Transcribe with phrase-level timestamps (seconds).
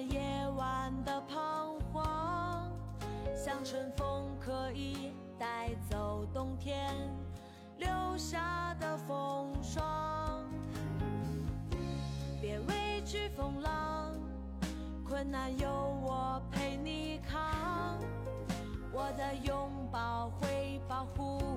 [0.00, 2.70] 夜晚的彷徨，
[3.34, 6.94] 像春风可以带走冬天
[7.78, 10.44] 留下的风霜。
[12.40, 14.12] 别畏惧风浪，
[15.04, 15.68] 困难有
[16.02, 17.98] 我陪你扛，
[18.92, 21.49] 我的拥抱会保护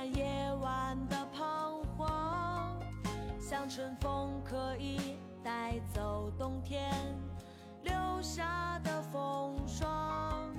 [0.00, 2.74] 驱散夜晚的彷徨，
[3.38, 6.90] 像春风可以带走冬天
[7.82, 7.92] 留
[8.22, 10.50] 下的风霜。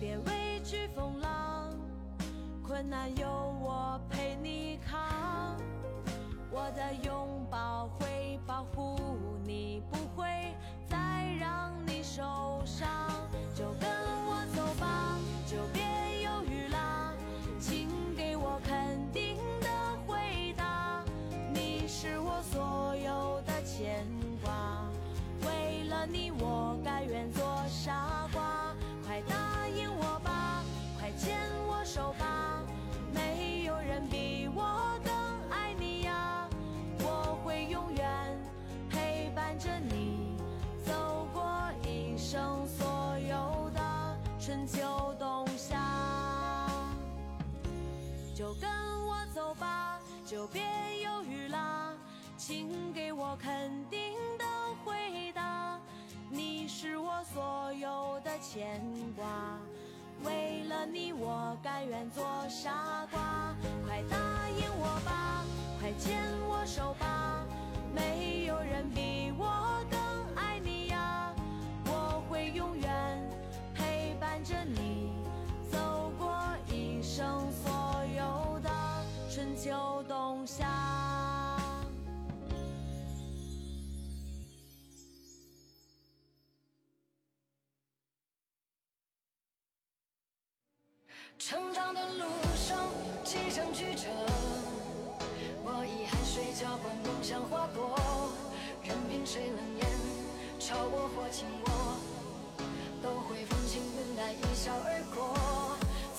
[0.00, 1.70] 别畏惧风浪，
[2.66, 3.28] 困难有
[3.60, 5.56] 我陪你扛，
[6.50, 8.96] 我的拥抱会保护
[9.44, 10.26] 你，不会
[10.88, 10.96] 再
[11.38, 12.88] 让你受伤。
[13.54, 14.03] 就跟
[23.76, 24.06] 牵
[24.40, 24.88] 挂，
[25.42, 28.72] 为了你我甘愿做傻瓜。
[29.04, 30.62] 快答应我吧，
[30.96, 31.36] 快牵
[31.66, 32.62] 我手吧，
[33.12, 35.12] 没有人比我更
[35.50, 36.48] 爱你呀。
[37.00, 38.38] 我会永远
[38.88, 40.36] 陪伴着你，
[40.86, 41.44] 走过
[41.82, 45.80] 一生所有的春秋冬夏。
[48.36, 48.70] 就跟
[49.04, 50.62] 我走吧，就别
[51.02, 51.92] 犹豫啦，
[52.46, 54.44] 请给我肯定的
[54.84, 55.80] 回答。
[56.28, 58.82] 你是我所有的牵
[59.16, 59.24] 挂，
[60.22, 63.56] 为了你我甘愿做傻瓜。
[63.86, 64.18] 快答
[64.58, 65.42] 应我吧，
[65.80, 67.46] 快牵我手吧，
[67.94, 69.98] 没有人比我更
[70.36, 71.34] 爱你呀。
[71.86, 73.26] 我会永远
[73.74, 75.14] 陪伴着你，
[75.72, 76.36] 走过
[76.70, 77.72] 一生所
[78.14, 78.70] 有的
[79.30, 81.33] 春秋冬夏。
[91.38, 92.24] 成长的路
[92.56, 92.78] 上
[93.22, 94.08] 即将曲折，
[95.62, 98.30] 我以汗水浇灌梦想花朵，
[98.82, 99.86] 任凭谁冷眼
[100.58, 101.98] 嘲我或轻我，
[103.02, 105.36] 都会风轻云淡一笑而过。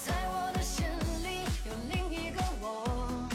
[0.05, 0.85] 在我的心
[1.23, 3.27] 里有另一个我，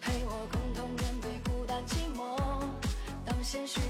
[0.00, 2.36] 陪我共同面对孤单寂寞。
[3.24, 3.80] 当鲜许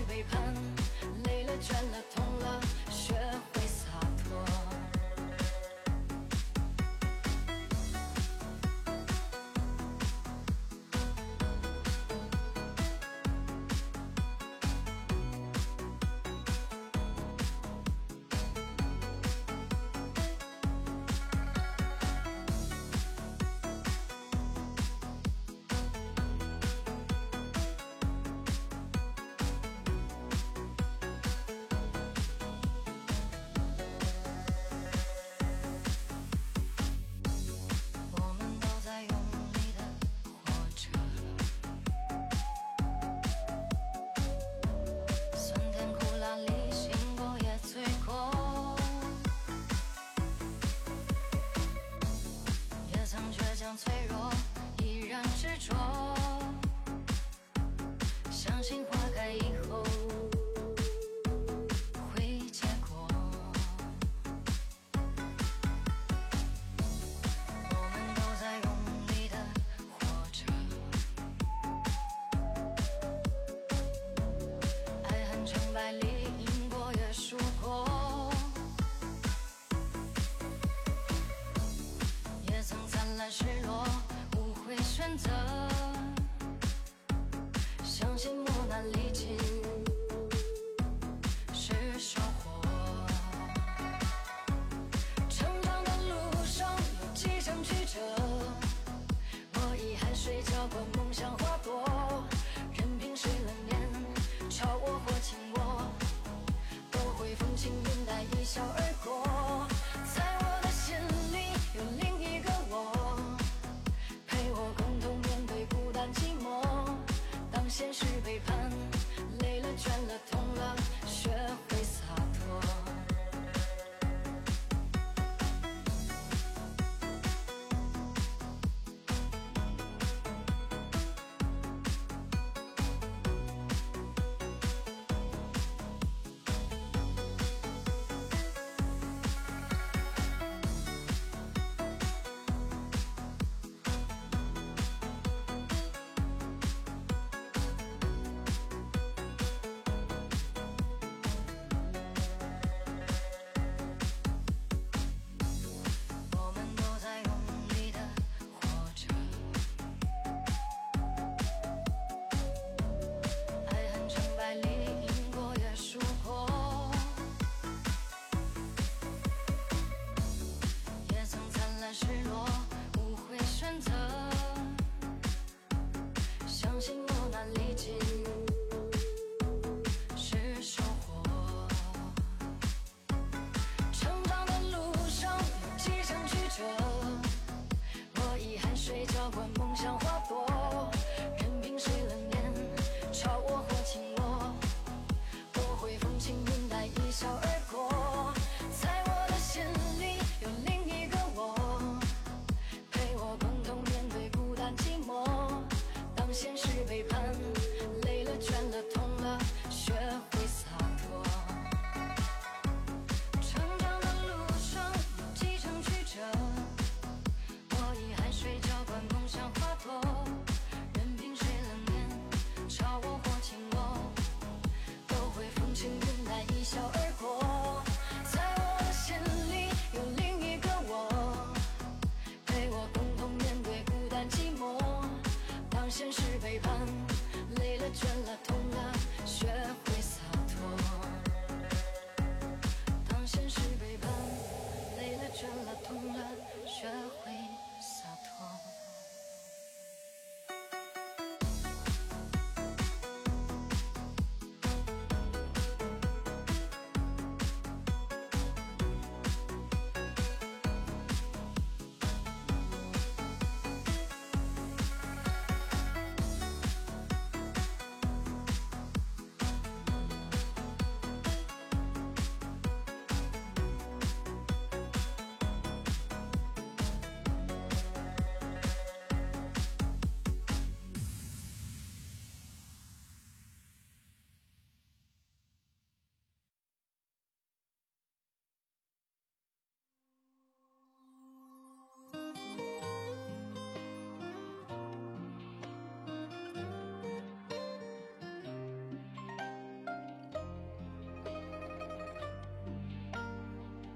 [189.80, 190.17] 像花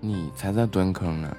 [0.05, 1.37] 你才在蹲坑呢。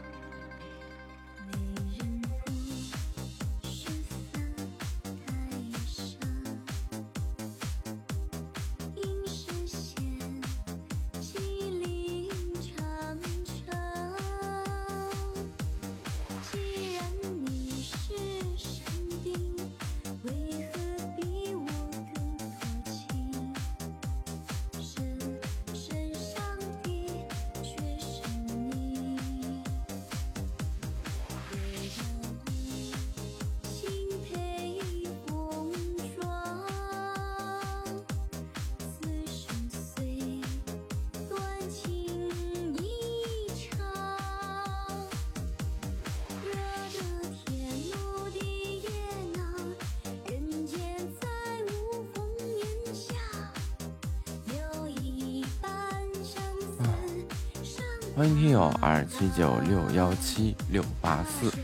[59.06, 61.63] 七九六幺七六八四。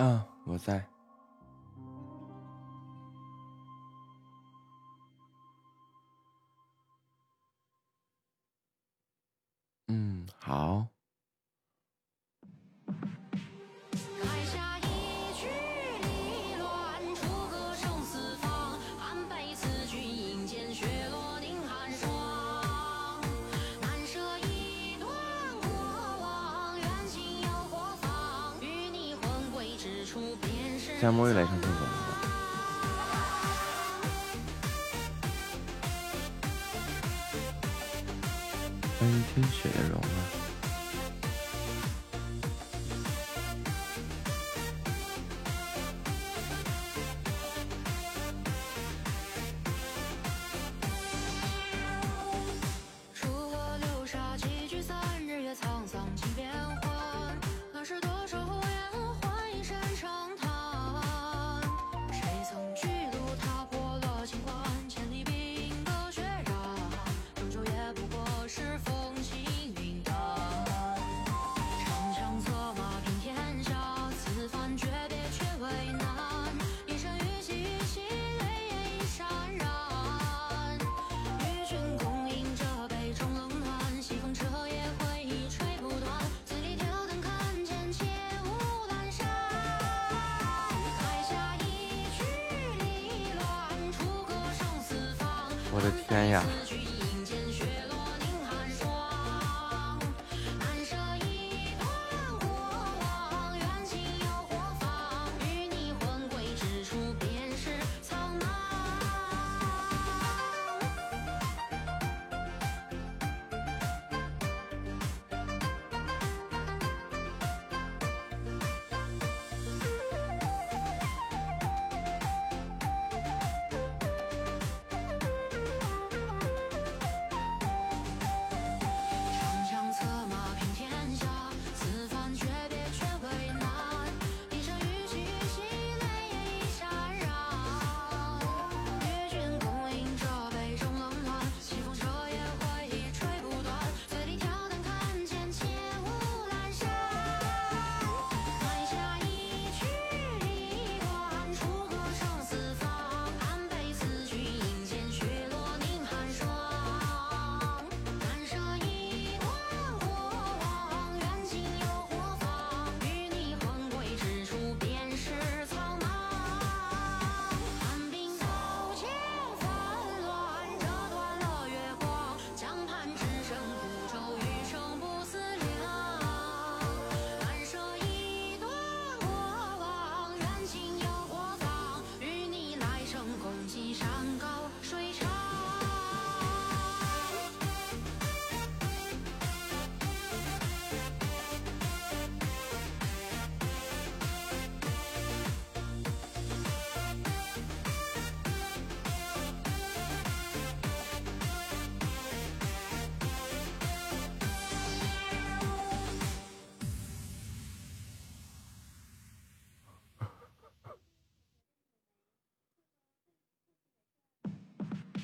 [0.00, 0.89] 啊，我在。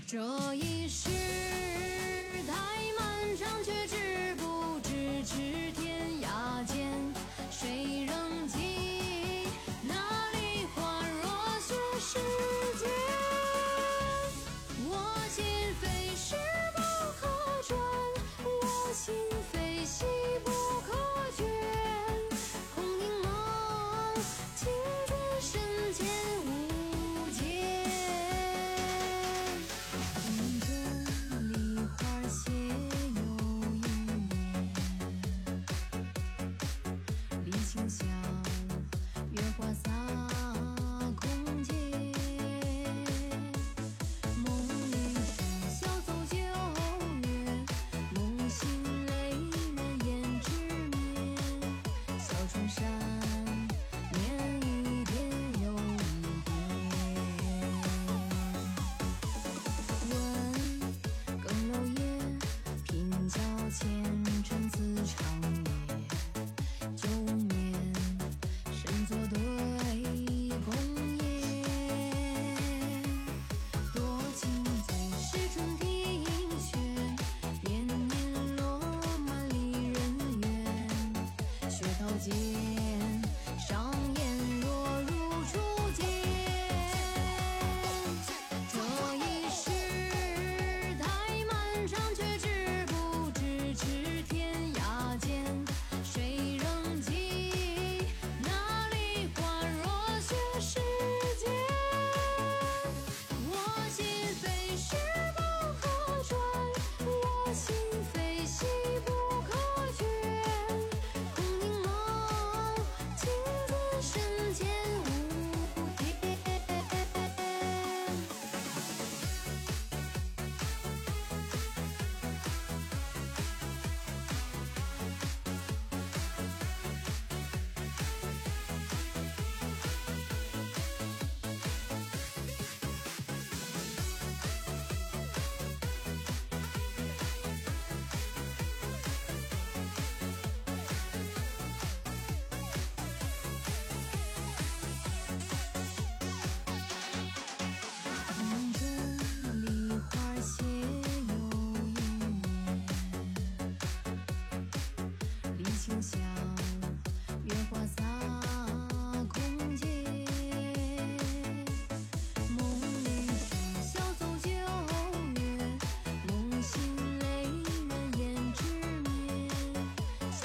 [0.07, 1.66] 这一世。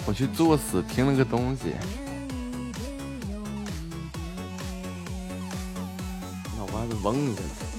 [0.06, 1.74] 我去作死听了个东西。
[6.58, 7.72] 脑瓜子嗡一下了。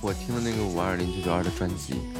[0.00, 2.17] 我听的那个五二零九九二的专辑。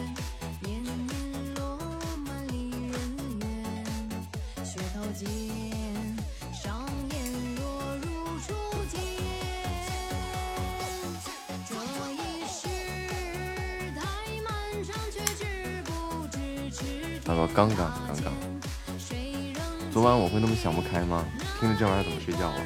[20.61, 21.25] 想不开吗？
[21.61, 22.61] 听着这玩意儿怎么睡觉啊？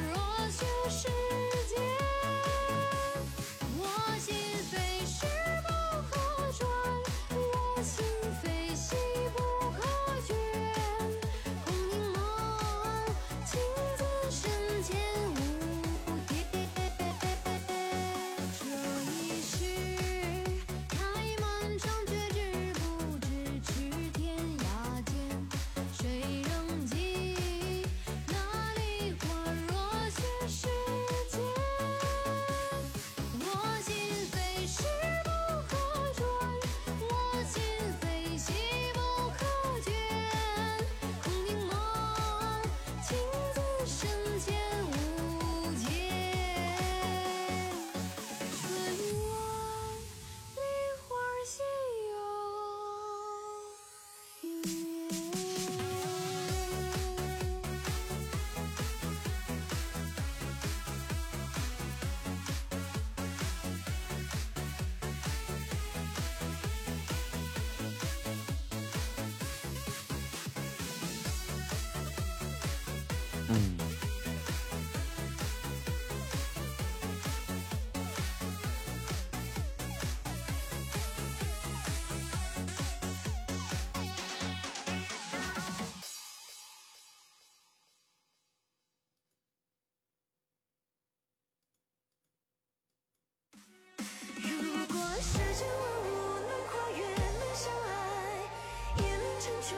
[99.63, 99.75] 却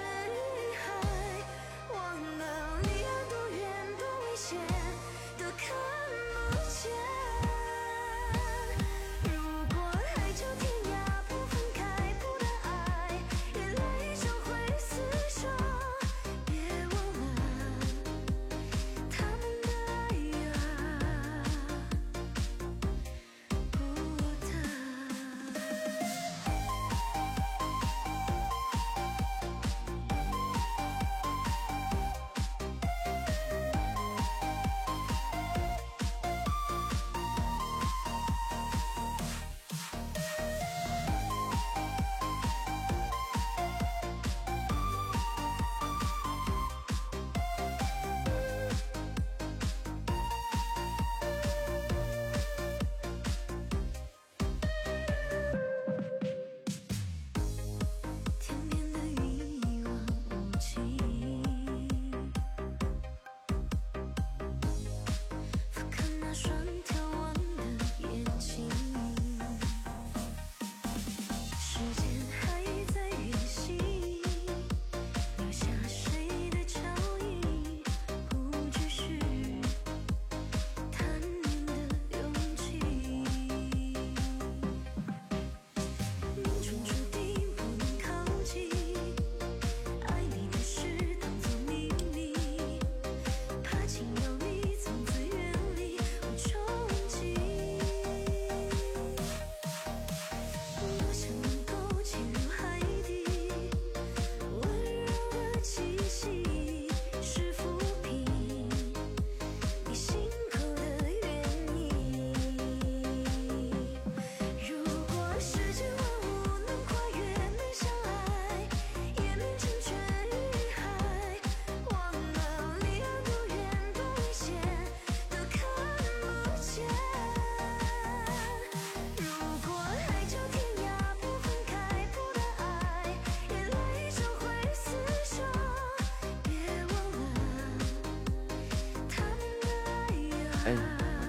[140.65, 140.77] 哎，你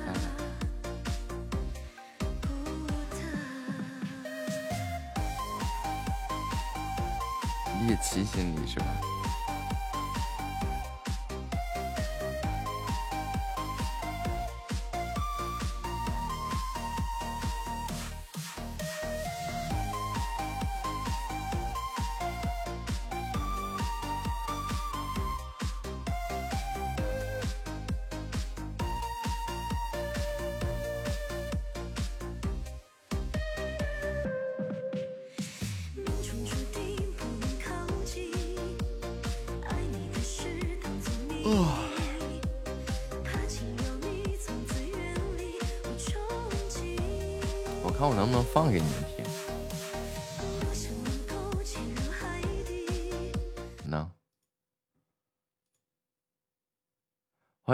[0.04, 0.14] 看，
[7.78, 8.86] 你也提醒你是吧？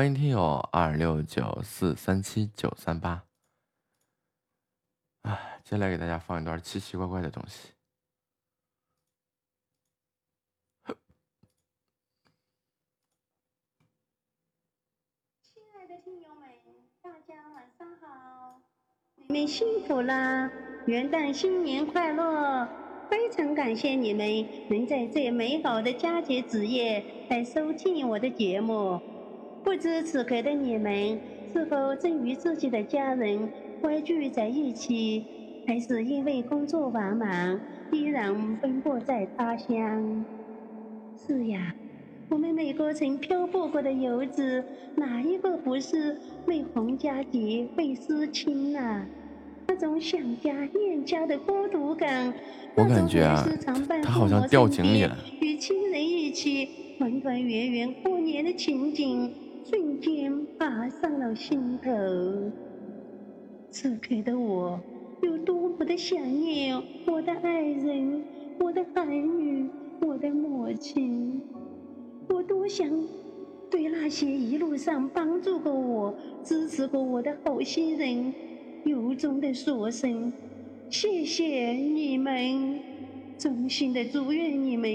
[0.03, 3.23] 欢迎听友二六九四三七九三八。
[5.23, 7.69] 哎，接下来给大家放一段奇奇怪怪的东西。
[15.41, 16.51] 亲爱的听友们，
[17.01, 18.61] 大家晚上好！
[19.15, 20.51] 你们辛苦啦！
[20.87, 22.69] 元旦新年快乐！
[23.09, 24.27] 非常感谢你们
[24.69, 29.01] 能在这美好的佳节子夜来收听我的节目。
[29.73, 31.19] 不知此刻的你们
[31.51, 33.49] 是否正与自己的家人
[33.81, 35.25] 欢聚在一起，
[35.67, 37.59] 还是因为工作繁忙
[37.91, 40.27] 依然奔波在他乡？
[41.17, 41.75] 是呀。
[42.29, 44.63] 我们每个曾漂泊过的游子，
[44.95, 49.07] 哪一个不是为逢佳节为思亲啊？
[49.69, 52.31] 那种想家念家的孤独感，
[52.75, 53.43] 我感觉啊，
[54.03, 55.17] 他好像掉井里了。
[55.41, 59.33] 与亲人一起团团圆圆过年的情景，
[59.65, 61.91] 瞬间爬上了心头。
[63.71, 64.79] 此刻的我，
[65.23, 68.25] 有多么的想念我的爱人，
[68.59, 69.71] 我的儿女，
[70.01, 71.41] 我的母亲。
[72.29, 72.89] 我多想
[73.71, 78.35] 对那些一路上帮助过我、支持过我的好心人，
[78.85, 80.33] 由衷的说声
[80.91, 82.81] 谢谢你们，
[83.39, 84.91] 衷心的祝愿你们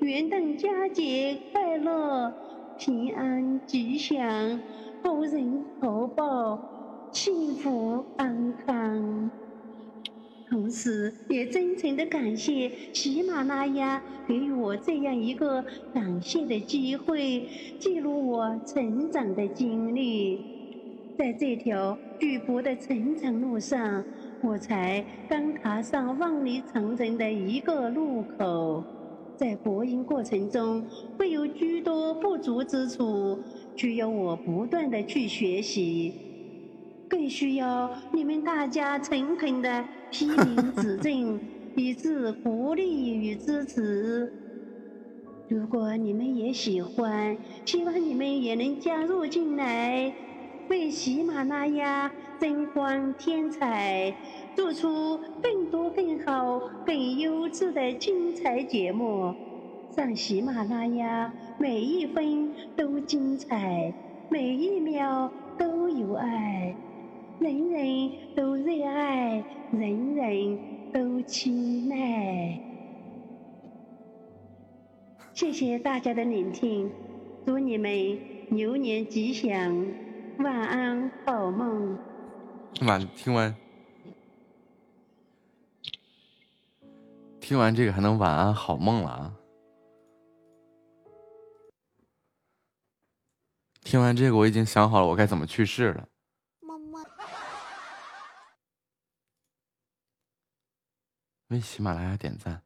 [0.00, 2.32] 元旦佳节快乐、
[2.80, 4.58] 平安吉祥、
[5.04, 6.58] 好人好报、
[7.12, 9.30] 幸福安康。
[10.48, 15.62] 同时，也真诚的感谢喜马拉雅给予我这样一个
[15.92, 17.46] 感谢的机会，
[17.78, 20.40] 记录我成长的经历。
[21.18, 24.02] 在这条巨博的成长路上，
[24.40, 28.82] 我才刚踏上万里长城的一个路口。
[29.40, 30.84] 在播音过程中，
[31.16, 33.38] 会有诸多不足之处，
[33.74, 36.12] 需要我不断的去学习，
[37.08, 39.82] 更需要你们大家诚恳的。
[40.10, 41.40] 批评指正，
[41.74, 44.30] 以致鼓励与支持。
[45.48, 50.12] 如果你们也喜欢，希望你们也能加入进来，
[50.68, 54.14] 为喜马拉雅增光添彩，
[54.54, 59.34] 做出更多更好、更优质的精彩节目。
[59.96, 63.92] 让喜马拉雅每一分都精彩，
[64.28, 66.74] 每一秒都有爱。
[67.40, 70.58] 人人都热爱，人人
[70.92, 72.60] 都亲爱。
[75.32, 76.90] 谢谢大家的聆听，
[77.46, 78.18] 祝你们
[78.50, 79.86] 牛年吉祥，
[80.38, 81.98] 晚安，好梦。
[82.86, 83.54] 晚听完，
[87.50, 89.34] 听完这个还能晚安好梦了啊！
[93.82, 96.08] 听完这个，我已经想好了我该怎么去世了。
[101.48, 102.62] 为喜马拉雅点赞，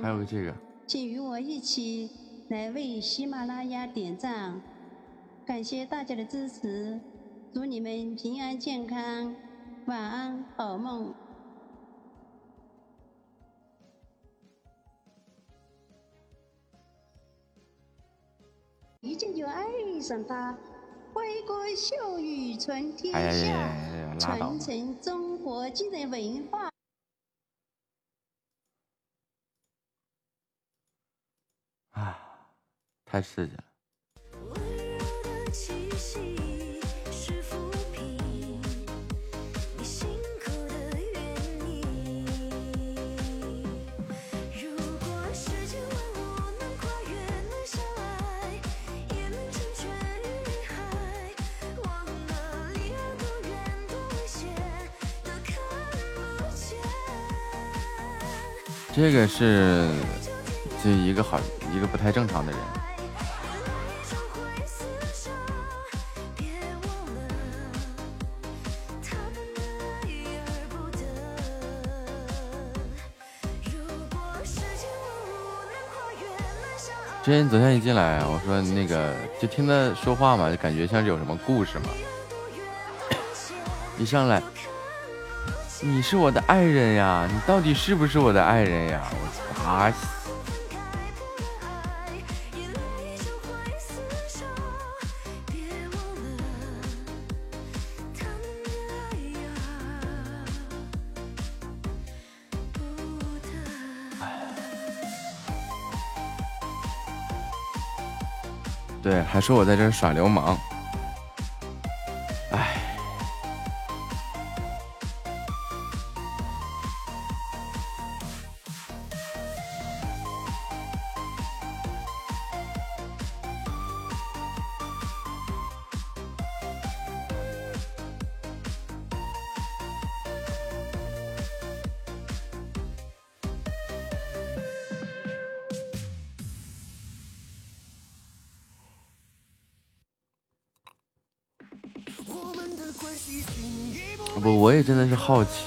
[0.00, 2.08] 还有这个，请与我一起
[2.50, 4.62] 来为喜马拉雅点赞，
[5.46, 6.98] 感谢大家的支持，
[7.52, 9.36] 祝你们平安健康，
[9.86, 11.14] 晚安，好梦。
[19.00, 19.66] 一见就爱
[20.00, 20.56] 上他，
[21.12, 26.70] 挥歌笑语传天下，传承中国精神文化。
[31.90, 32.48] 啊，
[33.04, 33.73] 太刺激了。
[58.94, 59.90] 这个是，
[60.82, 61.40] 这一个好
[61.74, 62.83] 一个不太正常的人。
[77.24, 81.86] 之前昨天一进来，我说那个就听他说话嘛，就感觉像是有什么故事嘛。
[83.96, 84.42] 一上来，
[85.80, 89.00] 你是我的爱人呀，你到底是不是我的爱人呀？
[89.10, 89.90] 我操啊！
[109.44, 110.58] 说我在这儿耍流氓。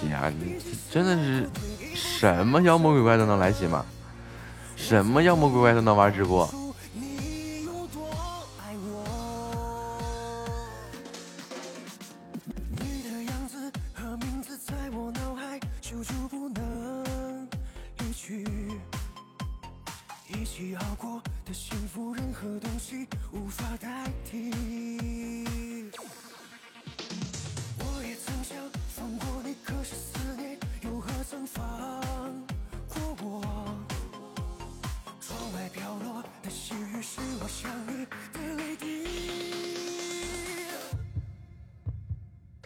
[0.02, 0.32] 的是好奇啊！
[0.40, 0.56] 你
[0.92, 1.50] 真的是
[1.96, 3.86] 什么妖魔鬼怪都能来袭吗？
[4.76, 6.48] 什么妖魔鬼怪都能玩直播？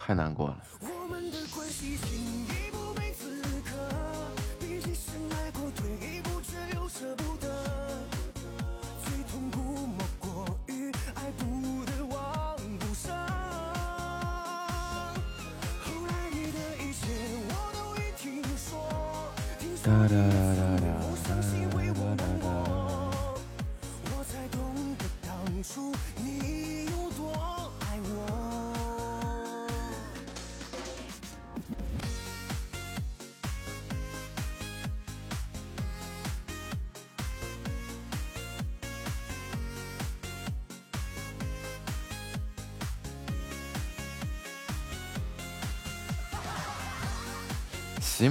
[0.04, 0.56] 太难过了。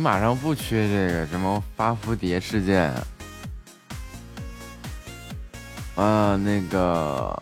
[0.02, 2.92] 马上不缺这个什么发蝴蝶事件，
[5.96, 7.40] 啊，那个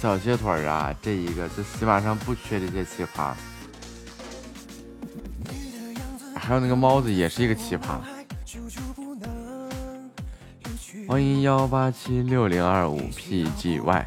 [0.00, 3.34] 小蟹腿啊，这一个就喜马上不缺这些奇葩，
[6.34, 8.00] 还有那个猫子也是一个奇葩。
[11.06, 14.04] 欢迎幺八七六零二五 PGY。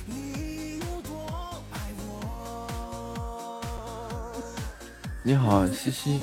[0.06, 1.16] 你有多
[1.72, 2.04] 爱我。
[5.24, 6.20] 你好，西西。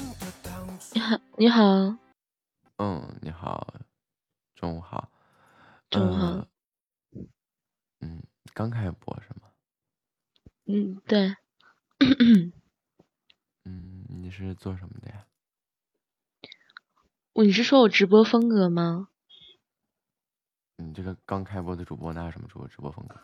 [0.93, 1.97] 你好，你好，
[2.77, 3.75] 嗯，你好，
[4.55, 5.11] 中午好。
[5.89, 6.47] 中午好呃
[8.01, 8.23] 嗯，
[8.53, 9.49] 刚开播是吗？
[10.67, 11.35] 嗯，对，
[13.65, 15.25] 嗯，你是做什么的呀？
[17.35, 19.09] 你是说我直播风格吗？
[21.35, 23.17] 刚开播的主播那有什么主播直播风格？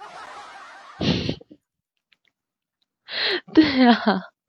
[3.55, 3.95] 对呀、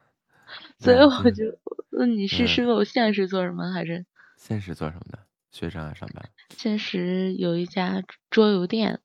[0.79, 1.59] 所以我就
[1.91, 4.03] 问你是嗯是问我现实做什么，还是
[4.35, 5.19] 现实做什么的？
[5.51, 6.27] 学生啊，上班。
[6.57, 8.01] 现实有一家
[8.31, 8.99] 桌游店，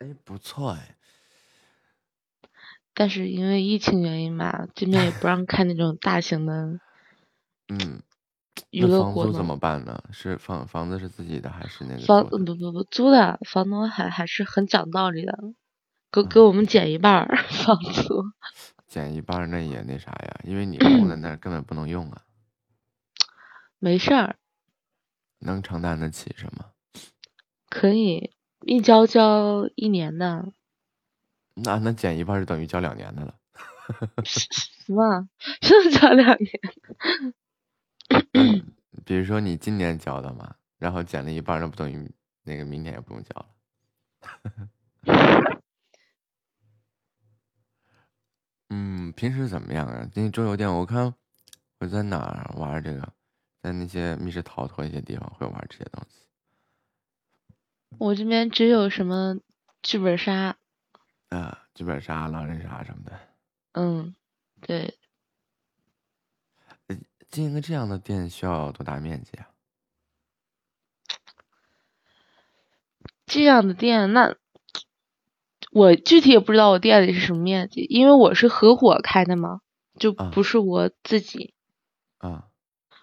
[0.00, 0.96] 哎，不错哎。
[2.94, 6.80] 但是因为疫情原因嘛，这边也不让开那种大型的嗯，
[8.74, 9.00] 娱那。
[9.02, 10.02] 房租怎么办呢？
[10.12, 12.24] 是房房子是自己的还是那个房？
[12.28, 15.32] 不不不租的，房东还还是很讲道理的，
[16.12, 18.24] 给嗯给我们减一半儿 房租。
[18.86, 22.22] 减一半儿那也那啥呀，因为你空在那儿根本不能用啊，
[23.80, 24.36] 没事儿，
[25.40, 26.66] 能承担得起是吗？
[27.68, 30.52] 可以一交交一年的，
[31.54, 33.34] 那那减一半儿就等于交两年的了。
[34.24, 34.48] 什
[34.94, 35.28] 么？
[35.60, 36.50] 是交两年？
[38.34, 42.10] 嗯 比如说你今年交的嘛，然后减了一半，那不等于
[42.42, 43.48] 那个明年也不用交了。
[48.70, 50.08] 嗯，平时怎么样啊？
[50.14, 51.14] 那桌游店我看
[51.78, 53.12] 我在哪儿玩这个，
[53.62, 56.26] 在那些密室逃脱一些地方会玩这些东西。
[57.98, 59.38] 我这边只有什么
[59.82, 60.56] 剧本杀，
[61.28, 63.20] 啊，剧本杀、狼人杀什么的。
[63.72, 64.14] 嗯，
[64.60, 64.98] 对，
[67.34, 69.48] 经营个这样的店需要多大面积啊？
[73.26, 74.36] 这样的店，那
[75.72, 79.62] 我具体也不知道我店里是什么面积，因为我是合伙开的嘛，
[79.98, 81.54] 就啊不是我自己，
[82.18, 82.44] 啊，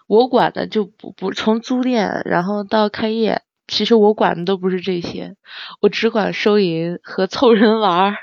[0.08, 5.36] 我管的就不不从租店，然后到开业，其实我管的都不是这些，
[5.82, 8.16] 我只管收银和凑人玩儿，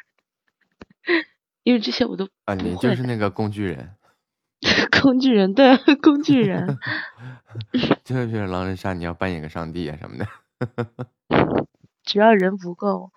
[1.64, 3.02] 因为这些我都啊，你就是。
[3.02, 3.94] 那个工具人，
[5.02, 6.78] 工具人，对， 工具人，
[8.04, 10.26] 就是狼人杀，你要扮演个上帝啊什么的。
[12.04, 13.12] 只要人不够，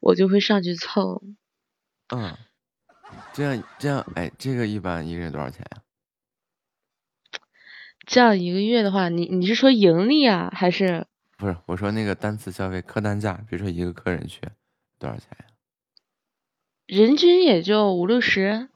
[0.00, 1.22] 我就会上去凑。
[2.14, 2.36] 嗯，
[3.32, 5.82] 这样这样，哎，这个一般一个人多少钱呀、
[8.06, 11.06] 这样一个月的话，你你是说盈利啊，还是
[11.38, 14.40] 不是，我说那个单次消费客单价，比如说一个客人去
[14.98, 15.46] 多少钱呀、
[16.86, 18.68] 人均也就五六十？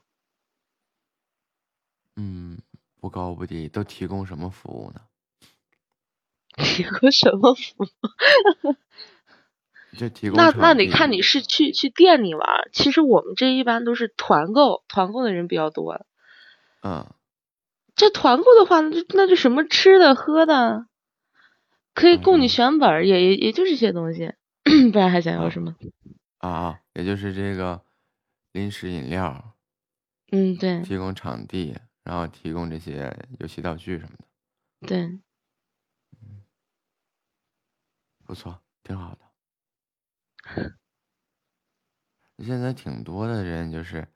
[2.17, 2.57] 嗯，
[2.99, 5.01] 不高不低，都提供什么服务呢？
[6.57, 8.75] 提供什么服务？
[9.97, 12.69] 就提供那那得看你是去去店里玩。
[12.73, 16.05] 其实我们这一般都是团购，团购的人比较多。
[16.81, 17.07] 嗯，
[17.95, 20.87] 这团购的话，那就那就什么吃的喝的，
[21.93, 24.33] 可以供你嗯选本儿，也也也就这些东西，
[24.91, 25.75] 不然还想要什么？
[26.39, 27.81] 啊啊，也就是这个
[28.51, 29.55] 零食饮料，
[30.31, 31.75] 嗯，对提供场地，
[32.07, 35.19] 然后提供这些游戏道具什么的，对，
[38.25, 39.19] 不错，挺好的。
[42.37, 44.07] 现在挺多的人就是，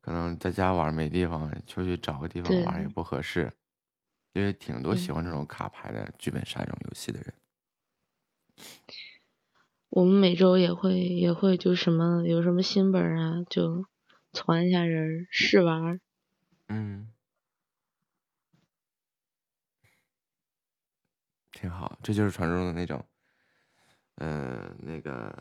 [0.00, 3.52] 可能在家玩没地方，出去找个地方玩儿也不合适，
[4.32, 7.32] 因为挺多喜欢这种卡牌的剧本杀这种游戏的人。
[9.90, 13.86] 我们每周也会也会就什么有什么新本儿啊，就
[14.32, 16.00] 传一下人试玩儿。
[16.68, 17.08] 嗯，
[21.52, 23.04] 挺好，这就是传说中的那种，
[24.16, 25.32] 嗯、那个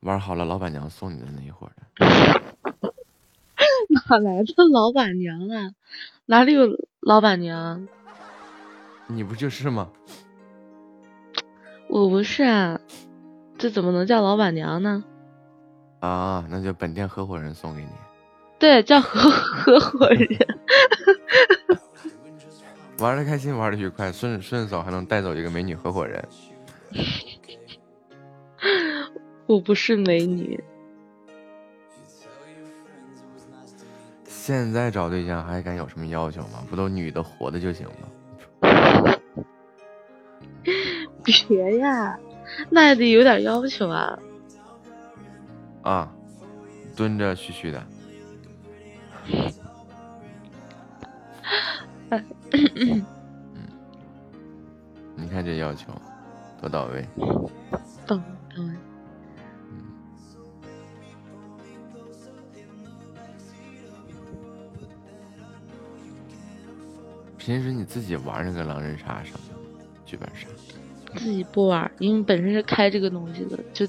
[0.00, 1.86] 玩好了，老板娘送你的那一伙人。
[3.88, 5.70] 哪来的老板娘啊？
[6.26, 6.66] 哪里有
[7.00, 7.86] 老板娘？
[9.06, 9.90] 你不就是吗？
[11.88, 12.80] 我不是啊，
[13.56, 15.04] 这怎么能叫老板娘呢？
[16.00, 17.90] 啊，那就本店合伙人送给你。
[18.64, 20.26] 对，叫合合伙人。
[22.98, 26.26] 玩的开心，玩的愉快，顺顺手还能带走一个美女合伙人。
[29.44, 30.58] 我不是美女，
[34.24, 36.64] 现在找对象还敢有什么要求吗？
[36.70, 38.08] 不都女的活的就行吗？
[41.22, 42.18] 别呀，
[42.70, 44.18] 那也得有点要求啊。
[45.82, 46.10] 啊，
[46.96, 47.86] 蹲着嘘嘘的。
[55.16, 55.92] 你看这要求
[56.60, 57.04] 多到位。
[58.06, 58.22] 懂
[58.54, 58.76] 懂。
[67.36, 69.54] 平时你自己玩那个狼人杀什么的，
[70.06, 70.46] 剧本杀
[71.14, 73.86] 自己不玩儿，因为本身是开这个东西的，就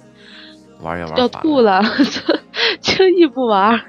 [0.81, 2.35] 玩也玩要烦吐了， 就
[2.81, 3.79] 轻易不玩儿。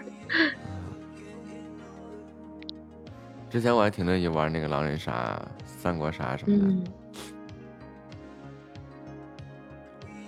[3.48, 6.84] 之前我还挺乐意玩那个狼人杀、三国杀什么的，嗯，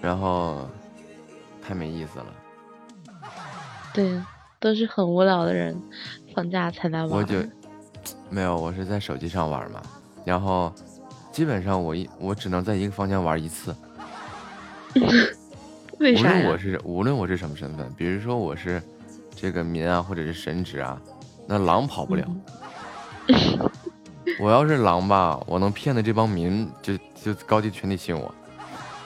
[0.00, 0.68] 然后
[1.60, 2.26] 太没意思了。
[3.92, 4.20] 对，
[4.60, 5.76] 都是很无聊的人，
[6.34, 7.10] 放假才来玩。
[7.10, 7.42] 我就
[8.30, 9.82] 没有，我是在手机上玩嘛，
[10.24, 10.72] 然后
[11.32, 13.74] 基本上我一我只能在一个房间玩一次，
[14.94, 16.42] 无为啥呀？
[16.42, 18.80] 论我是无论我是什么身份，比如说我是
[19.34, 21.00] 这个民啊，或者是神职啊，
[21.46, 22.24] 那狼跑不了，
[24.40, 28.34] 我要是狼吧，我能骗的这帮民就就高级群里信我。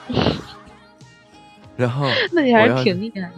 [1.75, 3.31] 然后那你还挺厉害的。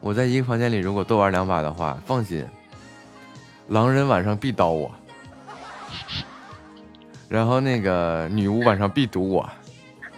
[0.00, 2.46] 我在一个房间里，如果多玩两把的话，放心，
[3.68, 4.90] 狼人晚上必刀我，
[7.28, 9.50] 然后那个女巫晚上必毒我，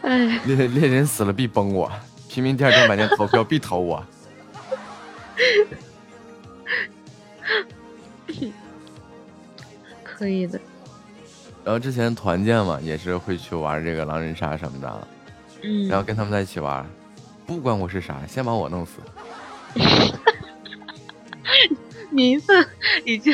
[0.03, 1.91] 哎，猎猎人死了必崩我，
[2.29, 4.05] 平民第二天晚间投票必投我。
[10.19, 10.59] 可以的。
[11.64, 15.09] 然后之前团建嘛，也是会去玩这个狼人杀什么的，
[15.62, 16.85] 嗯，然后跟他们在一起玩，
[17.47, 19.01] 不管我是啥，先把我弄死。
[22.11, 22.66] 民愤
[23.05, 23.33] 已经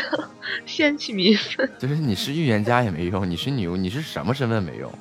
[0.66, 4.92] 掀起民愤，就是你是预言家也没用，你是女巫，你是什么身份没用。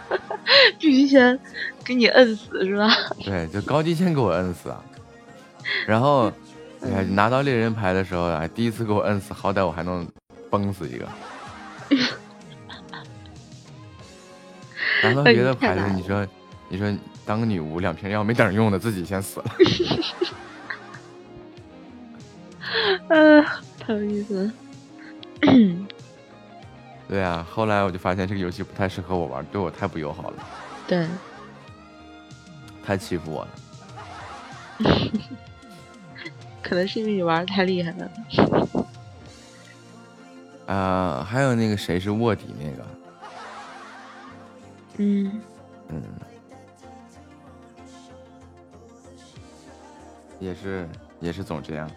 [0.78, 1.38] 必须先
[1.84, 2.88] 给你摁死是吧？
[3.24, 4.82] 对，就高低先给我摁死啊！
[5.86, 6.30] 然后，
[6.82, 10.06] 哎呀，拿到猎人牌的时候啊，第一次给我摁死，好歹我还能
[10.52, 11.08] 崩死一个。
[15.02, 16.26] 拿到别的牌子，你说，
[16.68, 16.94] 你说
[17.24, 19.46] 当个女巫，两瓶药没等用的，自己先死了。
[23.08, 23.44] 嗯、
[23.80, 24.52] 太有意思了。
[27.08, 30.36] 对啊，后来我就发现这个游戏不太适合我玩，对我太不友好了，
[30.86, 31.08] 对，
[32.84, 33.50] 太欺负我了。
[36.62, 38.10] 可能是因为你玩的太厉害了。
[40.66, 42.86] 啊、还有那个谁是卧底那个，
[44.98, 45.40] 嗯，
[45.88, 46.02] 嗯，
[50.40, 50.88] 也是
[51.20, 51.90] 也是总这样。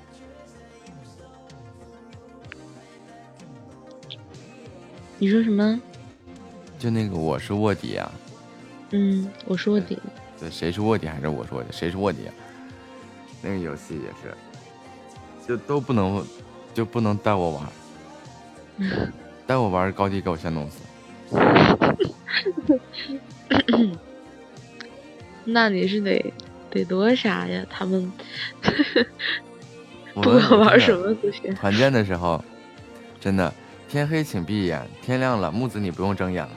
[5.17, 5.79] 你说什么？
[6.77, 8.11] 就那个我是卧底啊，
[8.91, 9.97] 嗯，我是卧底。
[10.37, 11.69] 对，谁是卧底还是我是卧底？
[11.71, 12.33] 谁是卧底、啊？
[13.41, 14.35] 那个游戏也是，
[15.47, 16.25] 就都不能，
[16.73, 17.63] 就不能带我玩，
[19.47, 20.81] 带我玩高低给我先弄死。
[25.45, 26.33] 那你是得
[26.71, 27.63] 得多傻呀？
[27.69, 28.11] 他们
[30.15, 31.53] 我不管玩什么都行。
[31.55, 32.43] 团建的时候，
[33.19, 33.53] 真的
[33.87, 36.51] 天黑请闭眼，天亮了木子你不用睁眼了。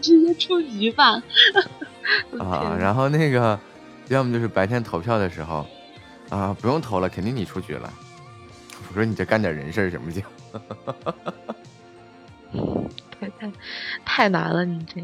[0.00, 1.22] 直接出局吧。
[2.38, 3.58] 啊，然后那个，
[4.08, 5.66] 要么就是白天投票的时候，
[6.30, 7.92] 啊，不用投了，肯定你出局了。
[8.90, 10.22] 我说你这干点人事儿行不行？
[13.20, 13.52] 太太
[14.04, 15.00] 太难了，你这。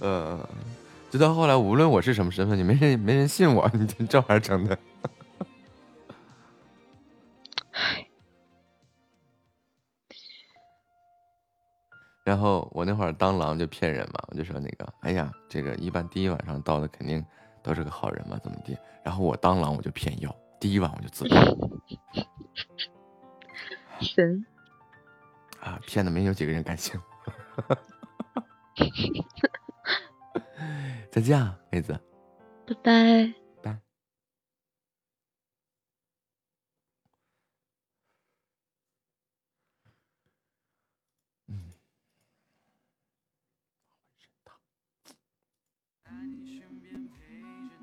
[0.00, 0.48] 呃，
[1.10, 4.78] 直到后来，无论我是什么身份，你没人没人信我，你这这玩意儿整的。
[12.24, 17.24] 然后我那会儿当狼就骗人嘛，我就说那个，哎呀，这个一般第一晚上到的肯定
[17.62, 18.76] 都是个好人嘛，怎么地？
[19.02, 21.34] 然后我当狼我就骗药，第一晚我就自杀
[24.00, 24.46] 神，
[25.60, 26.94] 啊，骗的没有几个人敢信。
[31.10, 31.92] 再见啊，妹子。
[32.64, 33.34] 拜拜。
[33.60, 33.76] 拜。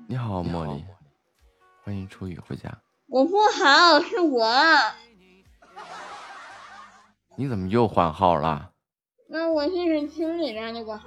[0.08, 0.82] 你好，茉莉，
[1.90, 2.70] 欢迎初雨回家。
[3.08, 4.48] 我不好，是我。
[7.34, 8.72] 你怎么又换号了？
[9.28, 11.04] 那我现在听里面那个号。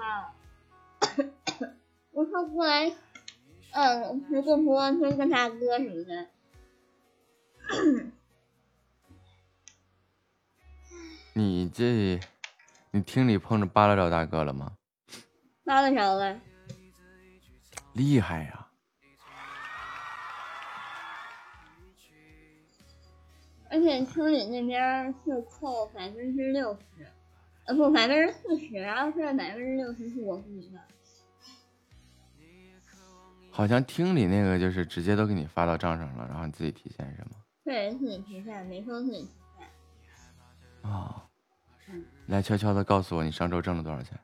[2.11, 2.93] 我说过来，
[3.71, 6.27] 嗯，直播播听个大哥什么的。
[11.31, 12.19] 你这，
[12.91, 14.73] 你厅里碰着扒拉着大哥了吗？
[15.63, 16.41] 扒拉着了，
[17.93, 18.62] 厉害呀、
[23.73, 27.07] 而且厅里那边是扣百分之六十，
[27.65, 30.79] 呃不，百分之四十，然后是百分之六十是我付的。
[33.49, 37.31] 好像厅里那个就是直接都给你发到账上了，然后你自己提现是吗？
[37.63, 39.67] 对，自己提现，没说自己提现。
[40.91, 41.25] 啊、
[42.27, 44.15] 来悄悄的告诉我你上周挣了多少钱？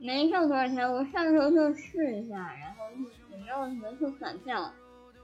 [0.00, 2.86] 没挣多少钱，我上周就试一下，然后
[3.30, 4.72] 也没有人数返票，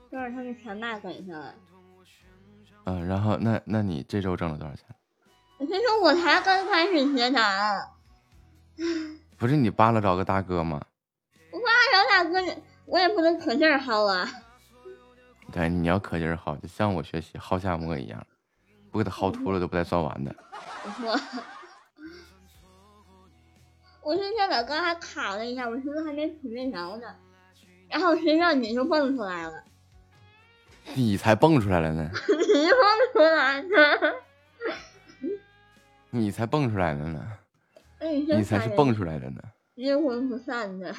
[0.09, 1.53] 就是他们全卖给下来。
[2.87, 4.85] 嗯、然后那那你这周挣了多少钱？
[5.59, 7.91] 所以说我才刚开始学打，
[9.37, 10.81] 不是你扒拉着个大哥吗？
[11.51, 14.29] 我扒拉着大哥，我也不能可劲儿薅啊。
[15.51, 18.25] 对，你要可劲儿薅，就像我学习薅夏沫一样，
[18.91, 20.35] 不给他薅秃了都不带算完的。
[21.03, 21.21] 我
[24.03, 27.15] 我是现在刚还卡了一下，我是不是还没准备着呢？
[27.89, 29.65] 然后谁知道你就蹦出来了，
[30.95, 34.17] 你才蹦出来了呢， 你蹦出来的，
[36.11, 37.39] 你才蹦出来的呢，
[38.01, 39.43] 你才是蹦出来的呢，
[39.75, 40.95] 阴魂不散的。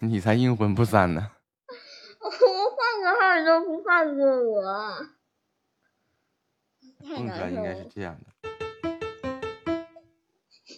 [0.00, 1.32] 你才阴魂不散呢。
[2.20, 4.62] 我换个号你都不放过我，
[7.00, 7.84] 太蹦出来应该是。
[7.94, 8.26] 这样的。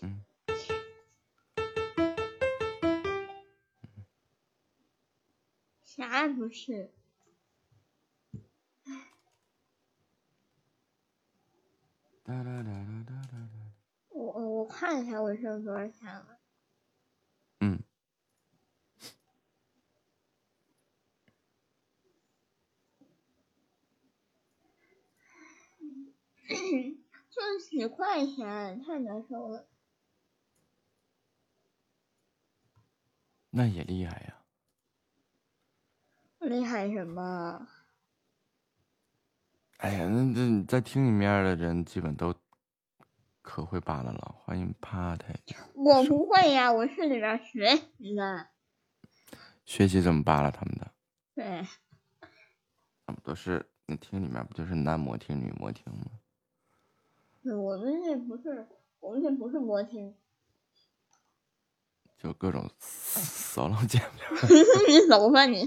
[0.02, 0.24] 嗯，
[5.84, 6.90] 啥也不是，
[8.32, 9.28] 哒哒哒哒
[11.92, 12.19] 哒哒哒。
[14.08, 16.38] 我我我看一下我剩多少钱了。
[17.60, 17.82] 嗯，
[27.30, 29.66] 就几块钱，太难受了。
[33.50, 34.36] 那也厉害呀。
[36.40, 37.66] 厉害什么？
[39.80, 42.34] 哎呀，那这在厅里面的人基本都
[43.40, 44.34] 可会扒拉了。
[44.36, 45.24] 欢迎 Party，
[45.72, 48.48] 我不会呀，我是里边学习的。
[49.64, 50.92] 学习怎么扒拉他们的？
[51.34, 51.66] 对，
[53.06, 56.10] 他们都是那厅里面不就是男模厅、女模厅吗？
[57.42, 58.68] 对我们这不是，
[59.00, 60.14] 我们这不是模厅，
[62.18, 64.26] 就各种 骚浪见面。
[64.86, 65.66] 你走吧你。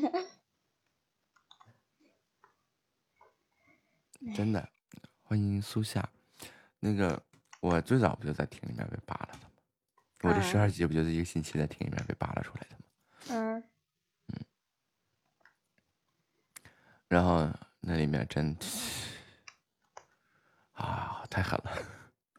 [4.31, 4.69] 真的，
[5.23, 6.07] 欢迎苏夏。
[6.79, 7.21] 那个，
[7.59, 9.45] 我最早不就在厅里面被扒拉的吗？
[10.21, 13.63] 我这啊十二集不就是一个星期在厅里面被扒拉出来的吗？
[14.27, 14.43] 嗯，
[17.07, 17.49] 然后
[17.81, 18.55] 那里面真
[20.73, 21.71] 啊，太狠了！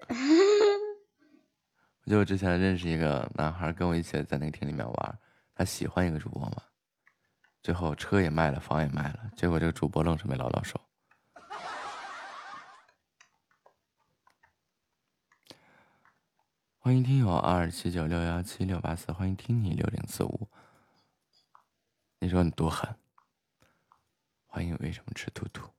[2.04, 5.18] 我就之前认识一个男孩，跟我一起在那个厅里面玩，
[5.54, 6.62] 他喜欢一个主播嘛，
[7.62, 10.80] 最后车也卖了，房也卖了，结果这个主播愣是没捞到手。
[16.84, 20.50] 欢迎听友二七九六幺七六八四，欢迎听你六零四五。
[22.18, 22.94] 你说你多狠？
[24.44, 25.70] 欢迎为什么吃兔兔？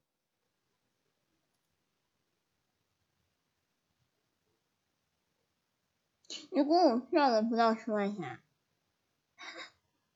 [6.50, 8.40] 你给我赚了不到十块钱，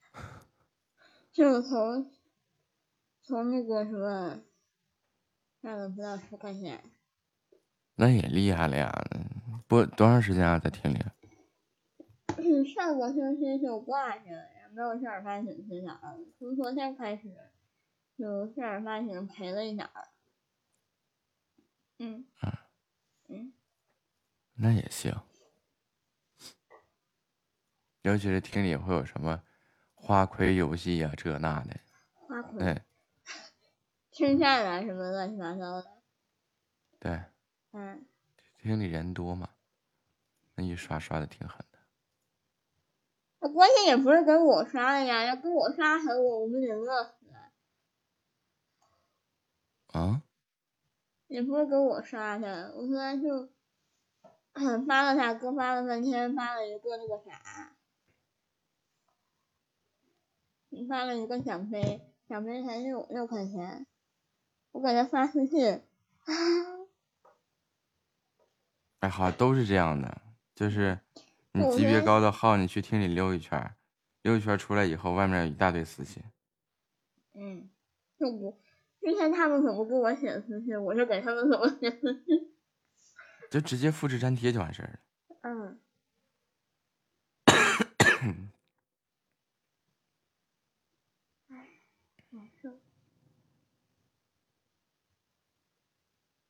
[1.30, 2.12] 就是从
[3.22, 4.42] 从那个什么
[5.62, 6.82] 赚了不到十块钱。
[7.94, 8.92] 那也厉害了呀！
[9.70, 10.58] 播多长时间啊？
[10.58, 10.98] 在厅里？
[12.74, 16.18] 上个星期就挂下了，也没有事儿八经去哪儿。
[16.40, 17.32] 从昨天开始
[18.18, 20.08] 就正儿八经赔了一点儿。
[22.00, 22.26] 嗯
[23.28, 23.52] 嗯，
[24.54, 25.14] 那也行。
[28.02, 29.40] 尤其是厅里会有什么
[29.94, 31.78] 花魁游戏呀、这那的，
[32.14, 32.84] 花魁、哎，
[34.10, 36.02] 听下来什么乱七八糟的。
[36.98, 37.22] 对，
[37.70, 38.04] 嗯，
[38.58, 39.48] 厅里人多嘛，
[40.60, 41.78] 那一刷刷的挺狠的。
[43.38, 47.14] 那关键也不是给我刷的呀，要给我刷狠我，我们得饿死。
[49.86, 50.22] 啊？
[51.26, 53.48] 也不是给我刷的，我说就
[54.86, 57.72] 发了他哥发了半天，发了一个那个啥，
[60.68, 63.86] 你发了一个奖杯，奖杯才六六块钱，
[64.72, 65.82] 我给他发私信，
[66.24, 66.34] 啊，
[69.00, 70.20] 哎，好，都是这样的，
[70.60, 70.98] 就是
[71.52, 73.74] 你级别高的号，你去厅里溜一圈，
[74.20, 76.22] 溜一圈出来以后，外面有一大堆私信。
[77.32, 77.70] 嗯，
[78.18, 78.54] 就我
[79.00, 82.52] 之前他们怎么给我写私信，我就给他们怎么写私信，
[83.50, 84.98] 就直接复制粘贴就完事儿了。
[85.40, 85.80] 嗯。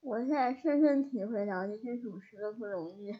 [0.00, 3.16] 我现在深深体会到这些主持的不容易。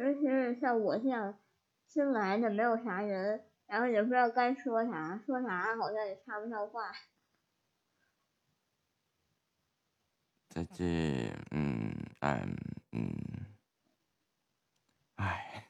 [0.00, 1.38] 尤其是像我这样
[1.84, 6.90] 新来的，没有啥人，然后也不知道该说啥，说啥好像也插不上话。
[10.48, 12.56] 在这，嗯，嗯，
[12.92, 13.14] 嗯，
[15.16, 15.68] 哎，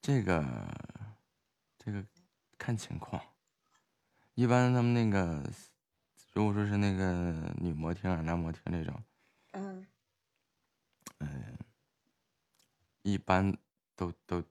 [0.00, 0.42] 这个，
[1.76, 2.02] 这个
[2.56, 3.20] 看情况。
[4.32, 5.42] 一般他们那个，
[6.32, 9.04] 如果说是那个女模厅啊、男模厅这种，
[9.50, 9.86] 嗯
[11.22, 11.56] 嗯，
[13.02, 13.56] 一般
[13.94, 14.42] 都都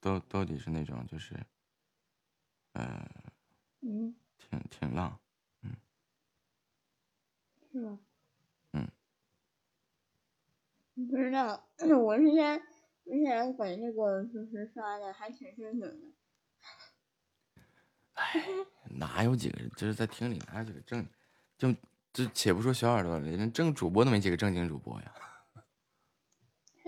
[0.00, 1.34] 都都得是那种就是，
[2.72, 3.08] 呃，
[3.80, 5.18] 嗯，挺挺浪，
[5.62, 5.74] 嗯
[7.72, 7.98] 是吗？
[8.72, 8.86] 嗯。
[11.08, 11.64] 不知道，
[12.02, 12.60] 我之前
[13.04, 16.06] 之前给那个就是刷的还挺顺顺的。
[18.14, 18.44] 哎
[18.90, 19.70] 哪有几个人？
[19.70, 21.06] 就是在厅里哪有几个正
[21.56, 21.72] 就
[22.12, 25.14] 就且不说小耳朵了，连正主播都没几个正经主播呀。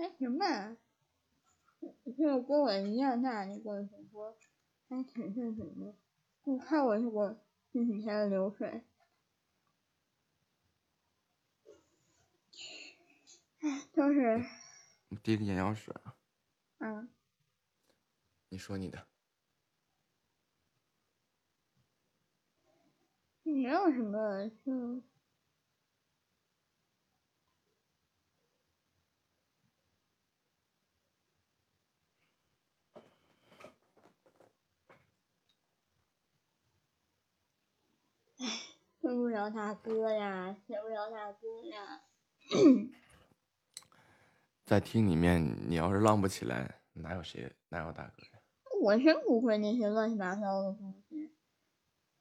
[0.01, 0.75] 还行吧，
[2.17, 4.35] 就跟我一样大那个主播，
[4.89, 5.93] 还挺顺顺的。
[6.45, 7.39] 你看我这个
[7.71, 8.83] 这几天的流水，
[13.59, 14.43] 唉，就是
[15.21, 16.15] 滴个眼药水啊，
[16.79, 17.07] 嗯，
[18.49, 19.05] 你说你的。
[23.43, 25.03] 没有什么就。
[39.01, 42.01] 睡不着大哥呀，睡不着大哥呀。
[44.65, 48.39] 在厅里面，你要是浪不起来，哪有谁哪有大哥呀？
[48.81, 51.31] 我真不会那些乱七八糟的东西。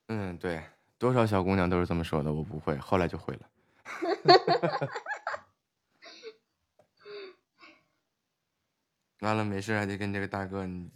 [0.09, 0.63] 嗯，对，
[0.99, 3.51] 多少小姑娘都是这么说的，我不会，后来就会了。
[9.21, 10.91] 完了，没事还得跟这个大哥你，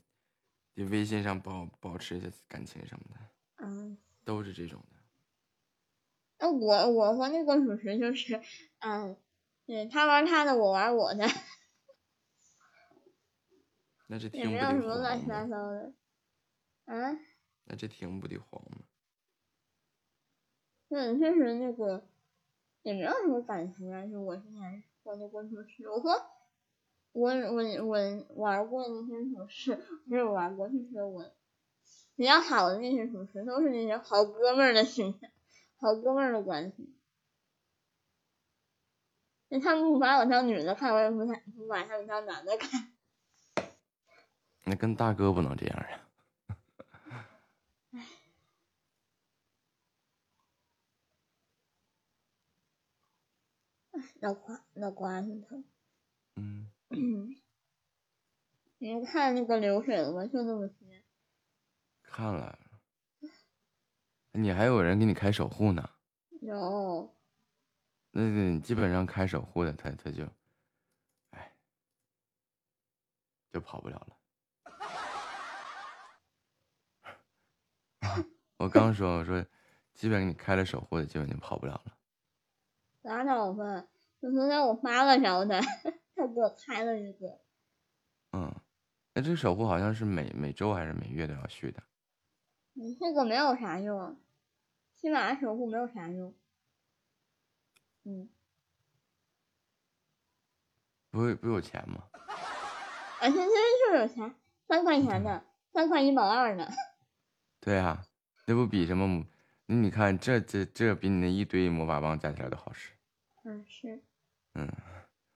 [0.74, 3.20] 你微信上保保持一下感情什么的，
[3.66, 4.93] 嗯，都是这种的。
[6.44, 8.38] 那我我和那个主持就是，
[8.80, 9.16] 嗯，
[9.64, 11.26] 对他玩他的，我玩我的，
[14.08, 15.46] 那这也没有什么乱七八？
[15.46, 15.94] 糟的。
[16.84, 17.16] 啊，
[17.64, 18.82] 那这厅不得慌吗？
[20.90, 22.06] 对，就是那个
[22.82, 26.26] 也没有什么感情啊，就我之前和那个主持，我和
[27.12, 31.24] 我我我玩过那些主持，没有玩过，就是我
[32.16, 35.30] 比较好的那些主持，都是那些好哥们儿的形象，
[35.84, 36.96] 好哥们儿的关系。
[39.48, 42.90] 那他们不把我当女的看，我也不太不把他们当男的看。
[44.64, 46.08] 那跟大哥不能这样啊。
[54.22, 55.66] 脑瓜脑瓜子疼。
[56.36, 56.70] 嗯，
[58.78, 60.26] 你看那个流水了吗？
[60.26, 61.04] 就那么些。
[62.02, 62.58] 看了。
[64.36, 65.88] 你还有人给你开守护呢，
[66.40, 67.16] 有，
[68.10, 70.26] 那你基本上开守护的，他他就，
[71.30, 71.54] 哎，
[73.52, 74.16] 就跑不了了。
[78.58, 79.46] 我刚说，我说，
[79.94, 81.96] 基本给你开了守护的，基本就跑不了了。
[83.02, 83.86] 拉倒吧！
[84.20, 85.60] 就昨天我发了着的，
[86.16, 87.40] 他给我开了一个。
[88.32, 88.52] 嗯，
[89.12, 91.80] 那这个守护好像是每每周还是每月都要续的。
[92.74, 94.20] 嗯，这个没有啥用，
[94.94, 96.34] 起码守护没有啥用。
[98.04, 98.28] 嗯，
[101.10, 102.04] 不会不有钱吗？
[103.20, 104.34] 而且这就是有钱，
[104.68, 106.70] 三块钱的，三块一毛二的。
[107.60, 108.04] 对啊，
[108.46, 109.24] 那不比什么？
[109.66, 112.92] 那你看这这这比你那一堆魔法棒加起来都好使。
[113.44, 114.02] 嗯，是。
[114.54, 114.70] 嗯，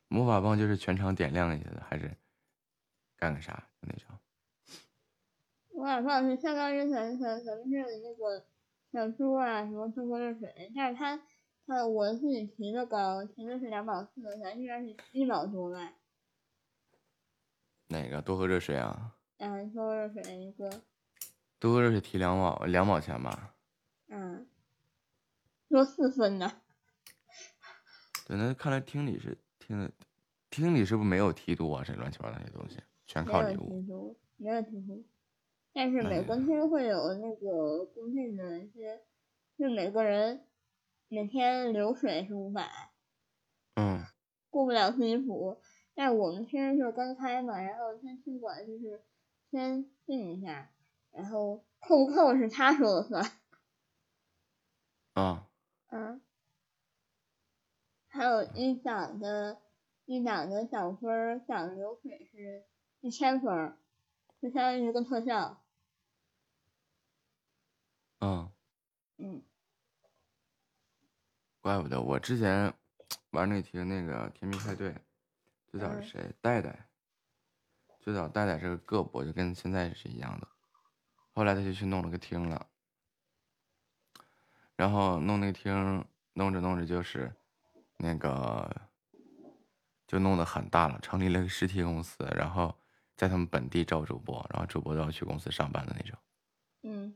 [0.09, 2.15] 魔法棒就是全场点亮一下的，还是
[3.17, 4.19] 干个啥那种？
[5.79, 8.45] 我法棒是相当于咱咱咱们这儿那个
[8.91, 11.23] 小猪啊，什么中国热水，但是他
[11.69, 15.95] 他我自己提的高，提的是两毛四，咱这边是一毛多卖。
[17.87, 19.15] 哪个多喝热水啊？
[19.37, 20.69] 嗯，多喝热水一个，
[21.61, 23.55] 多喝热水提两毛两毛钱吧？
[24.09, 24.49] 嗯，
[25.69, 26.61] 多四分呢。
[28.27, 29.93] 对，那看来厅里是厅里
[30.51, 31.85] 厅里是不是没有提督啊？
[31.87, 34.19] 这乱七八糟那些东西全靠礼物。
[34.39, 35.05] 没有提出。
[35.79, 39.01] 但是哎每个厅会有那个固定的一些，
[39.57, 40.45] 就每个人
[41.07, 42.69] 每天流水是五百，
[43.77, 44.05] 嗯，
[44.51, 45.63] 过不了自己补。
[45.95, 49.05] 但我们厅就刚开嘛，然后先去管就是
[49.53, 50.73] 先进一下，
[51.13, 53.31] 然后扣不扣是他说了算。
[55.15, 55.47] 啊，
[55.91, 56.21] 嗯，
[58.09, 59.61] 还有一档的，
[60.07, 62.65] 一档的奖分儿，奖流水是
[63.01, 63.79] 一千分儿，
[64.43, 65.63] 就相当于一个特效。
[68.21, 68.51] 嗯，
[69.19, 69.43] 嗯
[71.61, 72.73] 怪不得我之前
[73.31, 74.95] 玩那题那个甜蜜派对，
[75.67, 76.35] 最早是嗯谁？
[76.41, 76.87] 戴戴。
[78.01, 80.49] 最早戴戴是个个播，就跟现在是一样的。
[81.35, 82.67] 后来他就去弄了个厅了，
[84.77, 86.03] 然后弄那个厅，
[86.33, 87.31] 弄着弄着就是
[87.99, 88.75] 那个，
[90.07, 92.75] 就弄得很大了，成立了个实体公司，然后
[93.15, 96.19] 在他们本地招主播，然后主播都要去公司上班的那种。
[96.85, 97.15] 嗯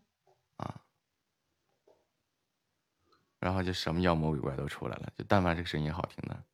[3.43, 6.45] 然后就什么妖魔鬼怪都出来了，就但凡这个声音好听的，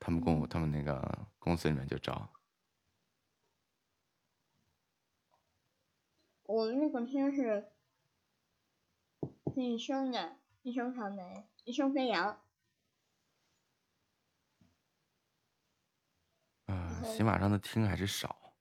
[0.00, 2.28] 他们公他们那个公司里面就招。
[6.42, 7.70] 我们那个听是，
[9.54, 12.40] 一生的一生草莓一生飞扬。
[16.66, 18.52] 嗯，喜马上的听还是少，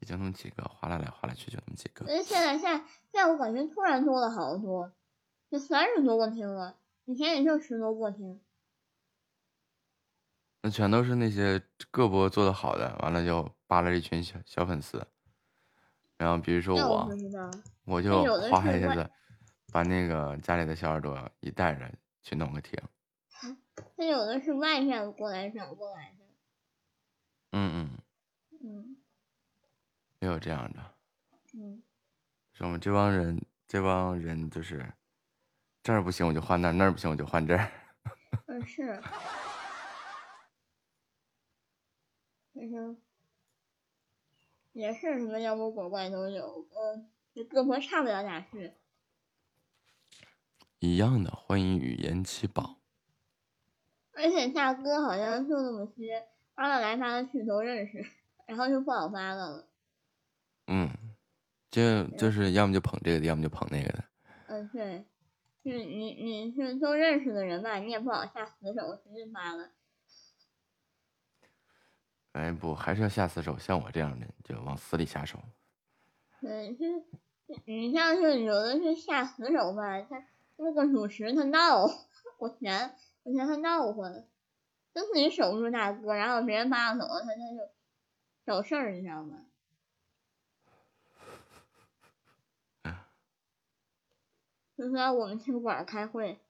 [0.00, 2.06] 也就那么几个，划来来划来去就那么几个。
[2.22, 2.78] 现在现在
[3.10, 4.92] 现在我感觉突然多了好多。
[5.50, 8.40] 就三十多个厅了，以前也就十多个厅。
[10.62, 15.06] 那全都是那些各播做的好的，完了就扒拉一群小小粉丝。
[16.16, 17.08] 然后比如说我
[17.84, 18.10] 我就
[18.50, 19.08] 花一下子，
[19.72, 21.88] 把那个家里的小耳朵一带着
[22.22, 22.76] 去弄个厅。
[23.96, 26.24] 他有的是外面过来转过来的，
[27.52, 27.98] 嗯嗯，
[28.60, 28.96] 嗯
[30.18, 30.94] 也有这样的。
[31.54, 31.80] 嗯，
[32.52, 34.92] 是我们这帮人，这帮人就是
[35.88, 37.72] 这儿不行我就换那儿，那儿不行我就换这儿。
[38.44, 39.00] 嗯是，
[42.54, 42.94] 就是
[44.72, 48.74] 也是什么妖魔鬼怪都有，嗯，这各国差不了哪去。
[50.78, 52.76] 一样的，欢迎语言七宝。
[54.12, 58.04] 而且大哥好像就那么些，发了来发了去都认识，
[58.46, 59.66] 然后就不好发了了。
[60.66, 60.90] 嗯，
[61.70, 64.04] 就就是要么就捧这个的，要么就捧那个的。
[64.48, 65.17] 嗯，对，就
[65.62, 69.70] 是你你是都认识的人吧，你也不好下死手直接发了。
[72.32, 75.38] 哎不，还是要下死手，像我这样的就往死里下手。
[76.40, 77.04] 嗯，是
[77.64, 80.24] 你像是有的是下死手吧，他
[80.56, 81.86] 那个主持他闹，
[82.38, 82.94] 我嫌
[83.24, 84.28] 我嫌他闹混，
[84.94, 87.72] 就自己守不住大哥，然后别人扒拉走，他他就
[88.46, 89.44] 找事儿，你知道吗？
[94.78, 96.40] 就说我们去馆儿开会，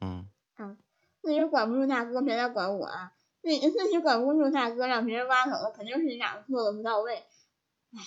[0.00, 0.28] 嗯，
[1.22, 3.14] 自己管不住大哥，别来管我啊！
[3.40, 7.24] 自己自己管不住大哥，让别人挖走了，肯定是你俩做的不到位。
[7.92, 8.00] 唉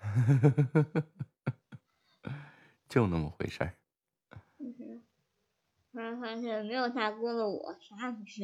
[2.90, 3.74] 就那么回事儿。
[4.58, 5.00] 就是，
[5.92, 8.42] 突然发现没有大哥的我啥也不是。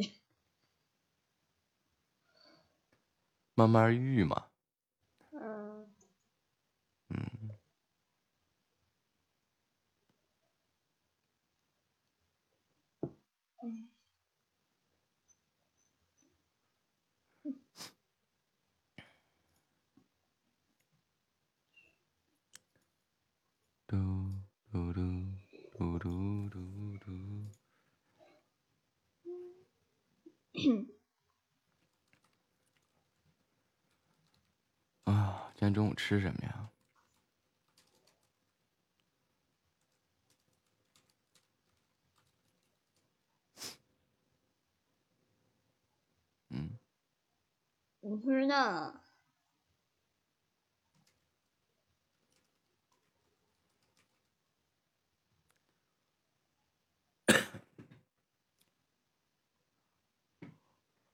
[3.54, 4.46] 慢慢遇嘛。
[5.32, 5.95] 嗯，嗯，
[23.86, 23.96] 嘟
[24.72, 24.92] 嘟嘟
[25.72, 27.06] 嘟嘟嘟嘟。
[35.04, 36.70] 啊，今天中午吃什么呀？
[46.48, 46.78] 嗯，
[48.46, 49.02] 我不知道。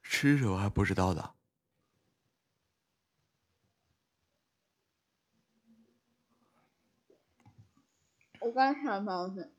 [0.02, 1.34] 吃什么还不知道的。
[8.40, 9.52] 我刚吃完包子，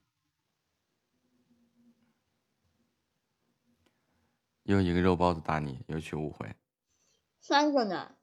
[4.64, 6.56] 又一个肉包子打你，有去误会。
[7.44, 8.16] 三个呢。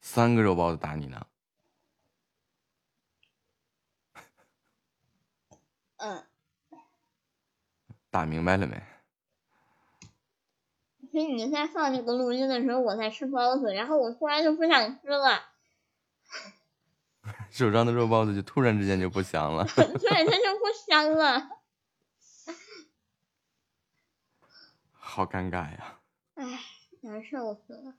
[0.00, 1.26] 三个肉包子打你呢，
[5.98, 6.26] 嗯，
[8.08, 8.82] 打明白了没？
[11.12, 15.52] 所以你在放那个录音的时候，我在吃包子，然后我突然就不想吃了，
[17.52, 19.66] 手上的肉包子就突然之间就不香了。
[19.76, 21.50] 对，它就不香了。
[24.96, 26.00] 好尴尬呀！
[26.36, 26.58] 唉，
[27.00, 27.94] 难受死了。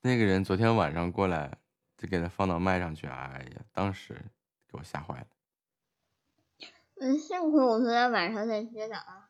[0.00, 1.58] 那个人昨天晚上过来，
[1.96, 4.14] 就给他放到麦上去，哎呀，当时
[4.66, 5.26] 给我吓坏了。
[7.00, 9.28] 嗯，幸亏我昨天晚上在接档，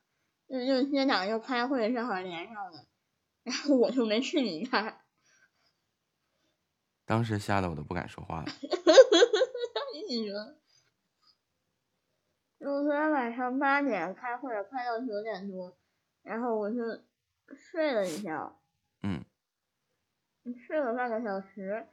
[0.49, 2.86] 就就接档又开会，正好连上了，
[3.43, 5.01] 然后我就没去你那儿。
[7.05, 8.47] 当时吓得我都不敢说话了。
[10.09, 10.55] 你说，
[12.59, 15.77] 我昨天晚上八点开会，开到九点多，
[16.23, 16.77] 然后我就
[17.55, 18.61] 睡了一觉，
[19.03, 19.25] 嗯，
[20.67, 21.87] 睡了半个小时，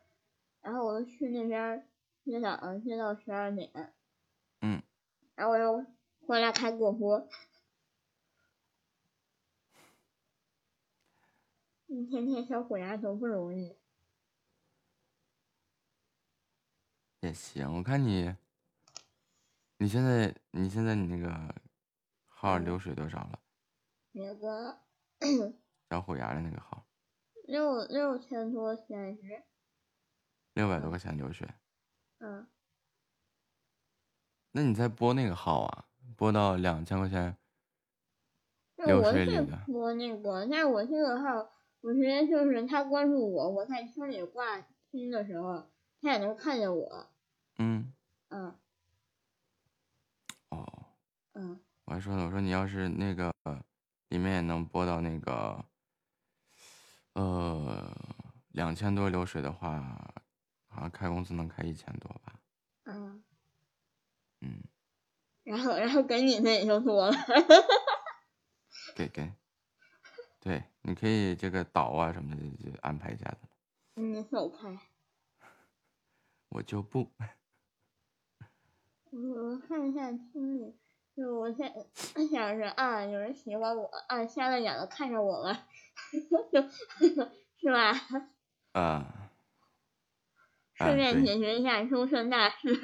[0.61, 1.87] 然后我就去那边
[2.23, 3.93] 接档，接到十二点，
[4.61, 4.81] 嗯，
[5.35, 5.85] 然后我又
[6.25, 7.27] 回来开过播。
[11.87, 13.77] 一天天小虎牙多不容易。
[17.21, 17.77] 也行。
[17.77, 18.35] 我看你，
[19.77, 21.53] 你现在你现在你那个
[22.25, 23.39] 号流水多少了？
[24.13, 24.79] 那个
[25.89, 26.85] 小虎牙的那个号，
[27.47, 29.43] 六六千多显示，
[30.53, 31.47] 六百多块钱流水。
[32.19, 32.47] 嗯，
[34.51, 37.35] 那你再拨那个号啊，拨到两千块钱
[38.77, 39.57] 那流水里的。
[39.67, 41.51] 播那个，但我这个号，
[41.81, 45.69] 我直接就是他关注我，我在群里挂听的时候，
[46.01, 47.09] 他也能看见我。
[47.57, 47.93] 嗯，
[48.29, 48.55] 嗯哦，
[51.35, 53.31] 嗯，我还说呢，我说你要是那个
[54.09, 55.65] 里面也能播到那个，
[57.13, 57.91] 呃，
[58.49, 60.13] 两千多流水的话，
[60.69, 62.39] 好像开工资能开一千多吧？
[62.85, 63.23] 嗯，
[64.39, 64.63] 嗯，
[65.43, 67.15] 然后然后给你那也就多了。
[68.95, 69.33] 给给，
[70.39, 73.47] 对，你可以这个导啊什么的就安排一下子，
[73.95, 74.79] 你走开。
[76.49, 77.11] 我就不。
[79.11, 80.77] 我看一下听力，
[81.15, 81.73] 就我现
[82.29, 85.65] 想着啊，有人喜欢我啊，瞎了眼了看上我了，
[87.57, 87.93] 是吧？
[88.73, 89.31] 啊，啊
[90.75, 92.81] 顺便解决一下终身大事。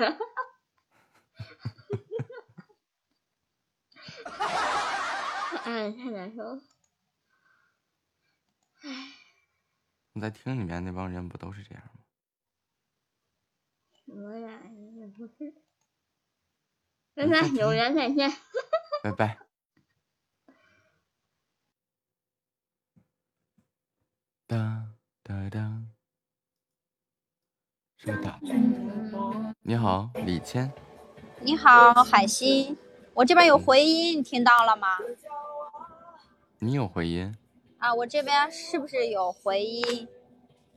[5.65, 6.61] 哎， 太难受了。
[10.13, 11.91] 你在厅里面那帮人不都是这样吗？
[14.05, 14.61] 什么呀？
[14.95, 15.53] 也不是。
[17.13, 18.31] 拜拜，有缘再见。
[19.03, 19.37] 拜拜。
[24.47, 25.87] 当当当，
[27.97, 28.53] 是个打字。
[29.61, 30.71] 你好，李谦。
[31.41, 32.77] 你好，海星，
[33.13, 34.97] 我这边有回音，你听到了吗？
[36.59, 37.35] 你有回音？
[37.77, 40.07] 啊，我这边是不是有回音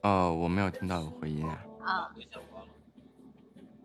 [0.03, 1.65] 哦，我没有听到有回音啊。
[1.85, 2.15] 啊？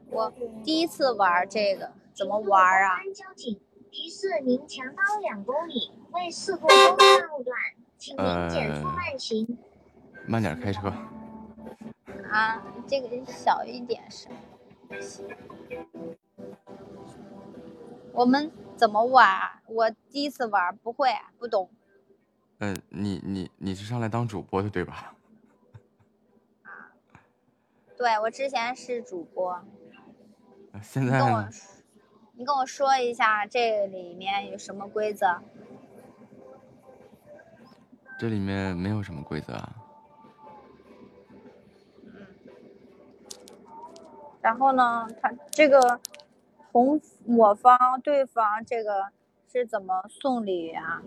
[0.09, 0.33] 我
[0.63, 2.99] 第一次玩这个，怎么玩啊？
[3.15, 3.57] 交警
[3.89, 7.57] 提示您前方两公里为事故东段路段，
[7.97, 9.57] 请您减速慢行。
[10.27, 10.89] 慢点开车。
[12.29, 14.29] 啊，这个小一点声。
[18.11, 19.61] 我们怎么玩？
[19.67, 21.69] 我第一次玩，不会，不懂。
[22.57, 25.15] 呃，你你你是上来当主播的对吧？
[26.63, 26.91] 啊
[27.97, 29.63] 对我之前是主播，
[30.73, 31.78] 呃现你跟我在
[32.39, 35.41] 你跟我说一下这里面有什么规则？
[38.17, 39.75] 这里面没有什么规则啊。
[44.39, 45.99] 然后呢，他这个
[46.71, 49.07] 红我方对方这个
[49.51, 51.03] 是怎么送礼啊？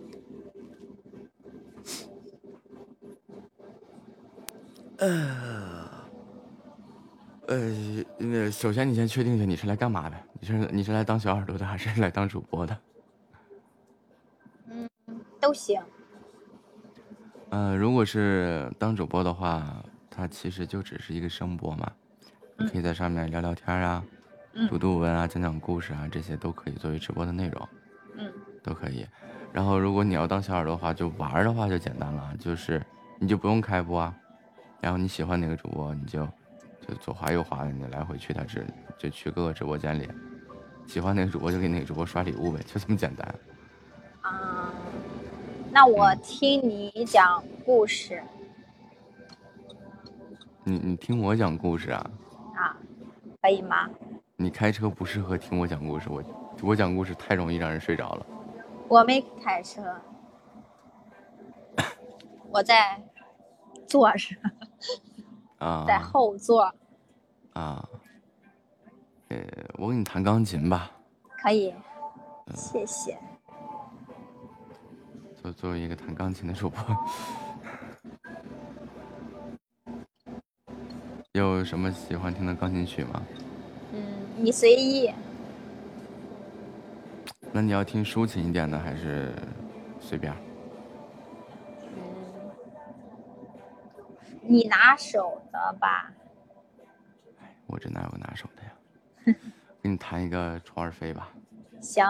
[4.99, 5.09] 呃，
[8.19, 10.17] 那首先你先确定一下你是来干嘛的？
[10.41, 12.79] 你是你是来当小耳朵的，还是来当主播的？
[15.41, 15.81] 都行。
[17.51, 21.91] 呃，如果是当主播的话，它其实就只是一个声波嘛，
[22.57, 24.05] 你可以在上面聊聊天啊，
[24.55, 27.69] 嗯读读文啊，讲讲故事啊，这些都可以作为直播的内容，
[28.17, 28.33] 嗯
[28.63, 29.07] 都可以。
[29.53, 32.83] 然后如果你要当小耳朵的话，就玩的话就简单了，就是
[33.19, 34.15] 你就不用开播啊，
[34.81, 36.27] 然后你喜欢哪个主播，你就
[36.87, 38.67] 就左滑右滑的，你来回去他直
[38.99, 40.09] 就去各个直播间里，
[40.87, 43.35] 喜欢哪个主播就给哪个主播刷礼物呗，就这么简单。
[44.23, 44.73] 啊，
[45.71, 48.23] 那我听你讲故事
[50.65, 52.11] 你你听我讲故事啊？
[52.55, 52.77] 啊，
[53.41, 53.89] 可以吗？
[54.37, 56.23] 你开车不适合听我讲故事，我
[56.63, 58.27] 我讲故事太容易让人睡着了。
[58.89, 59.83] 我没开车，
[62.51, 63.01] 我在
[63.87, 64.39] 座上，
[65.63, 65.85] 啊。
[65.87, 66.73] 在后座，
[67.53, 67.89] 啊，
[69.29, 69.39] 呃，
[69.75, 70.91] 我给你弹钢琴吧，
[71.43, 71.73] 可以，
[72.55, 73.17] 谢谢。
[75.41, 76.81] 作作为一个弹钢琴的主播，
[81.33, 83.23] 有什么喜欢听的钢琴曲吗？
[83.93, 84.03] 嗯，
[84.37, 85.11] 你随意。
[87.55, 89.33] 那你要听抒情一点的，还是
[90.01, 90.33] 随便
[94.43, 96.13] 你拿手的吧？
[97.67, 98.73] 我这哪有个拿手的呀？
[99.81, 101.33] 给你弹一个《虫儿飞》吧。
[101.81, 102.05] 行，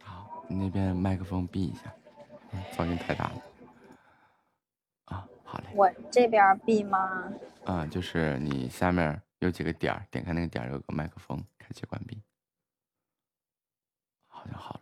[0.00, 1.92] 好，你那边麦克风闭一下，
[2.52, 3.42] 嗯噪音太大了。
[5.06, 5.66] 啊，好嘞。
[5.74, 7.32] 我这边闭吗？
[7.64, 12.22] 啊，就是你下面有几个点儿，点开那个点儿有个麦克风，开启关闭。
[14.28, 14.80] 好像好了。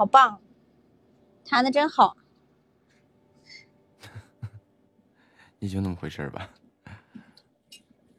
[0.00, 0.40] 好棒，
[1.44, 2.16] 弹的真好。
[5.60, 6.48] 也就那么回事儿吧。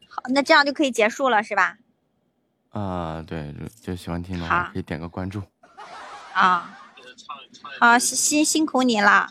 [0.07, 1.79] 好，那这样就可以结束了是吧？
[2.69, 5.41] 啊，对，就就喜欢听的话可以点个关注。
[6.35, 6.77] 啊，
[7.79, 9.29] 好，辛辛辛苦你了，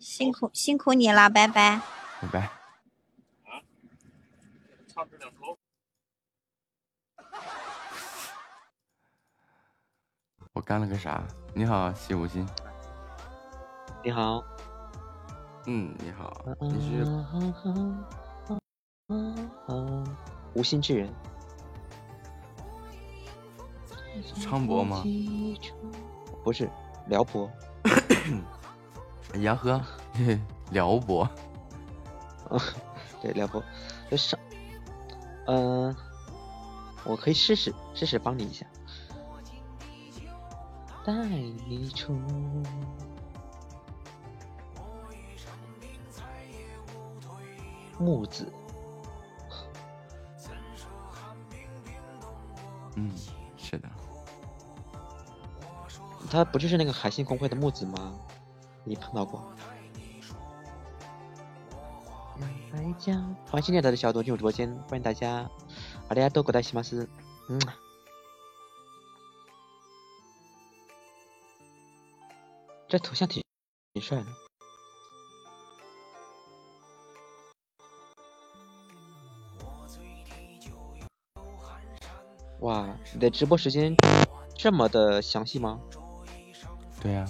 [0.00, 1.80] 辛苦辛苦你了，拜拜。
[2.20, 2.50] 拜拜。
[10.74, 11.22] 干了个啥？
[11.52, 12.44] 你好，西无心。
[14.02, 14.42] 你好，
[15.66, 17.06] 嗯，你好，你是
[20.52, 21.08] 无心之人，
[24.42, 25.04] 昌博吗？
[26.42, 26.68] 不是
[27.06, 27.48] 辽博，
[29.34, 29.80] 呀呵，
[30.72, 31.30] 辽博。
[33.22, 33.62] 对辽博，
[34.10, 34.36] 就上，
[35.46, 35.94] 嗯、
[37.04, 38.66] 我可以试试试试帮你一下，
[41.04, 41.12] 带
[41.68, 42.18] 你出。
[47.96, 48.52] 木子，
[52.96, 53.08] 嗯，
[53.56, 53.88] 是的，
[56.28, 58.12] 他不就是那个海信公会的木子吗？
[58.82, 59.40] 你碰到过？
[62.72, 63.12] 来家，
[63.48, 65.48] 欢迎新来的小东进入直播间，欢迎大家，
[66.08, 67.08] 阿里亚多古代西马斯，
[67.48, 67.60] 嗯，
[72.88, 73.42] 这头像挺
[73.92, 74.26] 挺帅的。
[82.60, 83.94] 哇，你的直播时间
[84.56, 85.80] 这么的详细吗？
[87.00, 87.26] 对呀、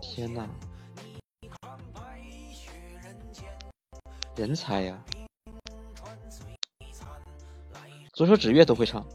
[0.00, 0.48] 天呐，
[4.34, 5.04] 人才呀！
[8.12, 9.06] 左手指月都会唱，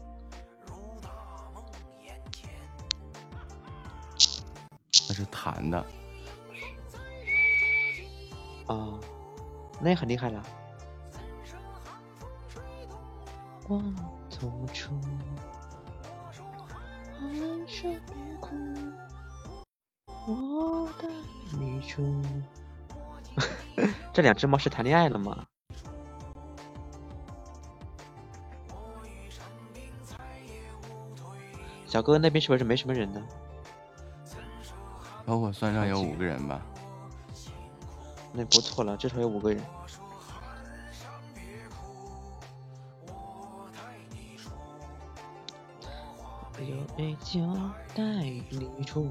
[9.88, 10.42] 那也很厉害了。
[13.68, 13.82] 我
[14.28, 15.00] 走出
[17.18, 17.98] 寒山
[18.38, 18.50] 谷，
[20.26, 21.08] 我带
[21.58, 22.22] 你出。
[24.12, 25.46] 这两只猫是谈恋爱了吗？
[31.86, 33.26] 小哥哥那边是不是没什么人呢？
[35.24, 36.60] 包括算上有五个人吧。
[38.38, 39.60] 那不错了，至少有五个人。
[46.60, 47.40] 有杯酒
[47.96, 49.04] 带你出。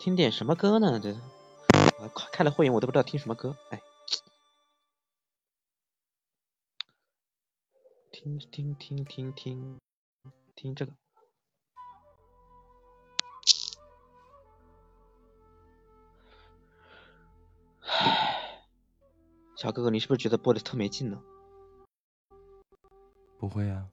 [0.00, 0.98] 听点什么歌呢？
[0.98, 1.14] 这
[2.00, 3.54] 我开开了会员，我都不知道听什么歌。
[3.70, 3.82] 哎，
[8.26, 9.78] 听听听听听
[10.56, 10.92] 听这个。
[19.54, 21.22] 小哥哥，你是不是觉得播的特没劲呢？
[23.38, 23.86] 不会啊，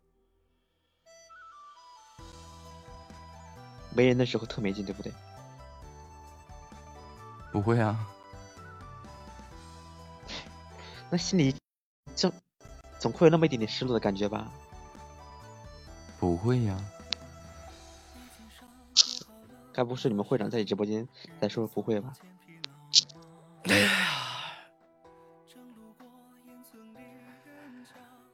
[3.96, 5.14] 没人的时候特没劲，对不对？
[7.52, 8.04] 不会啊，
[11.12, 11.63] 那心里总
[13.04, 14.50] 总会有那么一点点失落的感觉吧？
[16.22, 16.78] 不会呀、
[19.74, 21.06] 该不是你们会长在你直播间
[21.42, 22.14] 在说不会吧？
[23.64, 23.90] 哎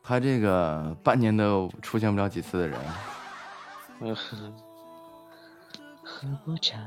[0.04, 2.80] 他这个半年都出现不了几次的人，
[4.02, 4.38] 呃， 喝
[6.04, 6.78] 喝不茶，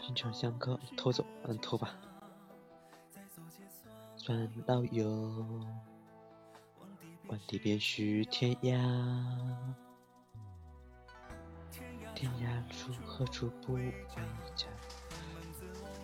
[0.00, 1.90] 寻常香客偷走，嗯，偷吧。
[4.26, 5.06] 算老友，
[7.28, 8.72] 万里别须天涯，
[12.14, 13.92] 天涯处何处不为
[14.56, 14.66] 家？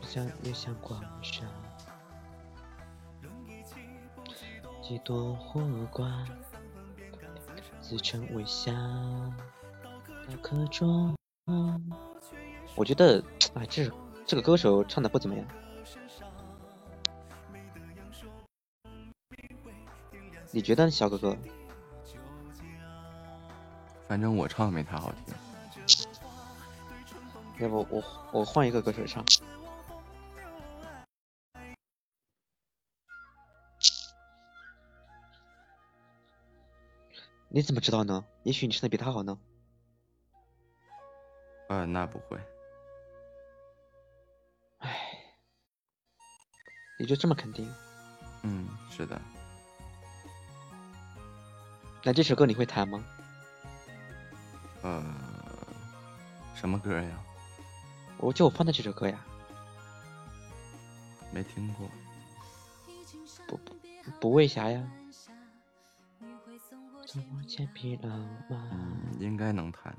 [0.02, 1.48] 想也想广山，
[4.82, 6.28] 几朵火光，
[7.80, 9.34] 自称为香，
[10.28, 11.16] 刀刻中。
[12.76, 13.24] 我觉得，
[13.54, 13.90] 哎，这
[14.26, 15.46] 这个歌手唱的不怎么样。
[20.52, 21.36] 你觉得呢，小哥哥？
[24.08, 25.34] 反正我唱的没他好听。
[27.60, 28.02] 要不我
[28.32, 29.24] 我换一个歌手唱？
[37.48, 38.24] 你怎么知道呢？
[38.42, 39.38] 也许你唱的比他好呢。
[41.68, 42.40] 呃，那不会，
[46.98, 47.72] 你就这么肯定？
[48.42, 49.20] 嗯，是的。
[52.02, 53.04] 那这首歌你会弹吗？
[54.82, 55.04] 呃，
[56.54, 57.18] 什么歌呀？
[58.18, 59.18] 我就我放的这首歌呀，
[61.32, 61.88] 没听过。
[63.46, 63.74] 不不
[64.20, 64.82] 不为啥呀？
[68.50, 69.94] 嗯，应该能弹。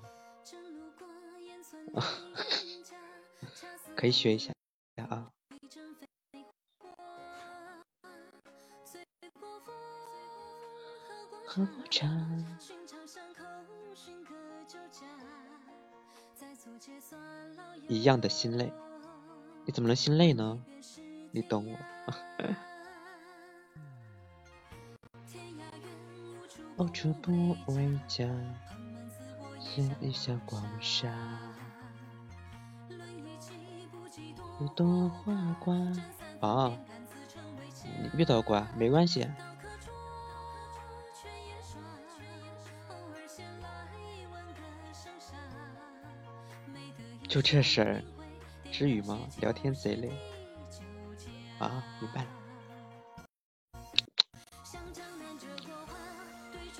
[3.95, 4.53] 可以学一下
[4.97, 5.29] 啊。
[11.53, 11.67] 喝
[17.89, 18.71] 一样的心累，
[19.65, 20.63] 你怎么能心累呢？
[21.31, 21.77] 你懂我。
[26.81, 28.25] 无处不为家，
[29.59, 31.13] 是一下光沙。
[34.61, 35.75] 有朵花挂
[36.39, 36.77] 啊，
[38.01, 38.71] 你遇到过啊？
[38.77, 39.27] 没关系。
[47.31, 48.03] 就这事儿，
[48.73, 49.17] 至于吗？
[49.39, 50.11] 聊天贼累
[51.59, 51.81] 啊！
[52.01, 52.29] 明白了。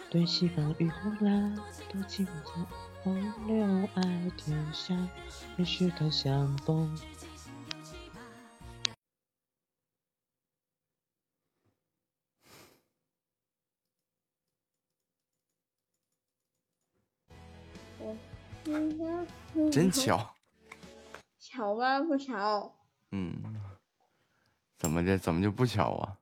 [0.09, 1.55] 对西方与呼啦，
[1.89, 2.33] 多情的
[3.01, 4.93] 风流爱天下，
[5.55, 6.99] 每时刻相逢。
[19.71, 20.35] 真巧。
[21.61, 21.99] 巧吧？
[21.99, 22.75] 不巧。
[23.11, 23.39] 嗯。
[24.79, 25.15] 怎么的？
[25.15, 26.17] 怎么就不巧啊？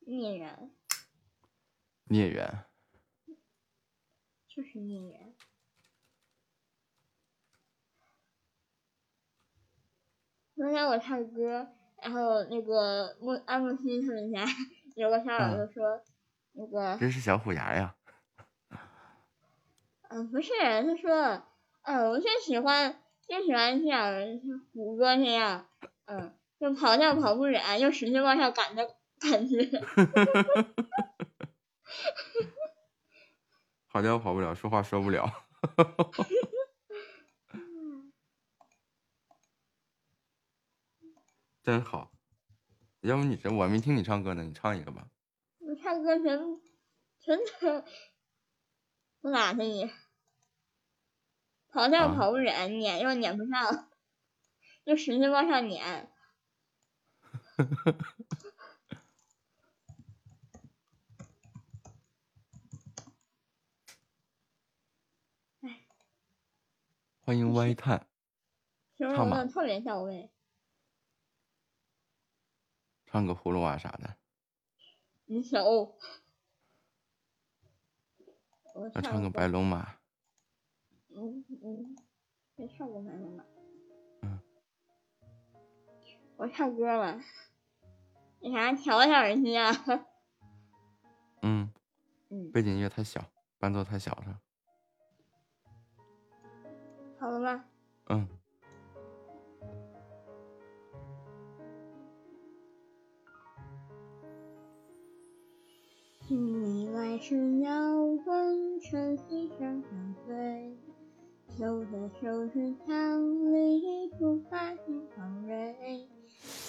[0.00, 0.70] 孽缘。
[2.04, 2.64] 孽缘。
[4.46, 5.34] 就是孽缘。
[10.54, 11.66] 昨天我唱歌，
[12.02, 14.44] 然后那个木安木西他们家
[14.96, 16.04] 有个小老师说，
[16.52, 16.98] 那个。
[17.00, 17.96] 这是小虎牙呀。
[20.10, 21.42] 嗯，不是，他说，
[21.84, 24.40] 嗯，我就喜欢，就喜欢像
[24.72, 25.66] 虎哥那样，
[26.06, 29.64] 嗯，就跑跳跑不远，又使劲往上赶的感觉。
[33.88, 35.30] 跑跳跑不了，说话说不了。
[41.62, 42.12] 真好，
[43.00, 45.08] 要不你这我没听你唱歌呢，你唱一个吧。
[45.58, 46.38] 我唱歌全
[47.18, 47.82] 全程。
[49.22, 49.90] 我哪去你？
[51.76, 53.90] 跑跳跑不远，撵又撵不上，
[54.84, 56.10] 又使劲往上撵。
[67.20, 68.08] 欢迎歪探。
[68.98, 69.44] 唱吧。
[69.44, 70.30] 特别到位。
[73.04, 74.16] 唱个葫芦娃啥的。
[75.26, 75.98] 你手。
[78.74, 79.98] 我唱个白龙马。
[81.18, 81.96] 嗯嗯，
[82.56, 83.44] 没唱过白龙马。
[84.20, 84.38] 嗯。
[86.36, 87.18] 我唱歌了。
[88.40, 88.72] 你啥？
[88.74, 89.72] 调一下耳机啊。
[91.40, 91.72] 嗯。
[92.28, 92.50] 嗯。
[92.52, 93.24] 背景音乐太小，
[93.58, 94.40] 伴奏太小了。
[97.18, 97.64] 好了吗？
[98.10, 98.28] 嗯。
[106.20, 107.70] 请你来时要
[108.04, 110.76] 问，晨曦上相随。
[111.56, 116.06] 手的手是墙里不发金黄蕊。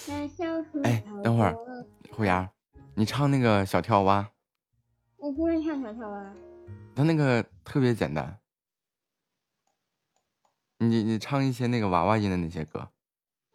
[0.08, 0.26] 哎，
[1.22, 1.54] 等会儿，
[2.10, 2.50] 虎牙，
[2.94, 4.30] 你唱那个小跳蛙。
[5.18, 6.34] 我不会唱小跳蛙。
[6.96, 8.40] 他那个特别简单。
[10.78, 12.90] 你你唱一些那个娃娃音的那些歌。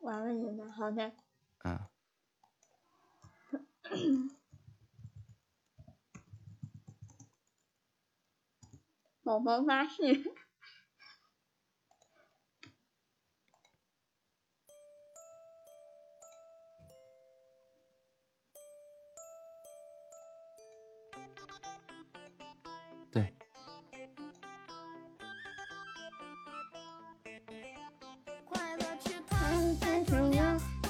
[0.01, 1.11] 娃娃音的，好的。
[1.63, 1.79] 嗯。
[9.23, 10.42] 宝宝发誓。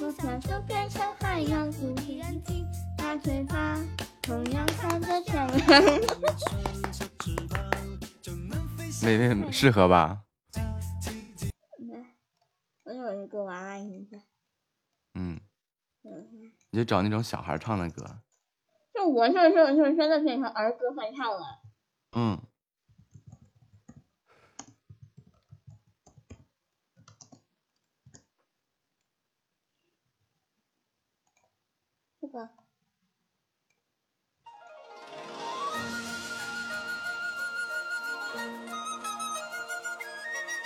[0.04, 2.68] 要，多跳就变成海洋，注意眼睛，
[2.98, 3.80] 大嘴巴，
[4.22, 5.82] 同样看着漂亮。
[9.02, 10.24] 妹妹适合吧？
[12.84, 14.20] 我有一个娃娃音的。
[15.14, 15.40] 嗯。
[16.72, 18.04] 你就找那种小孩唱的歌。
[18.94, 21.62] 就我就就就真的变成儿歌会唱了。
[22.16, 22.42] 嗯。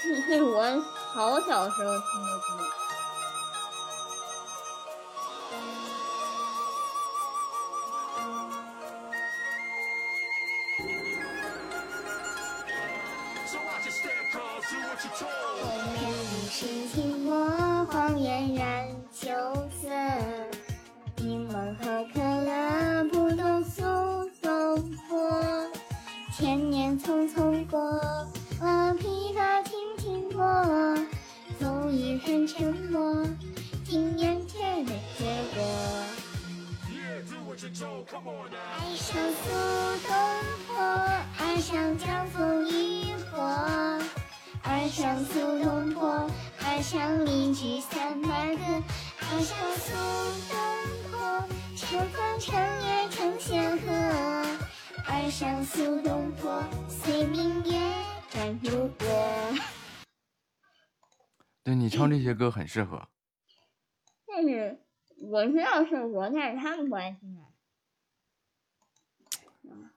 [0.08, 0.82] 这是我
[1.14, 2.42] 好小时候听的歌。
[15.62, 15.64] 后
[15.94, 19.28] 面已是停泊，荒野燃秋
[19.82, 19.90] 色。
[21.18, 23.82] 柠檬和可乐不动速
[24.42, 25.70] 风波，
[26.38, 27.57] 千年匆匆
[32.58, 33.24] 沉默，
[33.86, 35.64] 听眼前的结果。
[38.80, 39.52] 爱上苏
[40.08, 40.10] 东
[40.66, 40.76] 坡，
[41.38, 44.00] 爱上江枫渔火，
[44.64, 46.28] 爱上苏东坡，
[46.64, 48.64] 爱上邻居三百个，
[49.20, 49.94] 爱上苏
[50.50, 50.58] 东
[51.12, 53.94] 坡，乘风乘月成仙河，
[55.06, 57.80] 爱上苏东坡，随明月
[58.32, 59.06] 转如歌。
[61.68, 63.10] 对你唱这些歌很适合。
[64.26, 64.82] 但是
[65.18, 67.52] 我知道是我，但是他们不爱听啊。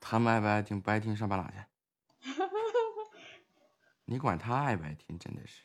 [0.01, 0.81] 他们爱不爱听？
[0.81, 1.55] 不爱听上半拉去。
[4.03, 5.63] 你管他爱不爱听，真的是。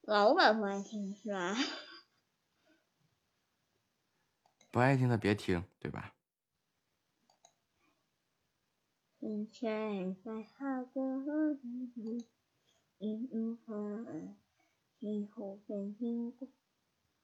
[0.00, 1.54] 老板不爱听是吧？
[4.72, 6.14] 不爱听的别听，对吧？
[12.98, 13.74] 一如花，
[14.98, 16.48] 西湖北经过，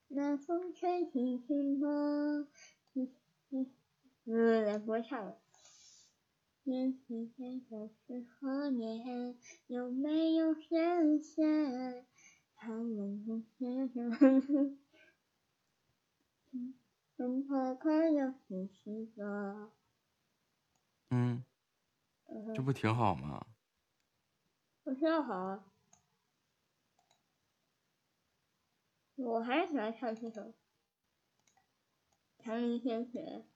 [0.08, 2.48] 南风吹起青波。
[3.50, 5.40] 嗯，来不唱了。
[6.62, 9.36] 年纪渐都是何年？
[9.66, 12.06] 有没有神仙？
[12.54, 13.44] 他们不是
[13.94, 14.78] 人。
[17.16, 19.22] 很快快要去洗澡。
[21.10, 21.44] 嗯，
[22.54, 23.46] 这不挺好吗？
[24.84, 25.64] 我知道好。
[29.16, 30.42] 我还是喜欢唱这首
[32.38, 33.46] 《长林天雪》。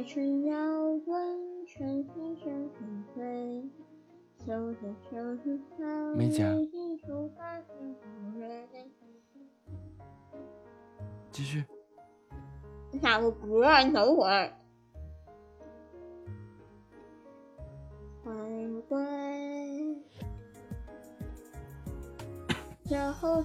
[0.00, 3.62] 听雨来春摇滚，春心声声醉。
[4.38, 5.84] 秋天秋日草
[6.16, 7.66] 没加原一处发现
[8.34, 8.66] 无人。
[11.30, 11.62] 继续。
[12.90, 14.50] 你打个嗝，你等会儿。
[18.24, 18.98] 欢归，
[22.84, 22.96] 酒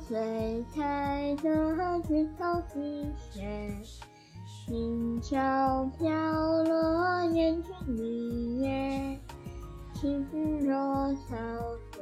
[0.08, 3.72] 醉才得枝头积雪，
[4.68, 6.10] 心潮飘
[6.64, 9.20] 落人群里月，
[9.94, 10.26] 青
[10.60, 11.36] 若萧
[11.92, 12.02] 瑟，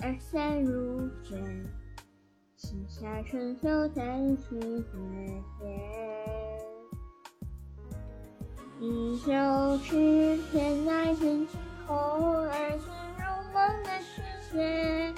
[0.00, 1.36] 二三如卷。
[2.56, 5.66] 七下春秋三七月夜，
[8.78, 11.58] 一袖诗天来真情
[11.88, 12.88] 厚，而今
[13.18, 14.22] 入梦的世
[14.52, 15.12] 界。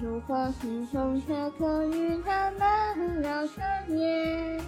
[0.00, 3.62] 烛火心中却可与他们聊彻
[3.94, 4.60] 夜。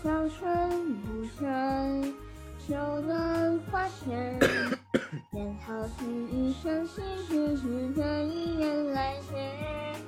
[0.00, 2.14] 早春不春，
[2.64, 4.38] 秋暖花前。
[5.32, 9.98] 烟涛听一声细细之歌，一人来接。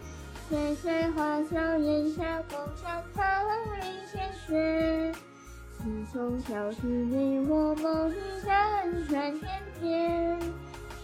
[0.48, 3.44] 岁岁花笑檐下，共享长
[3.80, 5.12] 林千雪。
[5.78, 8.14] 自从小时你我梦一
[8.46, 10.38] 盏转天边，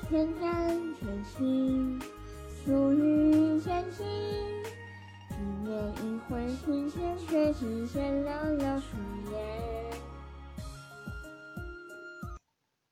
[0.08, 2.00] 天干天晴，
[2.64, 4.06] 属于天晴。
[5.66, 8.96] 一年一回新鲜，却只见寥寥数
[9.32, 9.90] 月。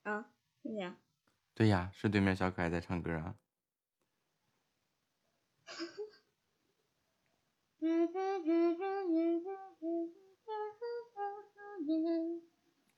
[0.02, 0.28] 啊，
[0.60, 0.96] 是这样。
[1.54, 3.36] 对呀，是对面小可爱在唱歌啊。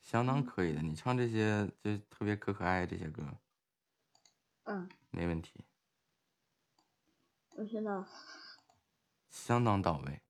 [0.00, 3.22] 相当可以的，你唱这些就特别可可爱这些歌，
[4.62, 5.66] 嗯，没问题，
[7.50, 8.06] 我知道。
[9.36, 10.20] 相当到位。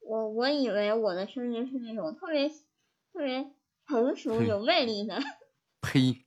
[0.00, 3.50] 我我以为我的声音是那种特别特别
[3.88, 5.20] 成熟有魅力的，
[5.80, 6.24] 呸！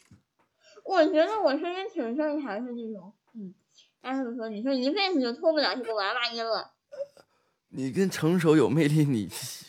[0.84, 3.54] 我觉得我声音挺正常，是那种，嗯。
[4.02, 6.74] 按他们说，你说一辈子就脱不了这个娃娃音了。
[7.70, 9.28] 你跟成熟有魅力，你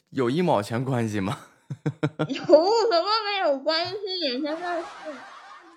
[0.09, 1.39] 有一毛钱关系吗？
[2.27, 4.41] 有什么没有关系？
[4.41, 4.85] 现在是。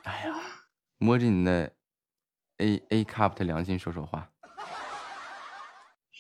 [0.03, 0.41] 哎呀，
[0.99, 1.73] 摸着你的
[2.59, 4.31] A A cup 的良心说说话。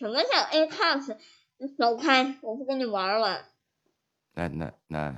[0.00, 1.14] 什么叫 A cups？
[1.58, 3.50] 你走开，我不跟你玩了。
[4.32, 5.14] 那那那，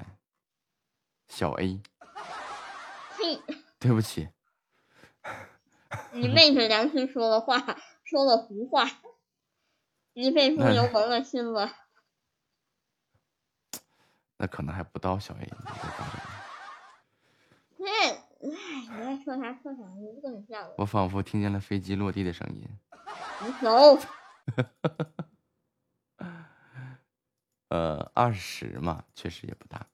[1.28, 1.80] 小 A，
[3.16, 3.40] 嘿，
[3.78, 4.28] 对不起，
[6.10, 8.90] 你昧着良心说的话，说了胡话，
[10.14, 11.70] 你被猪油蒙了心了。
[14.38, 15.48] 那可能还不到小 A。
[17.76, 18.56] 那，哎，你
[19.00, 20.44] 爱说啥说啥，我不跟你。
[20.76, 22.68] 我仿佛听见了飞机落地的声音。
[23.46, 23.96] 你走。
[27.68, 29.86] 呃，二十嘛，确实也不大。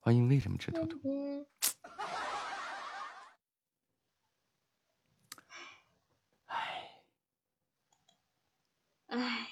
[0.00, 0.98] 欢迎为什么吃兔兔？
[6.46, 7.04] 哎，
[9.06, 9.48] 哎，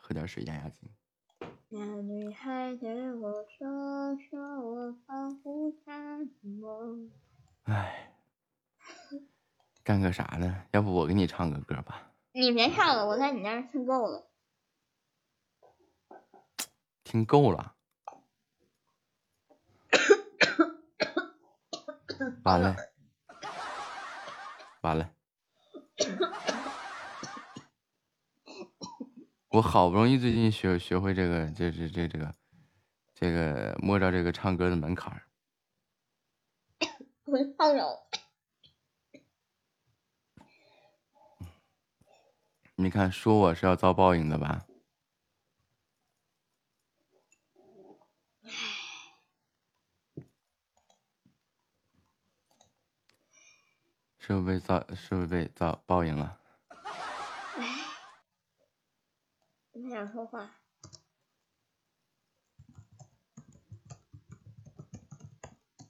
[0.00, 0.88] 喝点水压压惊。
[1.68, 7.10] 那女孩对我说：“说我保护她的梦。”
[7.64, 8.15] 唉，
[9.86, 10.64] 干个啥呢？
[10.72, 12.10] 要不我给你唱个歌吧？
[12.32, 14.28] 你别唱了，我在你那儿听够了。
[17.04, 17.76] 听够了。
[22.42, 22.74] 完了，
[24.80, 25.08] 完了。
[29.50, 32.34] 我好不容易最近学学会这个，这这这这个，
[33.14, 35.22] 这个摸着这个唱歌的门槛儿。
[37.26, 38.02] 我唱着。
[42.78, 44.66] 你看，说我是要遭报应的吧？
[54.18, 54.94] 是不是被遭？
[54.94, 56.38] 是不是被遭报应了？
[59.72, 60.50] 不想说话。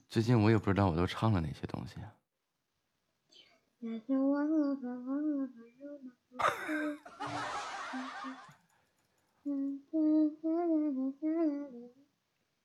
[0.08, 2.15] 最近我也不知道我都唱了哪些东西啊。
[3.78, 5.52] 那就忘了，忘了吧，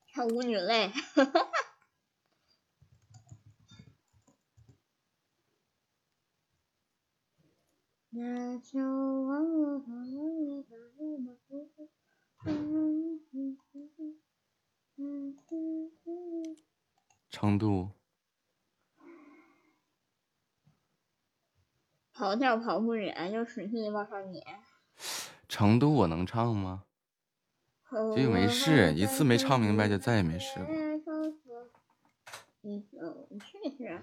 [0.08, 0.92] 唱舞女泪。
[8.14, 9.96] 那就忘了吧，忘
[10.48, 11.34] 了吧，忘了
[17.90, 18.01] 吧。
[22.22, 24.46] 跑调跑不远，就使劲往上撵。
[25.50, 26.84] 成都我能唱吗？
[27.90, 30.68] 就没试，一次没唱明白就再也没试过。
[32.62, 32.86] 你
[33.40, 34.00] 试试。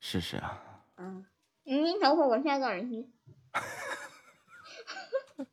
[0.00, 0.58] 试试啊。
[0.96, 1.26] 嗯，
[1.64, 3.12] 你等会儿，我现在戴耳机。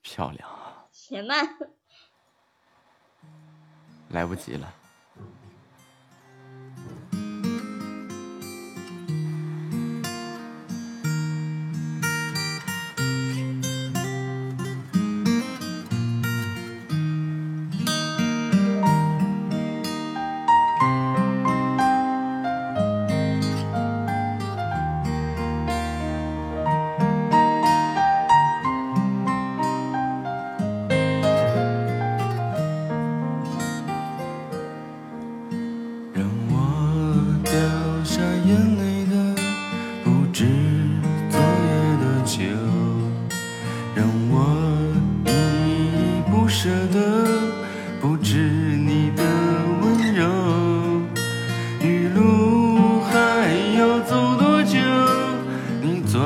[0.00, 0.86] 漂亮啊！
[0.90, 1.46] 且慢。
[4.08, 4.72] 来不及了。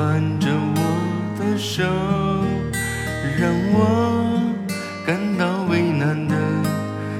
[0.03, 0.79] 挽着我
[1.39, 1.81] 的手，
[3.39, 3.77] 让我
[5.07, 6.35] 感到为难的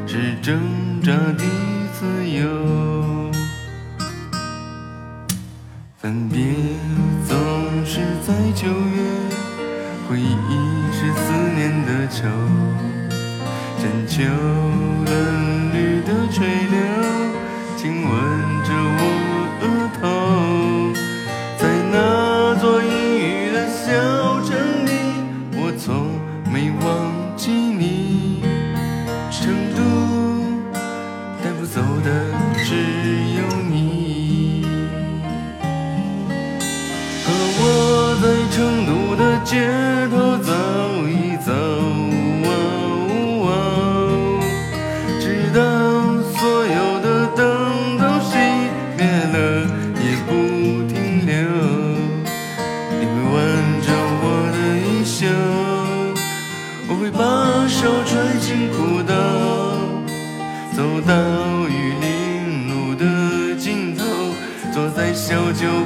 [0.05, 0.59] 是挣
[1.01, 1.43] 扎的
[1.93, 3.31] 自由。
[5.97, 6.43] 分别
[7.25, 7.37] 总
[7.85, 8.99] 是在九月，
[10.09, 10.51] 回忆
[10.91, 12.27] 是思念的愁。
[13.79, 14.23] 深秋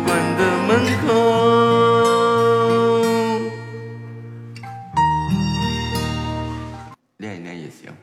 [0.07, 0.69] 馆的门
[1.01, 1.11] 口。
[7.17, 7.93] 练一练也行。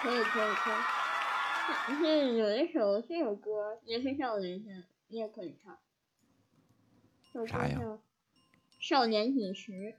[0.00, 0.74] 可以可以可以。
[1.88, 5.76] 但是有一首这首歌也是少年的，你也可以唱。
[7.46, 7.78] 啥呀
[8.80, 9.94] 《少年锦时》。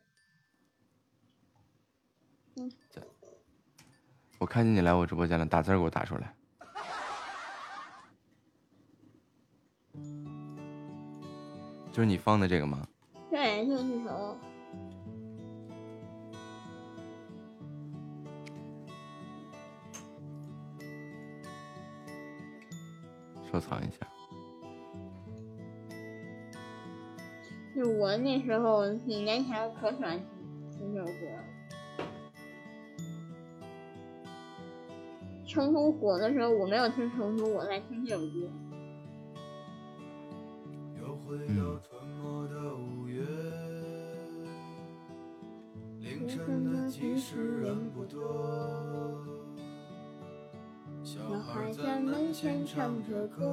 [4.40, 6.34] 我看见你来我直播间了，打字给我打出来。
[11.98, 12.88] 就是你放的这个吗？
[13.28, 14.38] 对，就是这首。
[23.52, 24.06] 收藏一下。
[27.76, 30.20] 就我那时候几年前可喜欢
[30.78, 31.12] 听这首歌。
[35.48, 38.67] 成都火的时候，我没有听成都，我在听这首歌。
[41.28, 43.22] 又回到吞没的五月，
[46.00, 49.20] 凌晨的集市人不多，
[51.04, 53.44] 小孩在门前唱着歌，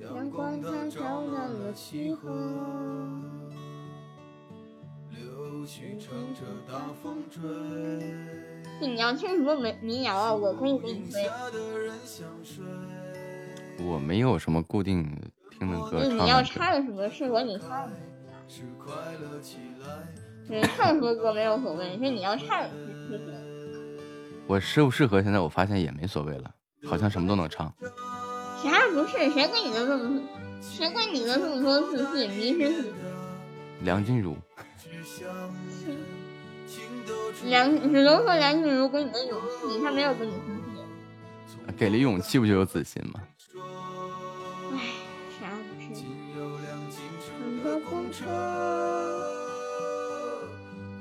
[0.00, 2.28] 阳光它照亮了溪河，
[5.10, 7.40] 柳絮乘着大风追。
[8.80, 11.22] 你要听什么民民谣啊，我可以给你推。
[13.78, 15.04] 我没有什么固定
[15.50, 17.92] 听的歌就你要唱什么适合你唱的。
[20.48, 22.62] 你唱什么歌没有所谓，是你要唱
[23.10, 23.34] 就行。
[24.46, 25.22] 我适不适合？
[25.22, 26.54] 现在我发现也没所谓了，
[26.84, 27.72] 好像什么都能唱。
[28.62, 29.30] 啥不是？
[29.30, 30.22] 谁跟你的这么，
[30.60, 32.30] 谁跟你的这么多自信？
[32.30, 32.92] 迷失自己。
[33.82, 34.36] 梁静茹，
[37.44, 40.46] 梁只能说梁静茹给你的勇气，她没有给你自
[41.66, 41.76] 信。
[41.76, 43.20] 给了勇气不就有自信吗？
[48.16, 48.24] 车，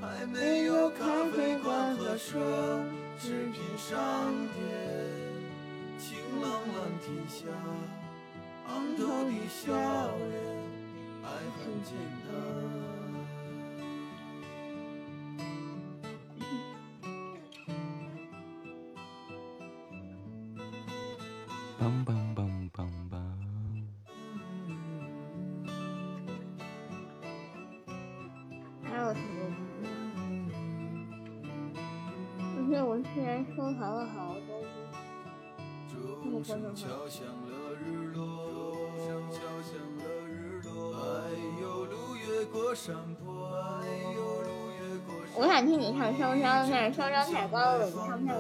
[0.02, 2.36] 还没有咖啡馆和奢
[3.18, 4.60] 侈品商店，
[5.98, 7.48] 晴朗蓝天下，
[8.68, 9.72] 昂头的笑
[10.28, 10.36] 脸，
[11.24, 11.26] 爱
[11.56, 11.96] 很简
[12.28, 12.36] 单。
[45.38, 48.34] 我想听你唱《烧伤》，但是《烧伤》太高了，我唱不太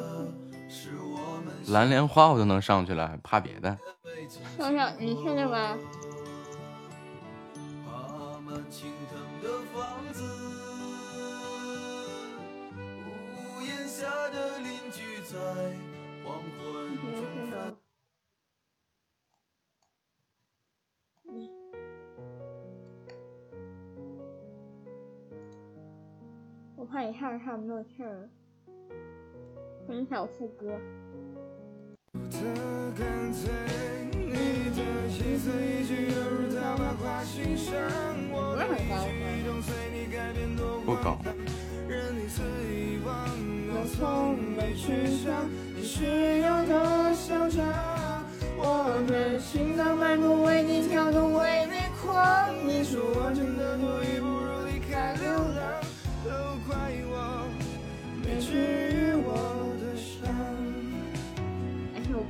[0.69, 1.71] 出。
[1.71, 3.77] 蓝莲花我都能上去了，怕别的？
[4.57, 5.77] 烧伤，你听着吧。
[13.87, 15.37] 下的邻居在
[16.21, 17.74] 黄昏中。
[37.25, 37.73] 心上，
[38.31, 38.61] 我的
[39.01, 41.17] 举动随你改变多不高。
[43.67, 45.25] 我从没去想
[45.75, 46.05] 你是
[46.39, 46.73] 有多
[47.13, 47.57] 嚣张。
[48.57, 52.15] 我的心脏脉搏为你跳动，为你狂。
[52.65, 54.44] 你说我真的多余，不如离开流浪，
[56.65, 57.47] 都怪我
[58.23, 58.57] 没治
[58.89, 59.29] 愈我
[59.79, 60.27] 的伤。
[61.93, 62.25] 哎，这首歌，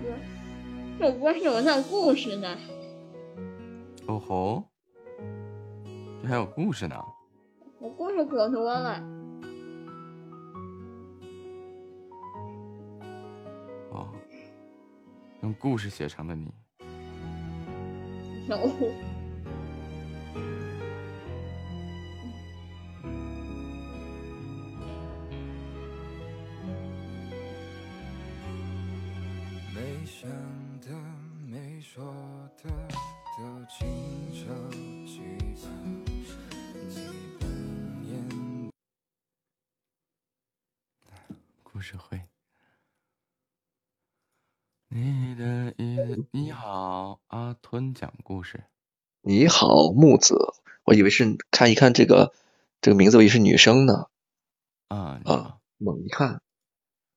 [0.99, 2.57] 这首歌是有段故事的。
[4.07, 4.64] 哦吼，
[6.22, 7.02] 这还有故事呢。
[7.80, 9.02] 我故事可多了。
[13.91, 14.10] 哦，
[15.41, 16.53] 用故事写成的你。
[18.49, 18.57] 有。
[30.26, 30.34] 想
[30.81, 30.88] 的、
[31.45, 32.03] 没说
[32.57, 32.69] 的，
[33.38, 33.88] 都轻
[34.34, 34.47] 手
[35.06, 35.22] 记
[35.61, 35.69] 吧。
[36.89, 37.47] 你扮
[38.10, 38.18] 演
[41.61, 42.19] 故事会。
[44.88, 48.64] 你的意，你好，阿吞讲故事。
[49.22, 52.34] 你好，木子，我以为是看一看这个
[52.81, 54.07] 这个名字，我以为是女生呢。
[54.88, 56.41] 啊啊，猛一看，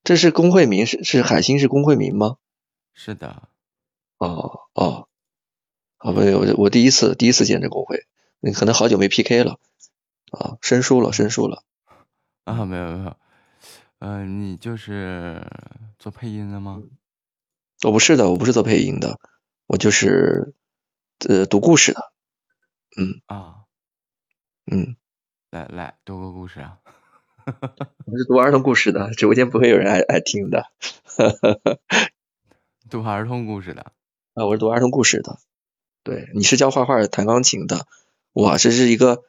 [0.05, 2.37] 这是工会名是是海星是工会名吗？
[3.01, 3.49] 是的，
[4.19, 5.07] 哦哦，
[5.99, 8.09] 好吧，我我第一次第一次见这工会，
[8.41, 9.61] 你可能好久没 PK 了
[10.33, 11.63] 啊，生疏了生疏了。
[12.43, 13.17] 啊，没有没有，
[14.01, 15.47] 呃，你就是
[15.97, 16.83] 做配音的吗？
[17.85, 19.21] 我不是的，我不是做配音的，
[19.69, 20.55] 我就是
[21.29, 22.13] 呃读故事的。
[22.97, 23.59] 嗯啊，
[24.67, 24.97] 嗯，
[25.51, 26.81] 来来读个故事啊。
[27.47, 30.67] 我是读儿童故事的，直播间不会有人爱爱听的。
[32.91, 33.93] 读儿童故事的
[34.35, 35.39] 啊，我是读儿童故事的。
[36.03, 37.87] 对，你是教画画、弹钢琴的，
[38.33, 39.25] 哇，这是一个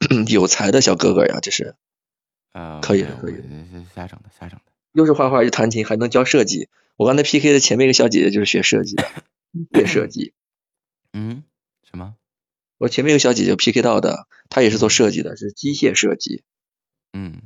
[0.28, 1.74] 有才的小哥哥呀，这是。
[2.52, 3.42] 呃，可以的可以的
[3.94, 4.72] 瞎整的，瞎整的。
[4.92, 6.68] 又是画画又弹琴，还能教设计。
[6.96, 9.04] 我刚才 PK 的前面一个小姐姐就是学设计的，
[9.72, 10.34] 学设计。
[11.14, 11.44] 嗯，
[11.90, 12.14] 什么？
[12.76, 16.44] 我前面一个小姐姐 PK 到的，她也是做设计的，是机械设计
[17.12, 17.40] 嗯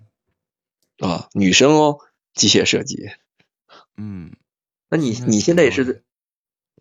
[0.98, 1.98] 啊，女生哦，
[2.34, 3.10] 机械设计。
[3.97, 4.32] 嗯，
[4.93, 6.05] 那你你现在也是，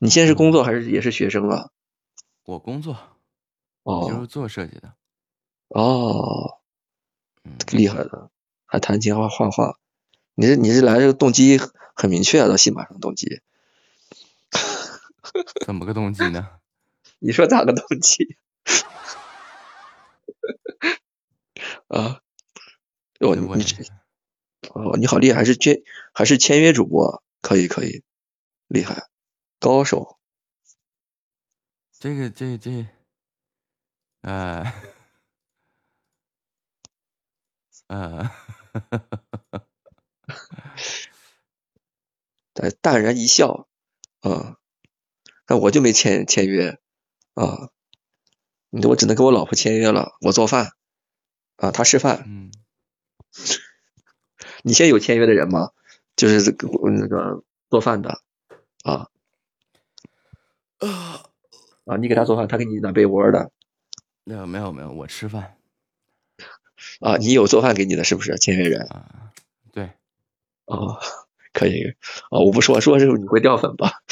[0.01, 1.69] 你现在是工作还是也是学生啊？
[2.43, 2.97] 我工作，
[3.83, 4.95] 哦就是哦做设计的。
[5.69, 6.59] 哦，
[7.45, 8.29] 嗯，厉害的，
[8.65, 9.77] 还弹琴还画画。
[10.35, 11.57] 你这你这来这个动机
[11.95, 13.41] 很明确啊，到戏马上动机。
[15.65, 16.49] 怎么个动机呢？
[17.19, 18.35] 你说咋个动机？
[21.87, 22.19] 啊，
[23.21, 23.77] 哦，我你这
[24.73, 25.81] 哦，你好厉害，还是签
[26.11, 28.03] 还是签约主播，可以可以，
[28.67, 29.09] 厉害，
[29.59, 30.19] 高手。
[31.99, 32.87] 这个这这，
[34.21, 34.73] 呃，
[37.87, 38.31] 呃，
[42.53, 43.67] 淡淡然一笑，
[44.21, 44.57] 啊，
[45.47, 46.79] 那我就没签签约
[47.35, 47.69] 啊，
[48.69, 50.71] 你我只能跟我老婆签约了，我做饭
[51.57, 52.23] 啊，她吃饭。
[52.25, 52.51] 嗯，
[54.63, 55.71] 你现在有签约的人吗？
[56.21, 57.41] 就是这个那个
[57.71, 58.21] 做饭的
[58.83, 59.07] 啊
[60.77, 63.49] 啊，你给他做饭，他给你暖被窝的
[64.23, 65.57] 没有没有没有，我吃饭
[66.99, 68.81] 啊，你有做饭给你的是不是签约人？
[68.83, 69.31] 啊，
[69.73, 69.93] 对，
[70.65, 70.99] 哦，
[71.53, 71.95] 可以
[72.29, 74.03] 哦，我不说说是你会掉粉吧？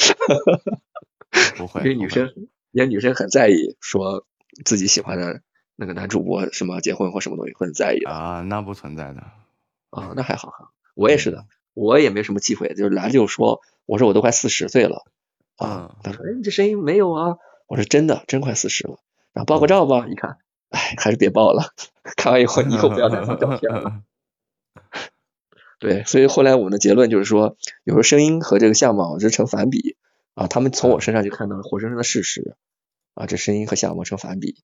[1.56, 2.34] 不会，因为女生，
[2.72, 4.26] 因为女生很在意说
[4.64, 5.42] 自己喜欢的
[5.76, 9.20] 那个男主播什么结婚或什么东西会很在意啊，那不存在的。
[9.90, 15.04] 啊，那还好哈，我也是的，我也没什么忌讳，就是来了就说，我说我都快四十岁了
[15.56, 17.36] 啊，他说哎你这声音没有啊，
[17.66, 18.98] 我说真的真快四十了，
[19.32, 20.38] 然后报个照吧，一看，
[20.70, 21.72] 哎还是别报了，
[22.16, 24.02] 看完以后以后不要再放照片了。
[25.78, 29.96] 对，所以后来我们的结论就是说，有时候声音和这个相貌是成反比
[30.34, 32.56] 啊，他们从我身上就看到了活生生的事实
[33.14, 34.62] 啊，这声音和相貌成反比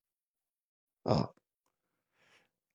[1.01, 1.31] 啊，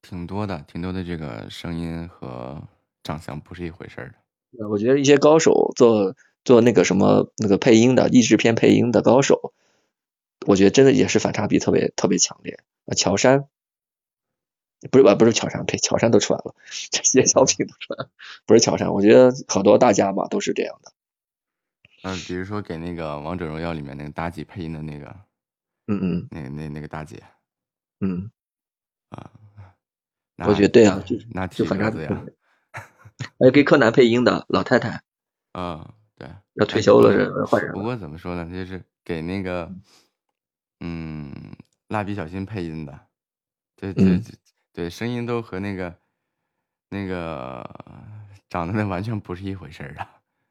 [0.02, 1.04] 挺多的，挺多的。
[1.04, 2.66] 这个声音和
[3.04, 4.14] 长相不是一回事儿的。
[4.58, 6.14] 呃我觉得一些高手做
[6.44, 9.52] 做那个什么那个配音的译制片配音的高手，
[10.46, 12.94] 我觉得真的也是反差比特别特别强烈啊。
[12.94, 13.48] 乔杉
[14.90, 15.14] 不是吧？
[15.14, 16.54] 不是乔杉，呸，乔杉都出来了，
[16.90, 18.10] 这些小品都出来了，
[18.46, 18.92] 不是乔杉。
[18.92, 20.92] 我觉得好多大家吧都是这样的。
[22.02, 25.14] 嗯、比如说给那个《王者荣耀》里面那个妲己配音的那个，
[25.86, 27.22] 嗯嗯那那那个妲己
[28.00, 28.32] 嗯，
[29.10, 29.30] 啊，
[30.38, 32.34] 我觉得对啊，就那就体反差比特格子呀，别。
[33.38, 35.02] 还有给柯南配音的老太太，
[35.52, 37.74] 嗯，对，要退哎休了是换人了。
[37.78, 39.72] 不过怎么说呢，就是给那个，
[40.80, 41.32] 嗯，
[41.88, 43.00] 蜡笔小新配音的，
[43.76, 44.20] 对对
[44.72, 45.94] 对，声音都和那个
[46.90, 47.68] 那个
[48.48, 50.06] 长得那完全不是一回事儿的。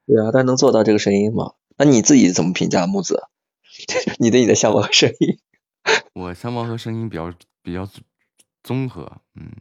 [0.05, 1.53] 对啊，但能做到这个声音吗？
[1.77, 3.23] 那你自己怎么评价木子？
[4.19, 5.39] 你对你的相貌和声音？
[6.13, 7.33] 我相貌和声音比较
[7.63, 7.87] 比较
[8.61, 9.51] 综合，嗯，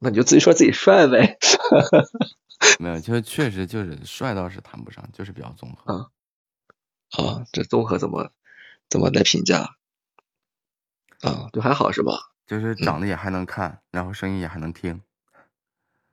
[0.00, 1.38] 那你就自己说自己帅呗。
[2.80, 5.94] 没有，就确实就是帅倒是谈不上，就是比较综合。
[5.94, 6.10] 啊
[7.10, 8.32] 啊，这综合怎么
[8.88, 9.76] 怎么来评价？
[11.20, 12.32] 啊，就还好是吧？
[12.46, 15.02] 就是长得也还能看，然后声音也还能听。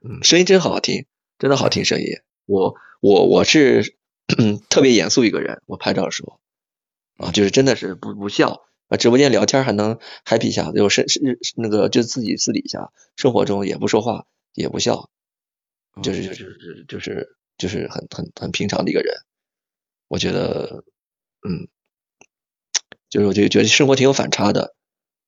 [0.01, 1.05] 嗯，声音真好听，
[1.39, 2.07] 真的好听声音。
[2.45, 3.97] 我我我是
[4.69, 6.39] 特别严肃一个人，我拍照的时候
[7.17, 11.21] 啊，就是真的是不不笑啊，直播间聊天还能 happy 一下，有是是
[11.55, 15.09] 那个就自己私底下生活中也不说话也不笑，
[16.03, 19.13] 就是就就是就是就是很很很平常的一个人。
[20.07, 20.83] 我觉得，
[21.47, 21.67] 嗯，
[23.09, 24.75] 就是我就觉得生活挺有反差的。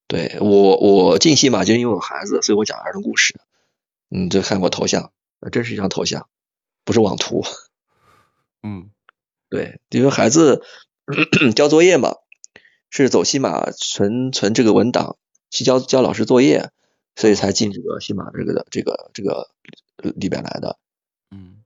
[0.07, 3.39] 对我我近期嘛就因为我有孩子，所以我讲儿童故事。
[4.09, 5.11] 嗯，就看过头像，
[5.41, 6.29] 那真是一张头像，
[6.85, 7.43] 不是网图。
[8.61, 8.91] 嗯，
[9.49, 10.61] 对，因为孩子
[11.55, 12.13] 交作业嘛，
[12.89, 15.18] 是走西马存存这个文档
[15.49, 16.72] 去交交老师作业，
[17.15, 19.49] 所以才进这个西马这个的这个这个
[19.97, 20.80] 里边来的。
[21.31, 21.64] 嗯，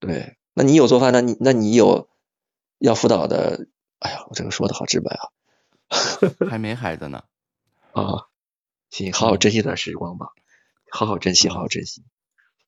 [0.00, 2.08] 对，那你有做饭，那你那你有
[2.78, 3.66] 要辅导的，
[3.98, 5.28] 哎呀，我这个说的好直白啊。
[6.50, 7.24] 还没孩子呢。
[7.92, 8.26] 啊，
[8.90, 10.28] 行，好好珍惜这段时光吧，
[10.90, 12.04] 好好珍惜，好好珍惜。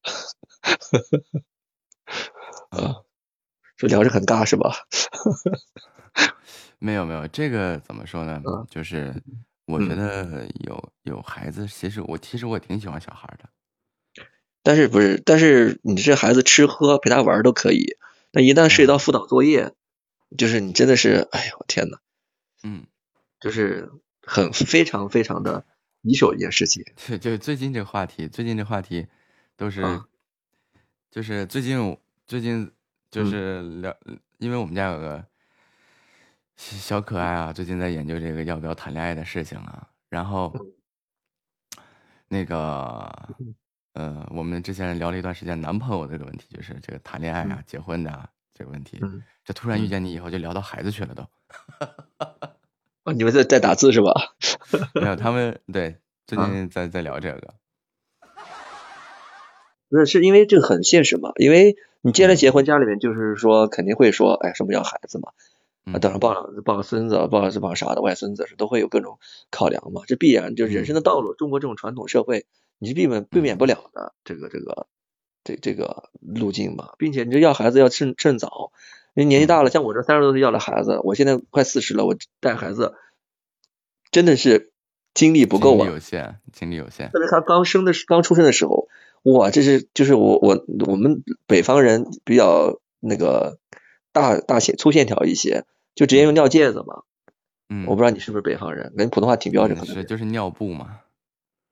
[2.71, 3.03] 啊，
[3.77, 4.87] 说聊着很尬是吧？
[6.79, 8.41] 没有没有，这个怎么说呢？
[8.45, 9.15] 嗯就是
[9.67, 13.49] 我觉得有有孩子，其实我其实我挺喜欢小孩的。
[14.63, 15.21] 但是不是？
[15.25, 17.97] 但是你这孩子吃喝陪他玩儿都可以，
[18.33, 19.73] 那一旦涉及到辅导作业，
[20.37, 21.99] 就是你真的是，哎呦我天呐，
[22.65, 22.85] 嗯，
[23.41, 23.91] 就是
[24.23, 25.65] 很非常非常的
[26.03, 26.85] 棘手一件事情。
[27.07, 29.07] 对，就是最近这个话题，最近这话题
[29.57, 30.07] 都是，啊
[31.11, 31.97] 就是最近
[32.27, 32.71] 最近
[33.11, 33.97] 就嗯是聊，
[34.39, 35.25] 因为我们家有个
[36.57, 40.53] 小小可爱啊，最近在研究这个要不要谈恋爱的事情啊，然后
[42.29, 43.11] 那个
[43.93, 51.23] 呃，我们之前聊了一段时间男朋友这个问题，就是这个谈恋爱啊、结婚的啊这个问题，嗯这突然遇嗯见你以后就聊到孩子去了都，
[53.05, 54.13] 哦，你们在在打字是吧？
[55.01, 57.55] 没有他们对最啊近在在聊这个，
[59.91, 61.33] 不是，是因为这个很现实嘛？
[61.37, 65.33] 因为你既然结婚，家里面就是说肯定会说，哎，什么要孩子嘛？
[65.87, 69.19] 啊，嗯等着抱了抱个孙子，抱是抱啥的，外孙子是都会有各种
[69.51, 71.35] 考量嘛，这必然就是人生的道路。
[71.35, 72.47] 中国这种传统社会，
[72.79, 74.87] 你是避免避免不了的这个这个
[75.45, 78.73] 这这个路径嘛，并且你这要孩子要趁趁早，
[79.15, 82.95] 因为年纪大了，像我这三十多岁要了孩子，我现在快四十了，我带孩子
[84.11, 84.73] 真的是
[85.15, 88.89] 精力不够精力啊，有限，精力有限，特别他刚生的时刚出生的时候，
[89.23, 93.59] 哇，这是就是我我我们北方人比较那个
[94.13, 95.65] 大大线粗线条一些，
[95.97, 97.03] 就直接用尿介子嘛。
[97.69, 101.01] 嗯，我不知道你是不是北方人，跟普通话挺标准，嗯可能是就是尿布嘛，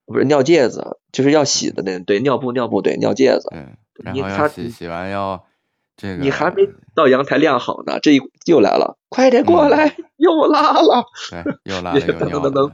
[0.05, 3.47] 不是尿介子，就是要洗的那对尿布尿布对尿介子。
[3.49, 5.45] 对，然你后洗洗完要
[5.95, 12.71] 这个，你还没到阳台晾好呢，这一又来了，快点过嗯来，又拉了，对，又拉 了又等尿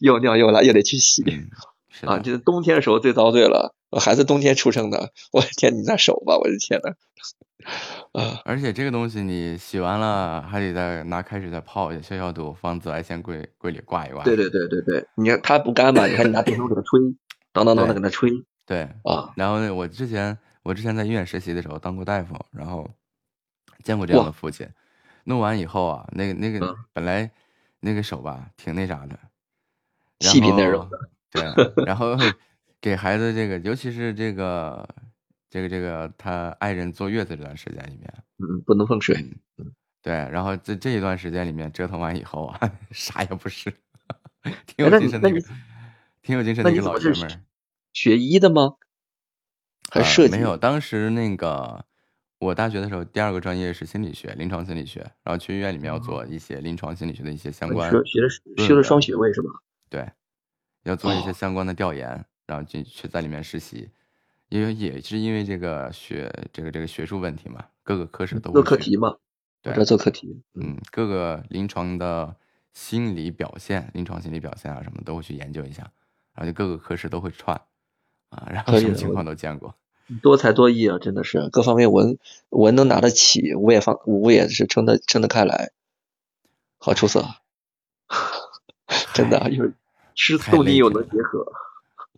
[0.00, 1.24] 又尿又拉，又得去洗。
[2.04, 3.74] 啊，的，就是冬天的时候最遭罪了。
[3.90, 6.94] 我孩子冬天出生的，我的天，你那手吧，我的天呐。
[8.12, 14.24] 啊，而且这个东西你洗完了还得再拿开水再泡一下，消消毒，放紫外线柜柜里挂一挂。
[14.24, 16.06] 对对对对对，你看它不干吧？
[16.06, 16.98] 你看你拿电风给它吹，
[17.52, 18.30] 当当当的给它吹
[18.64, 19.32] 对，啊。
[19.36, 22.88] 然后呢，我之前我之前在医院实习的时候当过大夫，然后
[23.84, 24.66] 见过这样的父亲，
[25.24, 27.30] 弄完以后啊，那个那个嗯本来
[27.80, 29.18] 那个手吧挺那啥的，
[30.20, 30.88] 细皮嫩肉后
[31.30, 31.42] 对，
[31.84, 32.16] 然后
[32.80, 34.88] 给孩子这个，尤其是这个
[35.48, 39.16] 这个这个他爱人坐月子这段时间里面，嗯，不能碰水。
[39.58, 43.72] 嗯，对，然后这这一段时间里面折腾完以后啊， 啥也不是，
[44.66, 45.30] 挺有精神的
[46.22, 47.42] 挺有精神的一个老爷们儿。
[47.92, 48.76] 学医的吗？
[49.90, 50.36] 还设计？
[50.36, 51.84] 没有，当时那个
[52.38, 59.50] 我大学的时候，第二个专业是心理学，临床心理学，然后去医院里面要做一些临床心理学的一些相关学学的是论修了双学位是吧？
[59.88, 60.08] 对，
[60.84, 63.88] 要做一些哦相关的调研，然后进去在里面实习，
[64.48, 69.18] 因为也是因为这个学这个这个学术问题嘛，各个科室都做课题嘛，
[69.62, 70.42] 对做课题。
[70.54, 72.34] 嗯，各个临床的
[72.72, 75.92] 心理表现、临床心理表现啊什么都会去研究一下，
[76.34, 77.56] 然后就各个科室都会串
[78.30, 79.76] 啊，然后什么情况都见过。
[80.20, 82.18] 多才多艺啊，真的是各方面文
[82.48, 85.70] 文能拿得起，武也放武也是撑得撑得开来，
[86.78, 87.24] 好出色，
[89.14, 89.70] 真的啊又
[90.16, 91.52] 诗词太动听又能结合。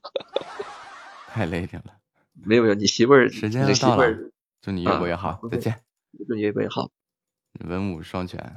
[1.29, 1.95] 太累挺了，
[2.35, 5.83] 没有没有，你媳妇儿，时间又到了祝你越啊过越好，再见。
[6.29, 6.91] 祝你越过越好。
[7.61, 8.57] 文武双全。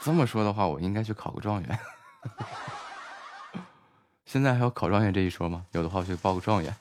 [0.00, 1.78] 这么说的话，我应该去考个状元。
[4.24, 5.66] 现在还有考状元这一说吗？
[5.72, 6.74] 有的话，我去报个状元。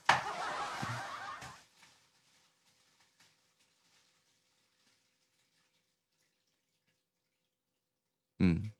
[8.40, 8.72] 嗯，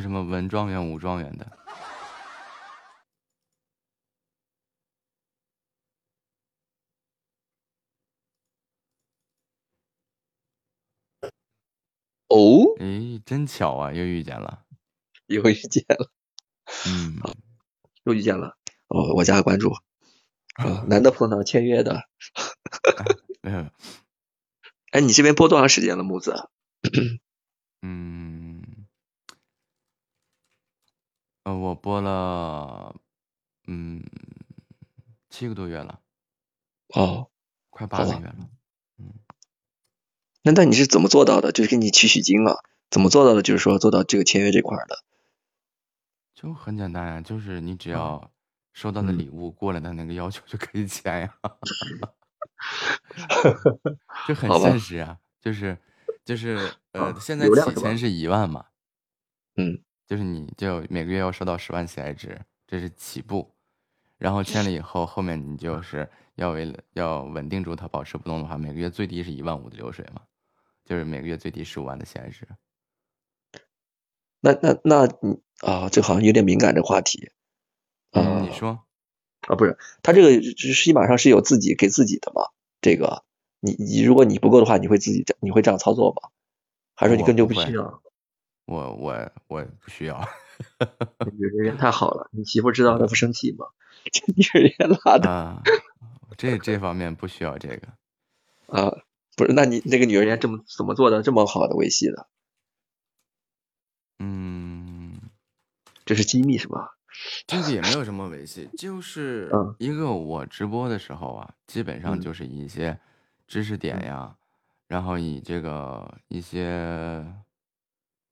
[0.00, 1.58] 这什么文状元、武状元的，
[12.28, 14.64] 哦，哎，真巧啊，又遇见了。
[15.26, 16.10] 又遇见了，
[16.86, 17.20] 嗯，
[18.04, 18.56] 又遇见了。
[18.88, 19.70] 哦，我加个关注。
[20.54, 22.08] 啊，难得碰到签约的。
[23.42, 23.70] 没有，
[24.92, 26.48] 哎，你这边播多长时间了，木子？
[27.82, 28.39] 嗯，
[31.44, 32.94] 呃，我播了，
[33.66, 34.02] 嗯，
[35.30, 36.00] 七个多月了，
[36.88, 37.30] 哦，
[37.70, 38.36] 快八个月了。
[38.98, 39.14] 嗯
[40.42, 41.52] 那那你是怎么做到的？
[41.52, 42.56] 就是给你取取经啊，
[42.90, 43.42] 怎么做到的？
[43.42, 45.04] 就是说做到这个签约这块儿的。
[46.34, 48.32] 就很简单呀，就是你只要
[48.72, 51.34] 收到的嗯礼物过了他那个要求就可以签呀，
[54.26, 55.76] 就很现实啊，就是
[56.24, 58.64] 就是呃啊，现在起签是一万嘛，
[59.56, 63.48] 嗯就是你就每个月要收到十万喜爱值，这是起步，
[64.18, 70.22] 然后签了以后，后面你就是要为了要稳定住它，保持不动的话，每个月最低是一万五的流水嘛，
[70.84, 72.48] 就是每个月最低十五万的喜爱值。
[74.40, 77.30] 那那那你啊，这好像有点敏感这话题。
[78.10, 78.84] 嗯，啊你说，
[79.42, 82.48] 啊，不是，他这个是基本上是有自己给自己的嘛？
[82.80, 83.22] 这个
[83.60, 86.30] 你你如果你不够的话，你会自己这你会这样操作吗？
[86.96, 88.02] 还是说你根本就不需要？
[88.70, 90.24] 我我我不需要。
[91.32, 93.66] 女人缘太好了，你媳妇知道她不生气吗？
[94.12, 95.62] 这女人缘拉的啊，
[96.38, 97.88] 这这方面不需要这个。
[98.68, 98.90] 啊，
[99.36, 99.52] 不是？
[99.52, 102.28] 那你那个女人缘这么怎么做的这么好的维系的？
[104.20, 105.18] 嗯，
[106.04, 106.96] 这是机密是吧？
[107.48, 112.96] 这个也没有什么维系，就是嗯一个我直播的时候啊，基本上嗯就是以一些
[113.48, 114.36] 知识点呀，
[114.86, 117.26] 然后以这个一些，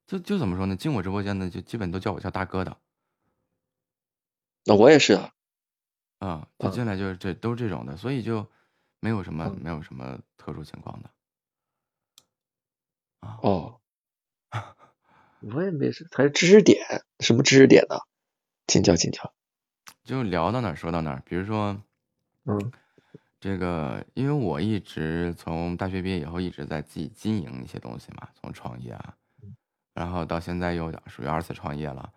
[0.09, 0.75] 就就怎么说呢？
[0.75, 2.79] 进我直播间的就基本都叫我叫大哥的，
[4.65, 5.33] 那我也是啊。
[6.19, 8.45] 啊，就嗯进来就是这都是这种的，所以就
[9.01, 11.11] 没有什么嗯没有什么特殊情况的。
[13.21, 13.81] 啊，哦，
[15.41, 17.99] 我也没事，还是知识点，什么知识点呢？
[18.67, 19.35] 请教请教。
[20.05, 21.81] 就聊到哪儿说到哪儿，比如说，
[22.45, 22.73] 嗯
[23.39, 29.18] 这个，因为我一直从大学毕业以后一直在自己经营一些东西嘛，从创业啊，
[29.99, 32.13] 然后到现在又属于二次创业了，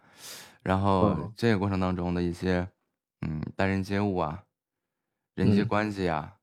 [0.61, 1.33] 然后嗯。
[1.35, 2.67] 这个过程当中的一些，
[3.21, 4.43] 嗯，待人接物啊，
[5.35, 5.65] 人际嗯。
[5.65, 6.37] 关系啊，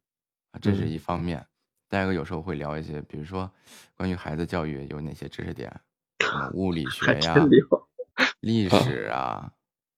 [0.52, 0.90] 啊这是嗯。
[0.90, 1.46] 一方面。
[1.88, 3.50] 再一个，有时候会聊一些，比如说
[3.96, 5.72] 关于孩子教育有哪些知识点，
[6.50, 7.54] 物理学呀。
[8.40, 8.98] 历 啊。
[8.98, 9.52] 史啊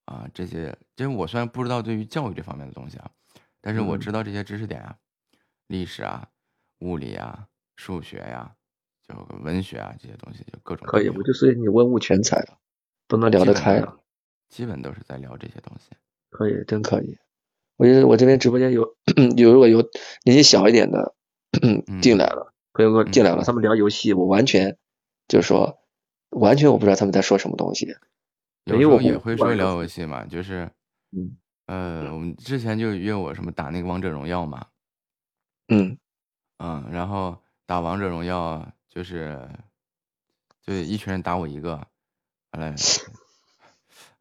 [0.07, 3.11] 啊这些，这我虽然不知道对于教育这方面的东西啊，
[3.61, 3.99] 但是我嗯。
[3.99, 4.97] 知道这些知识点啊，
[5.69, 6.29] 历史啊、
[6.81, 8.55] 物理啊、数学呀、
[9.13, 12.59] 就文学啊这些东西，就各种可以，我就是你文武全才了，
[13.09, 13.99] 都能聊得开了。
[14.49, 15.91] 基本都是在聊这些东西。
[16.31, 17.19] 可以，真可以。
[17.77, 18.97] 我觉得我这边直播间有
[19.37, 19.81] 有如果有
[20.25, 21.15] 年纪小一点的
[22.03, 24.77] 进来了，朋友们进来了，嗯他们聊游戏，我完全
[25.29, 25.79] 就是说，
[26.31, 27.87] 完全我不知道他们在说什么东西。
[28.65, 30.71] 有时候因为我也会说聊游游戏嘛，就是，
[31.13, 34.67] 嗯呃，我们之前就约我什么打那个王者荣耀嘛，
[35.69, 35.97] 嗯，
[36.59, 39.49] 嗯，然后打王者荣耀就是，
[40.67, 41.87] 就一群人打我一个，
[42.53, 42.75] 完了，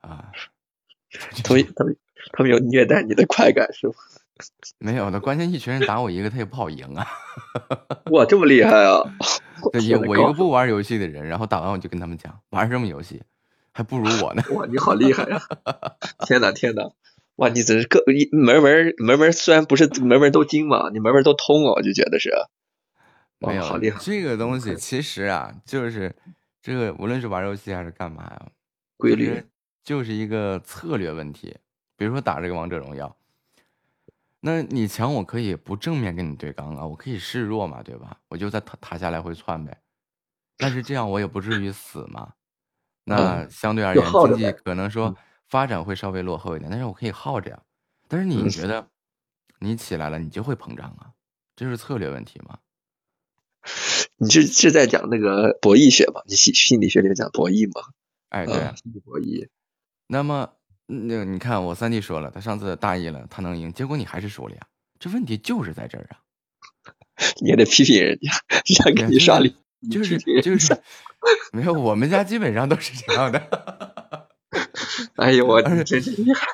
[0.02, 0.32] 啊，
[1.44, 1.98] 他们他们
[2.32, 3.94] 他们有虐待你的快感是吗？
[4.80, 7.06] 没有的，关键一群人打我一个，他也不好赢啊。
[8.12, 9.02] 哇，这么厉害啊！
[9.74, 13.22] 对， 天呐我一个不玩游戏的人，然后打完我就跟他们讲，玩什么游戏，
[13.74, 14.44] 还不如我呢。
[14.52, 15.41] 哇，你好厉害呀、
[16.26, 16.91] 天呐天呐，
[17.38, 22.32] 哇，你真是各一门门门门虽然不是门门都精嘛，你门门都通哦，我就觉得是。
[23.40, 26.16] 哇没有，好厉害这个东西其实啊，就是
[26.61, 28.52] 这个，无论是玩游戏还是干嘛呀，
[28.98, 29.44] 规律
[29.84, 31.57] 就是一个策略问题。
[31.95, 33.16] 比如说打这个王者荣耀，
[34.40, 38.20] 那你强我可以不正面跟你对刚啊，我可以示弱嘛，对吧？
[38.30, 39.82] 我就在塔塔下来回窜呗。
[40.57, 42.34] 但是这样我也不至于死嘛。
[43.06, 45.16] 那嗯相对而言，经济可能说
[45.48, 47.60] 发展会稍微落后一点，但是我可以耗着呀。
[48.07, 48.88] 但是你嗯觉得
[49.60, 51.11] 你起来了，你就会膨胀啊，
[51.56, 52.60] 这是策略问题嘛？
[54.18, 56.22] 你是是在讲那个博弈学吗？
[56.27, 57.88] 你心心理学里面讲博弈吗？
[58.30, 59.48] 哎，对啊，心理博弈。
[60.07, 60.53] 那么，
[60.88, 64.61] 那个你看，我三弟说了，他上次大意了，他能赢，结果你还是输了呀。
[64.99, 66.19] 这问题就是在这儿啊，
[67.41, 70.81] 你也得批评人家，人家对给你刷礼，你就是就是，
[71.53, 73.40] 没有，我们家基本上都是这样的。
[75.15, 76.48] 哎呦我，真是厉害！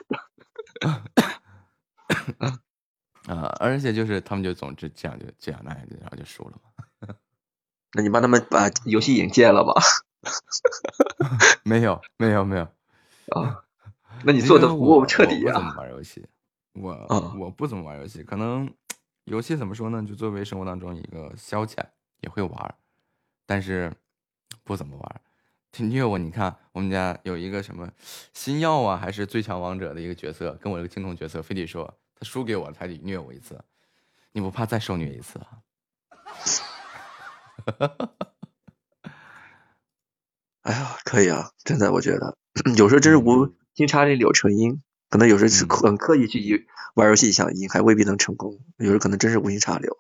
[3.28, 6.86] 啊，而且就是他们就总之这样就这样那样，然后就输了嘛。
[7.96, 9.74] 那你帮他们把游戏引戒了吧？
[11.64, 12.64] 没有，没有，没有。
[13.30, 13.64] 啊，
[14.24, 15.76] 那你做的不因为我够彻底我不怎么啊！
[15.78, 16.28] 玩游戏，
[16.74, 18.70] 我、啊我不怎么玩游戏，可能
[19.24, 20.04] 游戏怎么说呢？
[20.06, 21.78] 就作为生活当中一个消遣，
[22.20, 22.76] 也会玩，
[23.46, 23.94] 但是
[24.66, 25.22] 不怎么玩儿。
[25.72, 27.90] 挺虐我，你看我们家有一个什么
[28.34, 33.58] 星耀啊，还是最强王者的一个角色，跟我这个青铜角色，非得说他输给我，他得虐我一次，
[34.34, 35.60] 你不怕再受虐一次啊？
[40.62, 42.38] 哎呀，可以啊，真的，我觉得
[42.78, 46.66] 有时候真是无阴差里柳成荫，可能有时候很刻意去赢
[46.96, 48.60] 玩游戏想赢，还未必能成功。
[48.78, 49.96] 有时候可能真是无心插柳。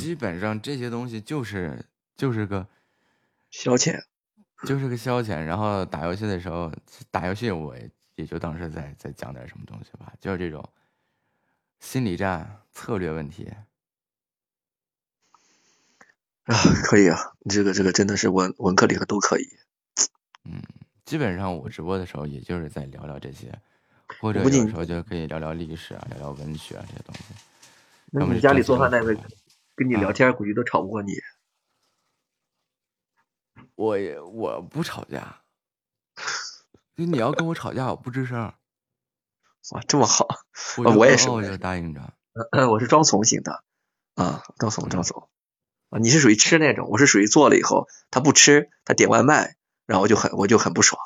[0.00, 1.84] 基本上这些东西就是
[2.16, 2.66] 就是个
[3.50, 4.00] 消遣，
[4.66, 5.44] 就是个消遣。
[5.44, 6.72] 然后打游戏的时候，
[7.10, 10.66] 打游戏我也也就当时在在讲点什么东西吧，就是这种
[11.80, 13.52] 心理战、策略问题。
[16.46, 16.54] 啊，
[16.84, 19.44] 可以啊，你这个这个真的是文文科理科都可以。
[20.44, 20.62] 嗯，
[21.04, 23.52] 基本上我直播的时候，也就是在聊聊这些，
[24.20, 27.22] 或者有时候就可以聊聊历史啊，聊聊文学啊这些东西。
[28.12, 29.16] 那你家里做饭那位
[29.74, 31.12] 跟你啊聊天，估计都吵不过你。
[33.74, 35.42] 我也我不吵架，
[36.96, 38.40] 就你要跟我吵架，我不吱声，
[39.72, 40.28] 哇，这么好，
[40.96, 42.14] 我也是，我也是，答应着。
[42.52, 43.64] 呃我是装怂型的，
[44.14, 45.28] 啊，装怂装怂。
[45.90, 49.56] 啊，你是属于吃那种，我是属于做了以后他不吃，他点外卖，
[49.86, 51.00] 然后我就很我就很不爽，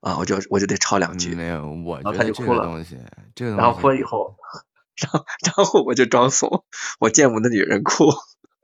[0.00, 2.98] 啊，我就我就得吵两句，嗯没有，我然后觉得这他就哭了，个东西，
[3.34, 4.36] 这个然后，哭了以后，
[4.96, 6.64] 然后然后我就装怂，
[7.00, 8.04] 我见不那女人哭，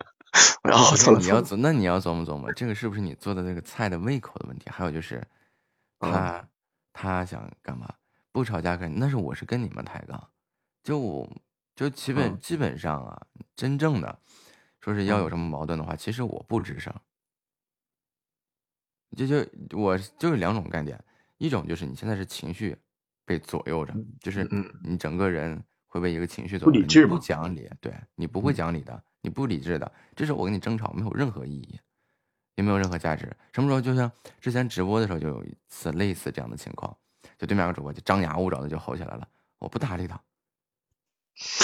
[0.63, 4.69] 然后那从从你要琢，那你要琢磨琢磨，这个是不是你做的那个菜的胃口的问题？
[4.71, 5.23] 还有就是，
[6.01, 6.49] 嗯他
[6.93, 7.89] 他想干嘛？
[8.33, 10.29] 不吵架跟那是我是跟你们抬杠，
[10.83, 11.31] 就我
[11.77, 13.23] 就基本嗯基本上啊，
[13.55, 14.19] 真正的
[14.83, 15.31] 说是要有嗯。
[15.31, 16.93] 什么矛盾的话，其实我不吱声。
[19.17, 19.47] 就就
[19.79, 21.03] 我就是两种概念，
[21.39, 22.77] 一种就是你现在是情绪
[23.25, 24.65] 被左右着，就是嗯。
[24.83, 28.55] 你整个人会被一个情绪左右不理智不，讲理，对你不会嗯。
[28.55, 31.79] 讲理的，你不理智的，这时候我跟你争吵没有任何意义，
[32.57, 33.31] 也没有任何价值。
[33.53, 34.11] 什么时候就像
[34.41, 36.97] 之前直播的时候就有一次类似这样的情况，
[37.39, 39.29] 就对面有个主播就张牙舞爪的就吼起来了，
[39.59, 40.19] 我不搭理他，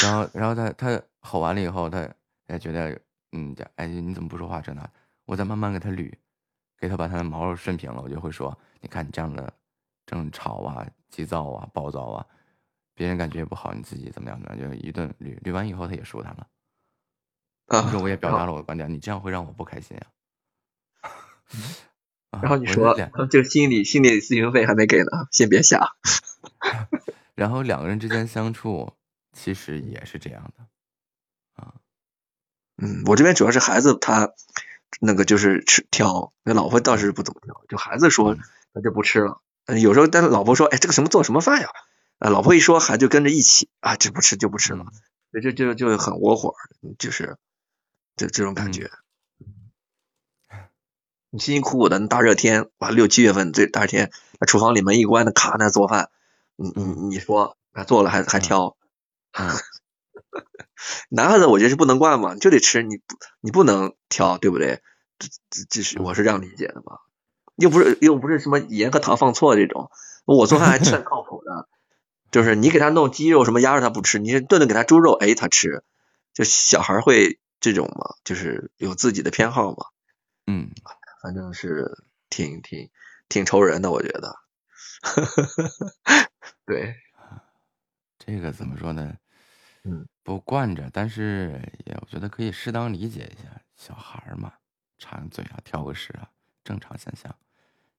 [0.02, 2.06] 然后然后他他吼完了以后，他
[2.48, 3.00] 也觉得
[3.32, 4.90] 嗯哎你怎么不说话真的，
[5.24, 6.12] 我再慢慢给他捋，
[6.78, 9.52] 给他把他的毛顺平了，我就会说，你看你这样的
[10.06, 12.26] 这种吵啊、急躁啊、暴躁啊，
[12.94, 16.46] 别人感觉也不好，你自己怎么样怎么样，就一顿捋捋完以后，他也舒坦了。
[17.66, 20.06] 啊，同时我也表达了我的观点，你这样会让我不开心呀、
[22.30, 22.40] 啊。
[22.40, 25.96] 然后你说两，这个心理心理咨询费还没给呢，先别下。
[27.34, 28.92] 然后两个人之间相处
[29.32, 30.66] 其实也是这样的。
[32.78, 34.32] 嗯，我这边主要是孩子他
[35.00, 38.40] 那个就是吃挑，那老婆倒是不怎么挑，就孩子说嗯
[38.72, 39.40] 他就不吃了。
[39.66, 41.68] 嗯有时候但是老婆说，哎，这个什么做什么饭呀？
[42.18, 44.86] 啊，老婆一说，孩子就跟着一起啊，这不吃就不吃了，
[45.32, 46.54] 嗯就就就很窝火，
[46.98, 47.36] 就是
[48.16, 48.90] 就这种感嗯觉。
[51.30, 54.10] 你辛辛苦苦的大热天，完，六七月份这大热天，
[54.40, 56.08] 那厨房里门一关，那咔那做饭，
[56.56, 58.76] 你你你说他做了还还挑，
[59.32, 59.50] 嗯
[61.10, 64.82] 男孩子我觉得是不能惯嘛，就得吃，你不你不能挑，对不对？
[65.18, 66.98] 这这这是我是这样理解的嘛，
[67.56, 69.90] 又不是又不是什么盐和糖放错这种，
[70.24, 71.68] 我做饭还算靠谱的，
[72.30, 75.82] 就是你给他弄鸡肉什么鸭肉他不吃，你顿顿给他猪肉，哎他吃，
[76.32, 79.86] 就小孩会这种嘛，就是有自己的偏好嘛，
[80.46, 80.70] 嗯，
[81.20, 82.90] 反正是挺挺
[83.28, 84.36] 挺愁人的，我觉得，
[86.64, 86.94] 对，
[88.20, 89.14] 这个怎么说呢？
[89.88, 94.52] 嗯，不惯着，但是也我觉得可以适当理解一下，小孩儿嘛，
[94.98, 96.30] 馋个嘴啊，挑个食啊，
[96.62, 97.34] 正常现象。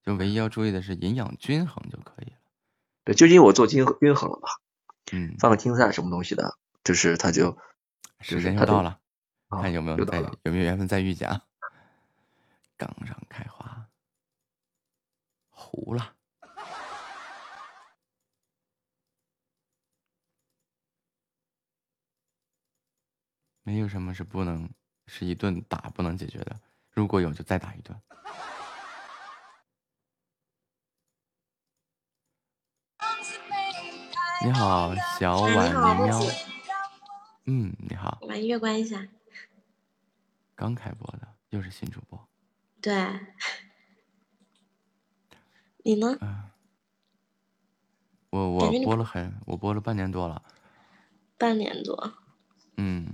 [0.03, 2.37] 就唯一要注意的是营养均衡就可以了。
[3.03, 4.49] 对，就因为我做均均衡了嘛，
[5.11, 7.59] 嗯，放个青菜什么东西的，就是他就就
[8.37, 8.99] 时间又到了，
[9.47, 11.43] 啊看有没有再有没有缘分再遇见啊。
[12.77, 13.87] 杠上开花，
[15.49, 16.13] 糊了。
[23.69, 24.67] 没有什么是不能
[25.05, 26.59] 是一顿打不能解决的，
[26.89, 27.95] 如果有就再打一顿。
[34.43, 36.19] 你好，小哎婉你喵。
[37.45, 39.07] 嗯，你好，把音乐关一下。
[40.55, 42.27] 刚开播的，又是新主播。
[42.81, 42.91] 对，
[45.83, 46.17] 你呢？
[48.31, 50.41] 我我播了很，我播了半年多了。
[51.37, 52.15] 半年多。
[52.77, 53.05] 嗯，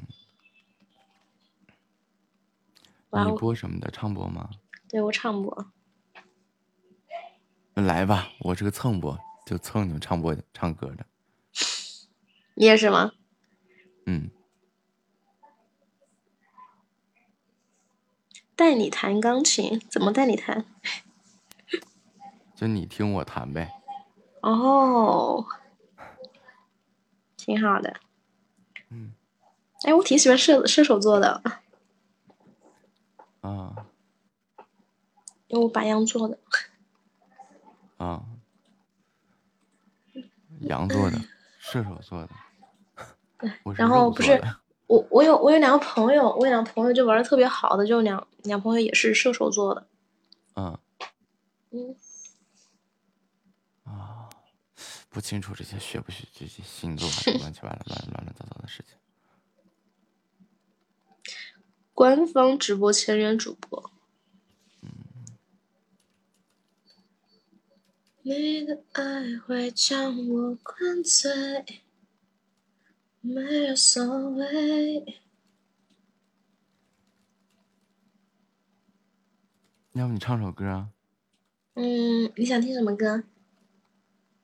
[3.12, 3.90] 你播什么的？
[3.92, 4.50] 唱播吗？
[4.88, 5.72] 对我唱播。
[7.74, 11.06] 来吧，我是个蹭播，就蹭你们唱播唱歌的。
[12.56, 13.12] 你也是吗？
[14.06, 14.30] 嗯，
[18.56, 19.82] 带你弹钢琴？
[19.90, 20.66] 怎么带你弹？
[22.56, 23.72] 就你听我弹呗。
[24.42, 25.46] 哦，
[27.36, 28.00] 挺好的。
[28.90, 29.14] 嗯。
[29.84, 31.42] 哎，我挺喜欢射射手座的，
[33.46, 33.86] 啊
[35.48, 36.40] 因为我白羊座的。
[37.98, 38.26] 啊，
[40.62, 41.20] 羊座的，
[41.60, 42.30] 射手座的。
[43.78, 44.42] 然后不是
[44.88, 49.88] 我，我有我有两个朋友，我有两个朋友就玩的特别好的，就两两朋友也是射手座的。
[50.56, 50.78] 嗯
[51.72, 51.96] 嗯，
[53.84, 54.28] 啊，
[55.10, 57.08] 不清楚这些学不学这些星座
[57.40, 58.98] 乱七八糟、乱乱乱糟糟的事情。
[61.96, 63.90] 官方直播签约主播。
[68.22, 71.84] 你的爱会将我灌醉，
[73.22, 75.22] 没有所谓。
[79.94, 80.90] 要不你唱首歌啊？
[81.76, 83.24] 嗯，你想听什么歌？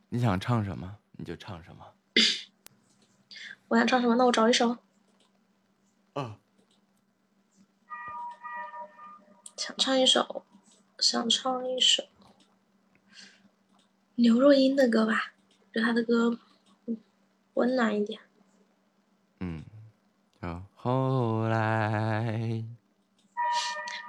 [0.08, 1.94] 你想唱什么你就唱什么。
[3.68, 4.16] 我想唱什么？
[4.16, 4.78] 那我找一首。
[9.62, 10.44] 想唱一首，
[10.98, 12.06] 想唱一首
[14.16, 15.34] 刘若英的歌吧，
[15.72, 16.40] 就她的歌
[16.88, 16.98] 嗯
[17.54, 18.20] 温暖一点。
[19.40, 19.64] 嗯，
[20.40, 22.66] 好后来。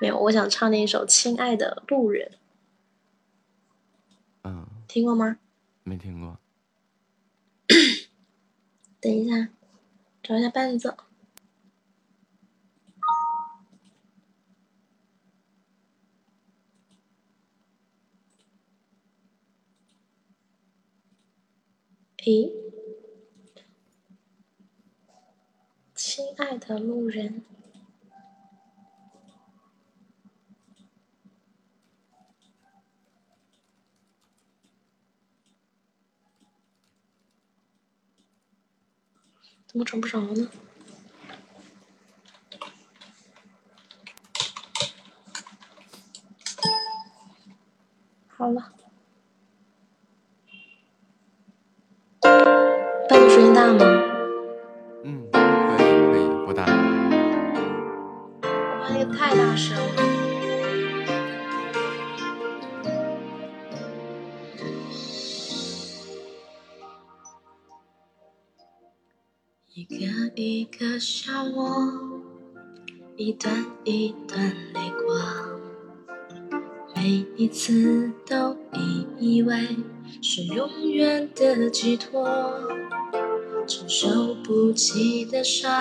[0.01, 2.33] 没有，我想唱那一首《亲爱的路人》，
[4.49, 5.37] 嗯，听过吗？
[5.83, 6.41] 没听过。
[9.03, 9.51] 等一下，
[10.23, 10.97] 找一下伴奏。
[22.25, 22.53] 诶，
[25.93, 27.43] 亲爱的路人，
[39.67, 40.49] 怎么找不着呢？
[48.29, 48.73] 好了，
[53.09, 53.81] 伴奏声音大吗？
[55.05, 55.39] 嗯，可
[55.83, 56.65] 以可以，不大。
[58.81, 60.03] 哇那个太大声了。
[69.75, 69.97] 一个
[70.37, 71.93] 一个笑我，
[73.17, 74.39] 一段一段
[74.75, 75.61] 泪光，
[76.95, 78.57] 每一次都
[79.19, 79.77] 以为
[80.21, 82.29] 是永远的寄托，
[83.67, 85.73] 承受不起的伤，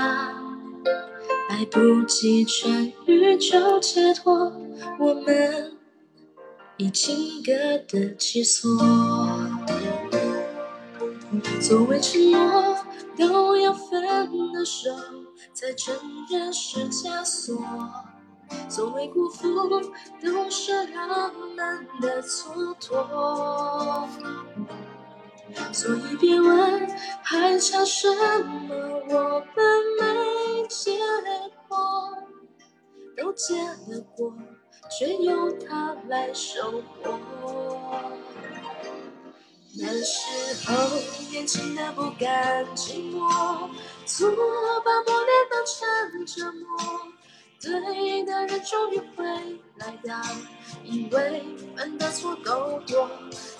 [1.49, 4.53] 来不及痊愈就解脱，
[4.99, 5.77] 我们
[6.77, 7.51] 已情歌
[7.87, 8.69] 的起锁。
[11.59, 12.75] 所谓承诺，
[13.17, 14.01] 都要分
[14.51, 14.89] 的手，
[15.53, 15.95] 才承
[16.29, 17.57] 认是枷锁。
[18.69, 19.69] 所谓辜负，
[20.21, 24.07] 都是浪漫的蹉跎。
[25.73, 26.87] 所以别问
[27.21, 28.07] 还差什
[28.67, 28.73] 么，
[29.09, 30.97] 我们没结
[31.67, 31.77] 果，
[33.17, 34.33] 都结了果，
[34.89, 37.19] 却由他来收获。
[39.77, 40.73] 那时候
[41.31, 43.69] 年轻的不甘寂寞，
[44.05, 46.63] 错把磨练当成折磨。
[47.61, 49.23] 对的人终于会
[49.75, 50.19] 来到，
[50.83, 51.43] 以为
[51.75, 53.09] 犯的错够多，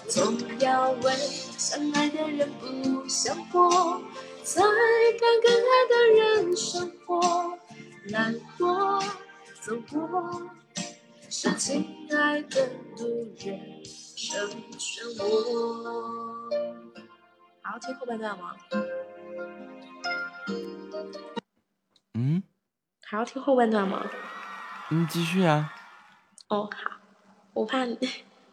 [0.10, 4.02] 总要为相爱的人不想活，
[4.44, 7.58] 才敢跟爱的人生活。
[8.10, 9.00] 来过，
[9.62, 10.50] 走过，
[11.30, 12.68] 是亲爱的
[12.98, 13.82] 路人。
[14.16, 16.50] 成全我。
[17.64, 18.56] 好听后半段吗？
[23.12, 24.02] 还要听后半段吗？
[24.90, 25.74] 嗯，继续啊。
[26.48, 26.92] 哦，好，
[27.54, 27.98] 我怕你，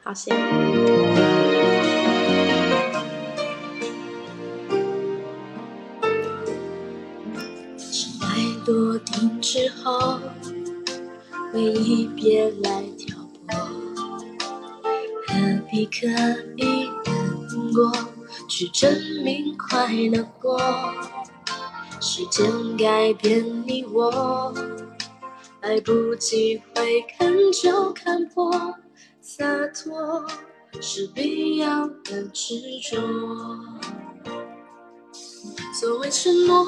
[0.03, 0.35] 好行。
[7.79, 10.19] 尘埃落定之后，
[11.53, 13.17] 回忆别来挑
[13.47, 13.57] 拨。
[15.29, 16.09] 何必刻
[16.57, 17.93] 意难过，
[18.49, 20.61] 去证明快乐过？
[22.01, 24.55] 时间改变你我，
[25.61, 28.53] 来不及回看就看破，
[29.21, 30.25] 洒脱
[30.81, 32.55] 是必要的执
[32.89, 33.01] 着。
[35.75, 36.65] 所谓承诺，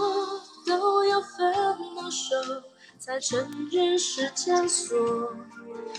[0.67, 2.37] 都要分了手，
[2.99, 4.99] 才承认是枷锁。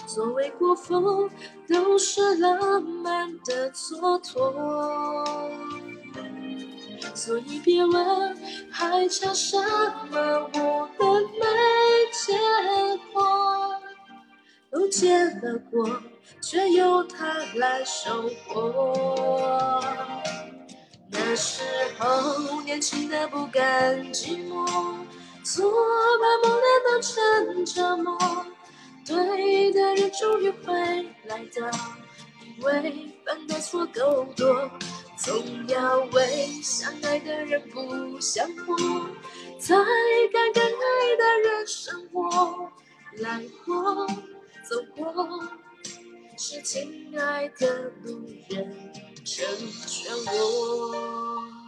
[0.08, 1.30] 所谓辜负，
[1.70, 5.91] 都是浪漫的蹉跎。
[7.14, 8.38] 所以别问
[8.72, 9.58] 还差什
[10.12, 11.46] 么，我们没
[12.12, 12.34] 结
[13.14, 13.22] 果，
[14.70, 16.02] 都结了果，
[16.42, 19.84] 却由他来收获。
[21.10, 21.62] 那时
[22.00, 24.66] 候年轻的不甘寂寞，
[25.44, 25.72] 错
[26.20, 28.18] 把梦练当成折磨。
[29.06, 30.74] 对的人终于会
[31.26, 31.70] 来到，
[32.46, 34.72] 因为犯的错够多，
[35.24, 38.76] 总要为相爱的人不想活，
[39.60, 39.76] 才
[40.34, 42.72] 敢跟爱的人生活。
[43.18, 44.08] 来过，
[44.68, 45.44] 走过，
[46.38, 48.92] 是亲爱的路人
[49.24, 49.46] 成
[49.86, 51.61] 全我。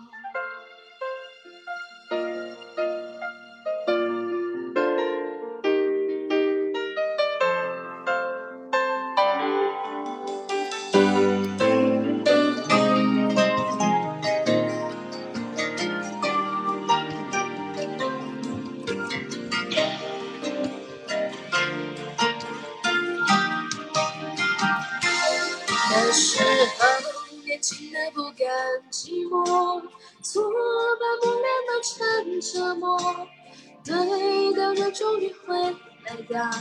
[35.45, 36.51] 会来到，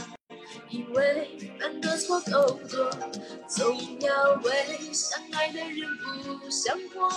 [0.69, 2.89] 因为犯的错够多，
[3.47, 7.09] 总要为相爱的人不想活，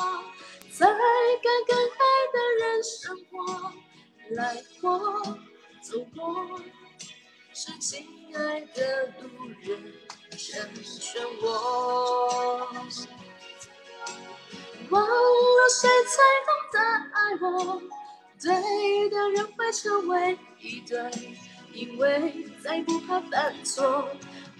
[0.73, 0.95] 才敢
[1.67, 3.73] 跟爱的人生活。
[4.31, 4.99] 来过，
[5.83, 6.61] 走过，
[7.55, 9.29] 是亲爱的路
[9.63, 9.93] 人
[10.31, 10.69] 成
[11.01, 12.69] 全我。
[14.91, 16.15] 忘了谁才
[16.47, 16.79] 懂得
[17.13, 17.83] 爱我，
[18.41, 21.11] 对的人会成为一对，
[21.77, 22.33] 因为
[22.65, 24.09] 再不怕犯错，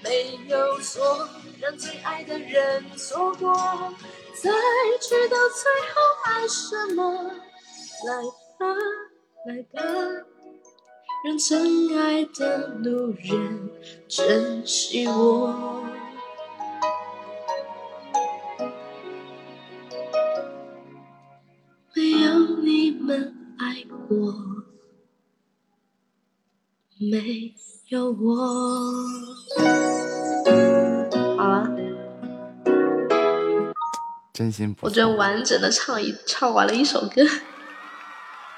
[0.05, 1.27] 没有错
[1.59, 3.55] 让最爱的人错过，
[4.35, 4.51] 才
[5.01, 7.31] 知道最后爱什么。
[8.05, 8.23] 来
[8.59, 8.67] 吧，
[9.47, 9.81] 来吧。
[11.25, 13.71] 让真爱的路人
[14.07, 15.83] 珍惜我。
[21.95, 24.35] 没有你们爱过，
[26.99, 27.55] 没
[27.89, 28.35] 有我。
[31.37, 31.69] 好了，
[34.33, 37.23] 真心不错我这完整的唱一唱完了一首歌，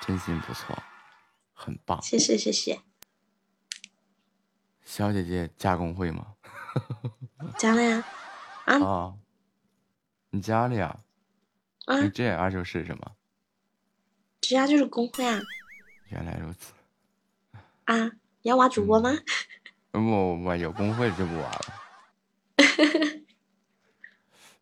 [0.00, 0.78] 真心不错，
[1.52, 2.00] 很棒。
[2.00, 2.80] 谢谢谢谢。
[4.84, 6.34] 小姐姐加工会吗？
[7.58, 8.04] 加了呀，
[8.66, 9.14] 啊啊，
[10.30, 11.00] 你加了呀？
[11.86, 13.16] 啊你 JR 就是什么？
[14.40, 15.40] 直辖就是工会啊
[16.10, 16.72] 原来如此。
[17.86, 18.12] 啊！
[18.42, 19.10] 你要挖主播吗？
[19.90, 21.60] 不不不，有工会就不挖了。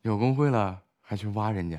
[0.03, 1.78] 有工会了还去挖人家，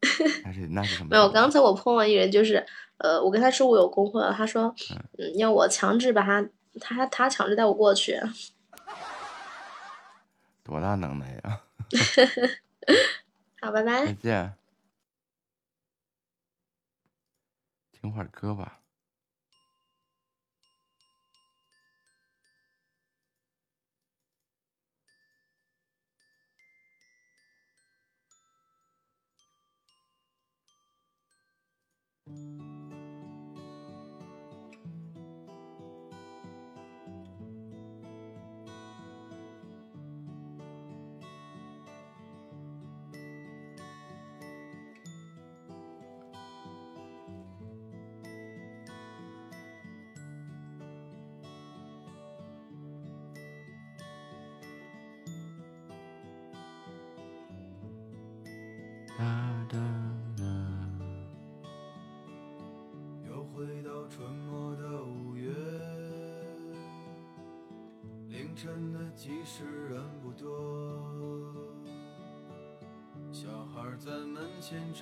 [0.44, 1.08] 那是那是什么？
[1.10, 2.64] 没有，刚才我碰了一人，就是
[2.98, 4.74] 呃，我跟他说我有工会了，他说
[5.18, 6.46] 嗯，要我强制把他
[6.80, 8.20] 他他强制带我过去。
[10.62, 11.60] 多大能耐呀！
[13.60, 14.12] 好，拜拜再。
[14.14, 14.54] 见。
[17.92, 18.80] 听会儿歌吧。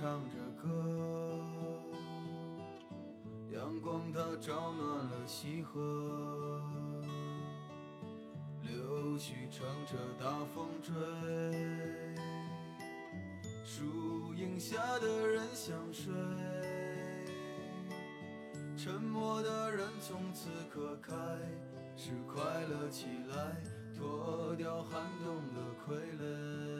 [0.02, 0.68] 唱着歌，
[3.52, 6.60] 阳光它照暖了溪河，
[8.62, 10.92] 柳絮乘着大风追。
[13.64, 16.12] 树荫下的人想睡，
[18.76, 21.14] 沉默的人从此刻开
[21.96, 23.56] 始快乐起来，
[23.96, 26.71] 脱掉寒冬的傀儡。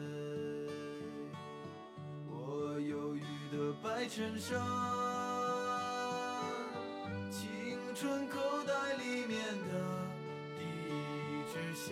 [3.83, 4.57] 白衬衫，
[7.29, 9.37] 青春口袋里面
[9.67, 9.71] 的
[10.57, 11.91] 第一支香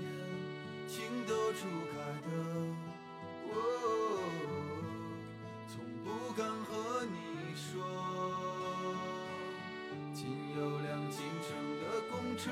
[0.00, 0.06] 烟，
[0.86, 0.94] 情
[1.26, 2.30] 窦初开的。
[3.50, 3.52] 哦，
[5.66, 5.74] 从
[6.04, 7.16] 不敢和你
[7.56, 7.82] 说，
[10.14, 10.22] 仅
[10.56, 11.50] 有辆进城
[11.80, 11.82] 的
[12.12, 12.44] 公车。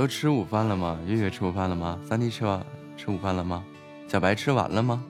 [0.00, 0.98] 都吃午饭了吗？
[1.06, 2.00] 月月吃午饭了吗？
[2.02, 2.64] 三弟吃完，
[2.96, 3.62] 吃午饭了吗？
[4.08, 5.04] 小白吃完了吗？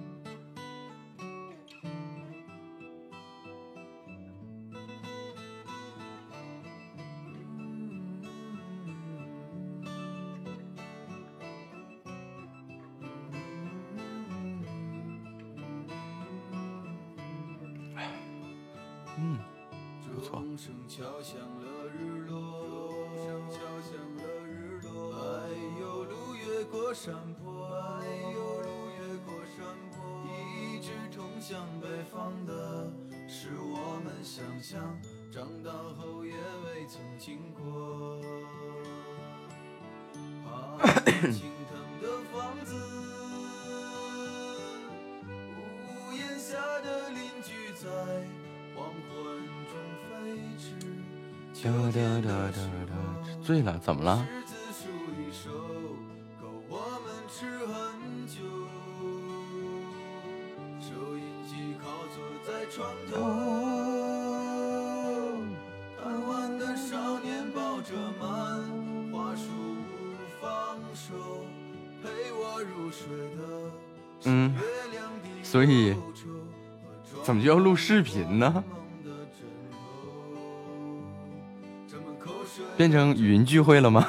[19.16, 19.38] 嗯，
[20.12, 20.42] 不错。
[26.92, 27.68] 山坡，
[28.32, 28.68] 有路
[28.98, 32.90] 越过山坡，一直通向北方的
[33.28, 34.98] 是我们想象，
[35.32, 38.20] 长大后也未曾经过。
[41.22, 42.74] 青藤的房子，
[45.86, 47.86] 屋檐下的邻居在
[48.74, 49.14] 黄昏
[49.70, 49.72] 中
[50.08, 50.10] 飞
[50.58, 50.64] 驰。
[51.62, 52.58] 哒哒哒哒
[52.88, 52.92] 哒，
[53.42, 54.26] 醉了，怎么了？
[77.70, 78.64] 录视频呢？
[82.76, 84.08] 变成语音聚会了吗？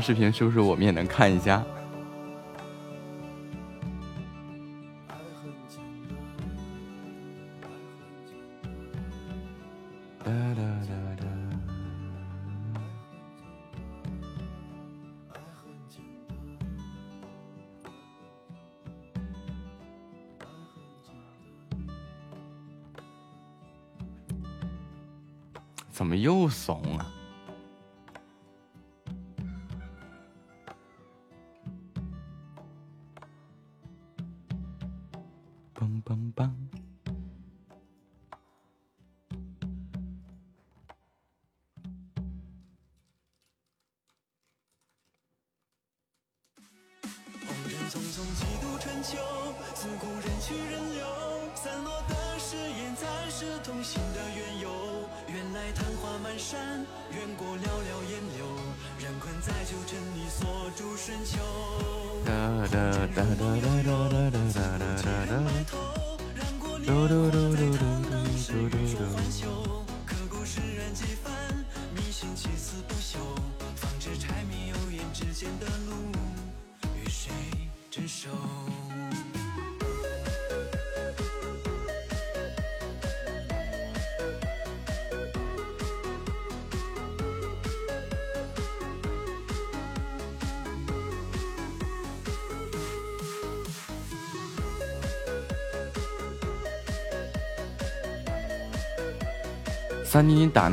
[0.00, 1.62] 视频是不是我们也能看一下？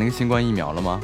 [0.09, 1.01] 新冠疫苗了吗？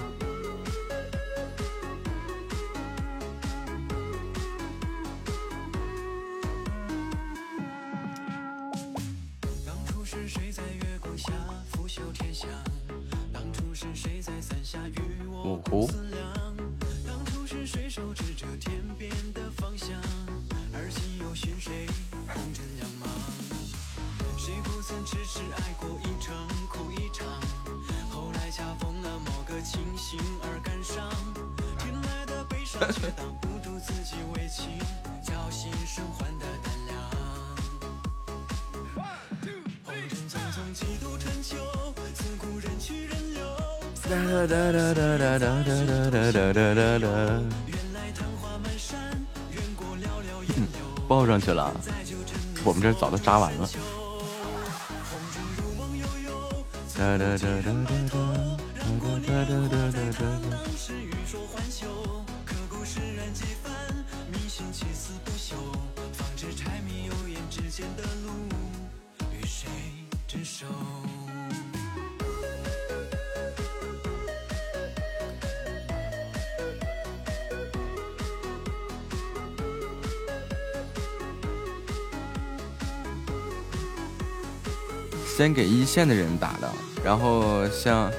[85.35, 86.71] 先给一线的人打的，
[87.03, 88.11] 然后像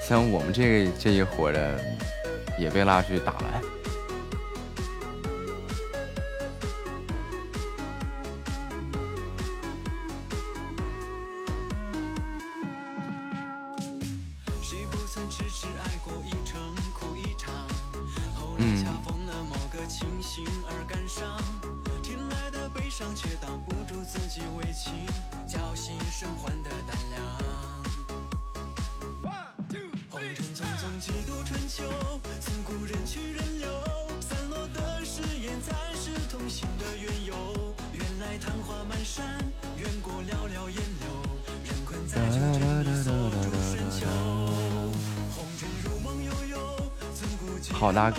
[0.00, 1.76] 像我们这个这一伙的
[2.56, 3.60] 也被拉出去打了。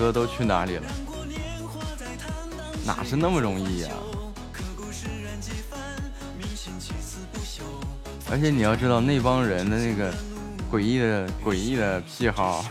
[0.04, 0.84] 哥都去哪里了？
[2.86, 3.90] 哪是那么容易呀？
[8.30, 10.14] 而且你要知道，那帮人的那个
[10.70, 12.66] 诡异的诡异的癖好。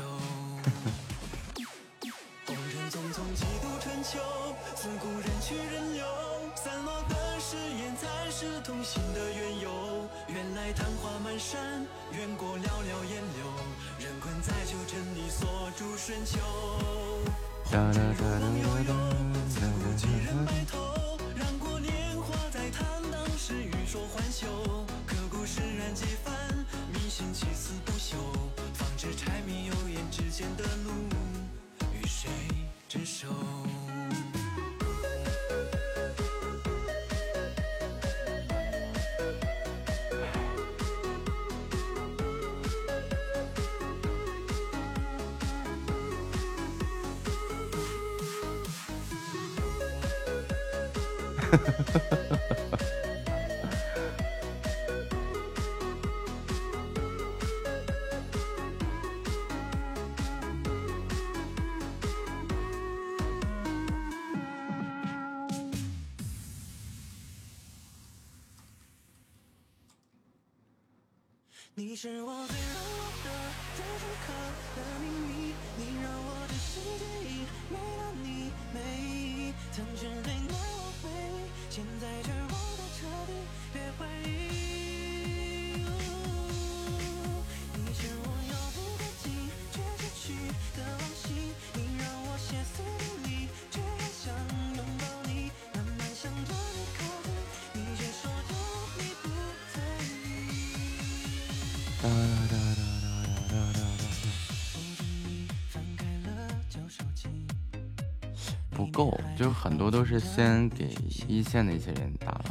[110.13, 110.95] 是先给
[111.27, 112.45] 一线的一些人打了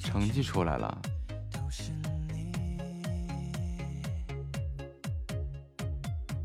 [0.00, 1.00] 成绩出来了。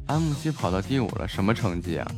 [0.07, 2.11] 安慕希跑到第五了，什么成绩啊？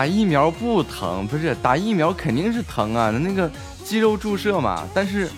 [0.00, 3.52] 打疫苗不疼，不是打疫苗肯定是疼啊，那个
[3.84, 5.30] 肌肉注射嘛，但是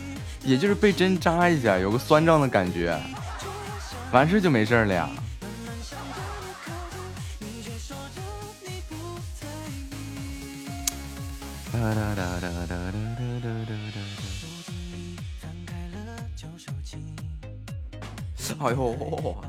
[0.44, 2.96] 也就是被针扎一下，有个酸胀的感觉，
[4.12, 5.10] 完事就没事了呀。
[18.60, 19.41] 哎呦！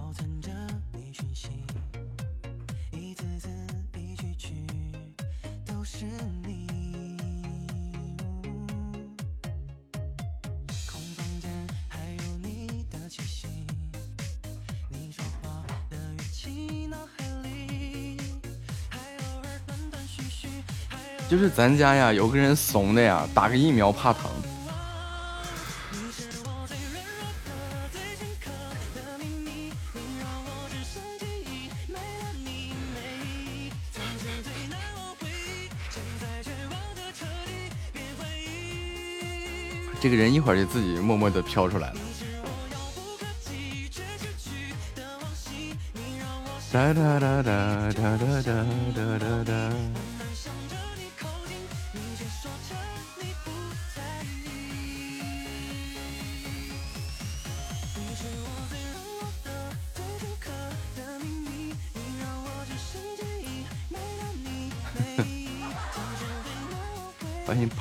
[21.44, 24.32] 是咱家呀，有个人怂的呀，打个疫苗怕疼。
[40.00, 41.96] 这个人一会儿就自己默默的飘出来了。
[46.72, 50.03] 哒哒哒哒哒哒哒哒哒。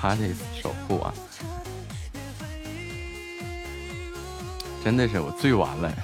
[0.02, 1.14] Paris 守护啊！
[4.82, 5.94] 真的是我醉完了。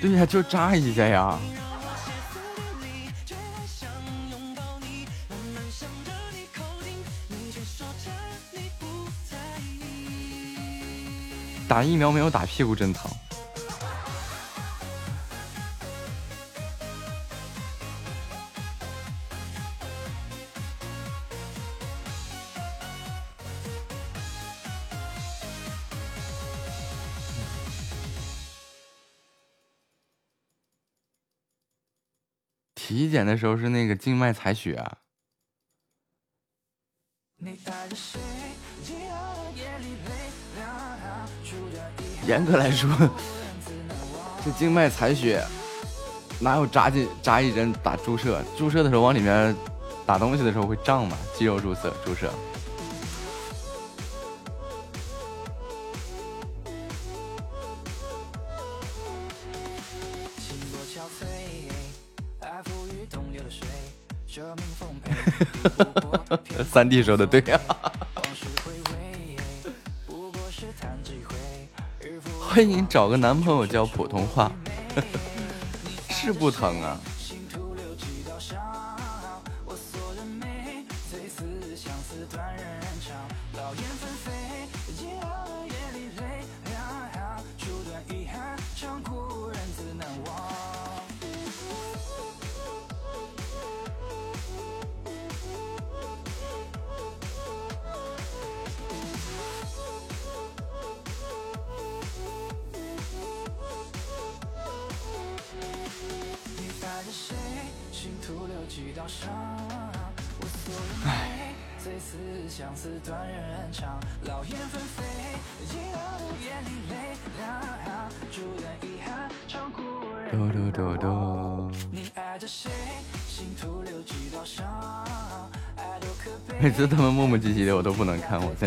[0.00, 1.36] 对呀，就扎一下呀。
[11.66, 13.10] 打疫苗没有打屁股真疼。
[33.38, 34.98] 时候是那个静脉采血啊。
[42.26, 42.90] 严格来说，
[44.44, 45.42] 这静脉采血
[46.40, 48.42] 哪有扎进扎一针打注射？
[48.56, 49.56] 注射的时候往里面
[50.04, 51.16] 打东西的时候会胀嘛？
[51.36, 52.30] 肌肉注射注射。
[66.70, 67.60] 三弟说的对啊！
[72.40, 74.50] 欢迎找个男朋友教普通话，
[76.10, 76.98] 是不疼啊？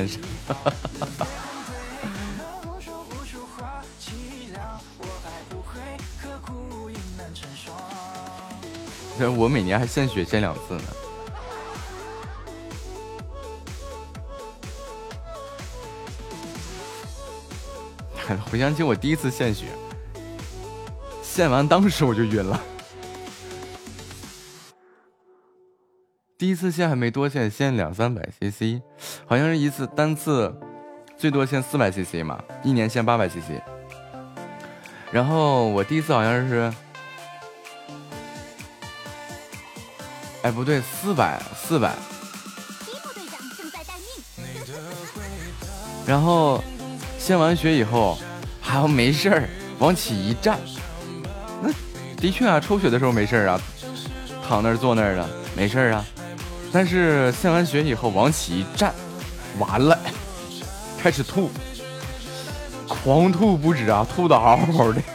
[0.02, 0.10] 能
[0.48, 0.56] 看，
[5.00, 5.06] 我
[7.34, 7.70] 真是。
[9.30, 10.82] 我每年还献血献两次呢。
[18.50, 19.66] 回想起我第一次献血，
[21.22, 22.60] 献完当时我就晕了。
[26.42, 28.82] 第一次献还没多献，献两三百 CC，
[29.28, 30.52] 好像是一次单次
[31.16, 33.62] 最多献四百 CC 嘛，一年献八百 CC。
[35.12, 36.74] 然后我第一次好像是，
[40.42, 41.94] 哎不对，四百四百。
[46.08, 46.64] 然后
[47.20, 48.18] 献完血以后
[48.60, 49.48] 还要没事儿
[49.78, 50.60] 往起一站，
[51.62, 51.72] 那
[52.18, 53.62] 的确啊，抽血的时候没事儿啊，
[54.50, 56.04] 躺那儿坐那儿的没事儿啊。
[56.72, 58.94] 但是献完血以后往起一站，
[59.60, 60.00] 完了，
[61.02, 61.50] 开始吐，
[62.88, 65.02] 狂吐不止啊，吐的嗷嗷的。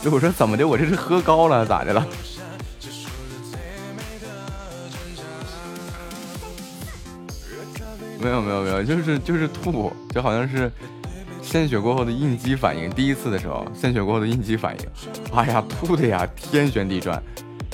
[0.00, 2.06] 就我说怎么的，我这是喝高了咋的了？
[8.20, 10.70] 没有没有没有，就是就是吐，就好像是
[11.42, 12.88] 献血过后的应激反应。
[12.90, 14.86] 第一次的时候，献血过后的应激反应，
[15.34, 17.20] 哎呀，吐的呀天旋地转，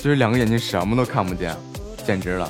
[0.05, 1.57] 就是两个眼睛什么都看不见，
[2.05, 2.47] 简直了。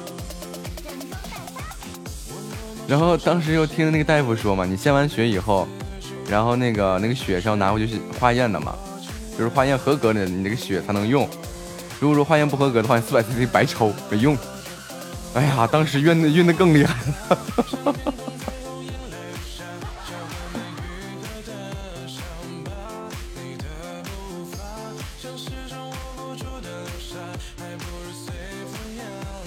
[2.85, 5.65] 然后当时又听那个大夫说嘛，你献完血以后，
[6.29, 8.75] 然后那个那个血是要拿回去化验的嘛，
[9.37, 11.25] 就是化验合格的，你这个血才能用。
[11.97, 14.37] 如果说化验不合格的话，你四百 cc 白抽没用。
[15.33, 16.93] 哎呀，当时晕的晕的更厉害
[17.29, 17.93] 了。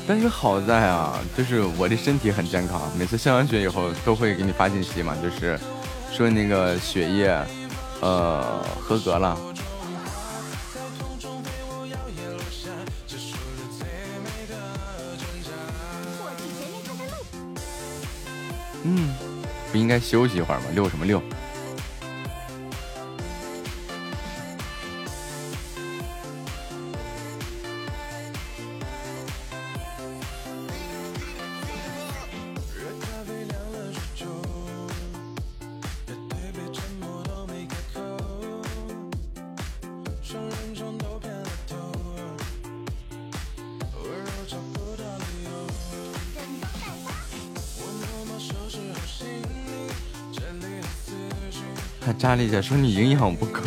[0.09, 5.61] 但是好在啊，就是我的身体很健康，每次献完血以后都会给你发信息嘛，就是
[6.11, 7.39] 说那个血液，
[8.01, 9.39] 呃，合格了。
[18.85, 19.15] 嗯，
[19.71, 20.67] 不应该休息一会儿吗？
[20.73, 21.23] 溜什么溜？
[52.29, 53.63] 看扎丽姐说你营养不够。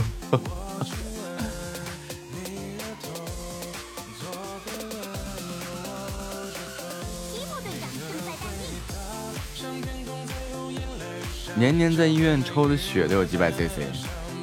[11.55, 13.81] 年年在医院抽的血都有几百 CC，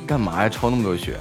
[0.04, 0.48] 干嘛呀？
[0.48, 1.16] 抽那么多血？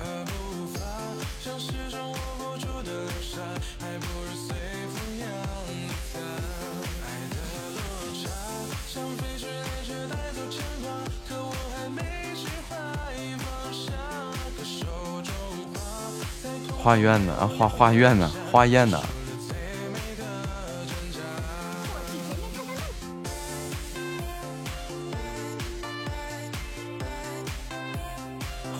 [16.88, 17.34] 花苑呢？
[17.34, 18.32] 啊，花花苑呢？
[18.50, 18.98] 花宴呢？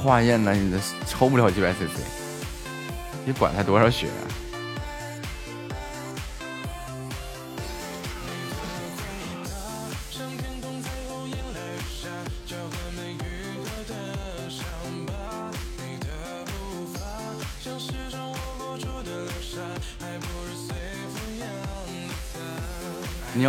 [0.02, 0.54] 化验呢？
[0.54, 2.00] 你这抽不了几百 CC，
[3.26, 4.47] 你管他多少血啊？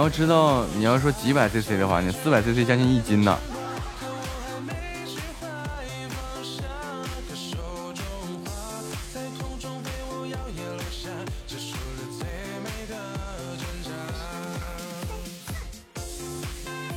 [0.08, 3.38] 要知道，你要说几百 CC 的话，你四百 CC 将近一斤呢。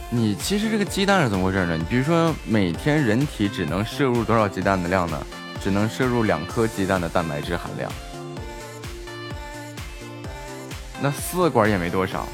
[0.10, 1.76] 你其实这个鸡蛋是怎么回事呢？
[1.76, 5.22] 你比如说每天人体只能摄入多少鸡蛋的量呢？
[5.62, 7.92] 只能摄入两颗鸡蛋的蛋白质含量，
[11.02, 12.26] 那四管也没多少。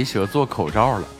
[0.00, 1.19] 你喜欢做口罩了。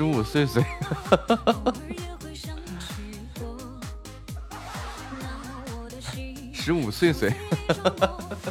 [0.00, 0.64] 十五岁岁，
[6.54, 7.30] 十五岁岁。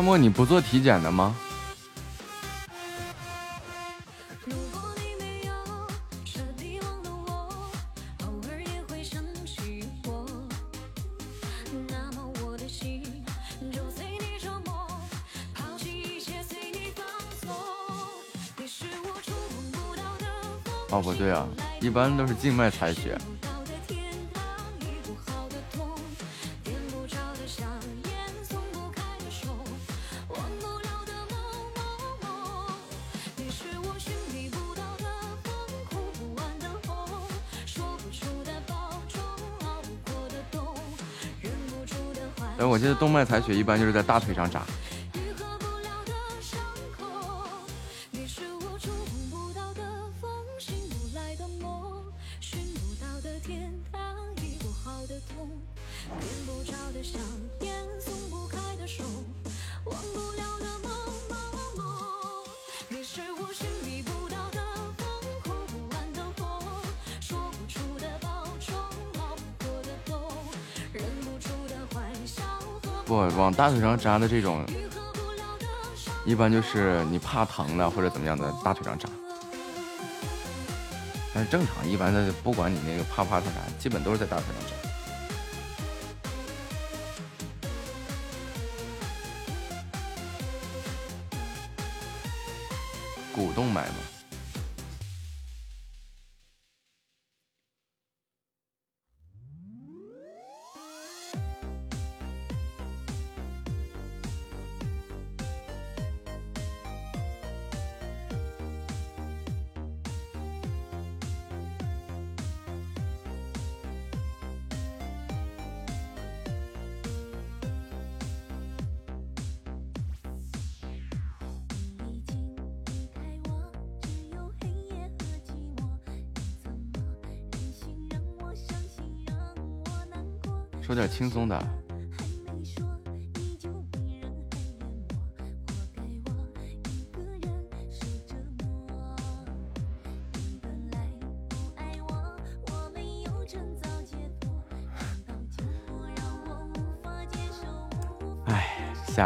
[0.00, 1.36] 沙漠，你不做体检的吗？
[20.92, 21.46] 哦，不对啊，
[21.82, 23.18] 一般都是静脉采血。
[42.90, 44.62] 这动脉采血一般就是在大腿上扎。
[73.60, 74.64] 大腿上扎的这种
[76.24, 79.06] 一般就是你怕疼的或者怎么样的大腿上扎。
[81.34, 84.69] 但是正常一般的不管你那个怕不怕疼啥基本都是在大腿上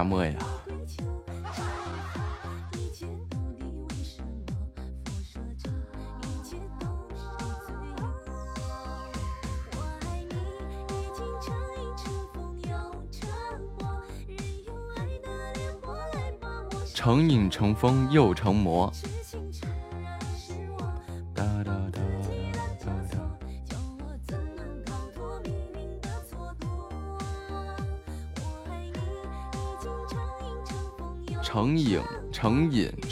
[0.05, 0.33] 哎，夏末呀，
[16.95, 18.93] 成瘾成风又成魔。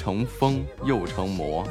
[0.02, 1.64] 成风又成魔。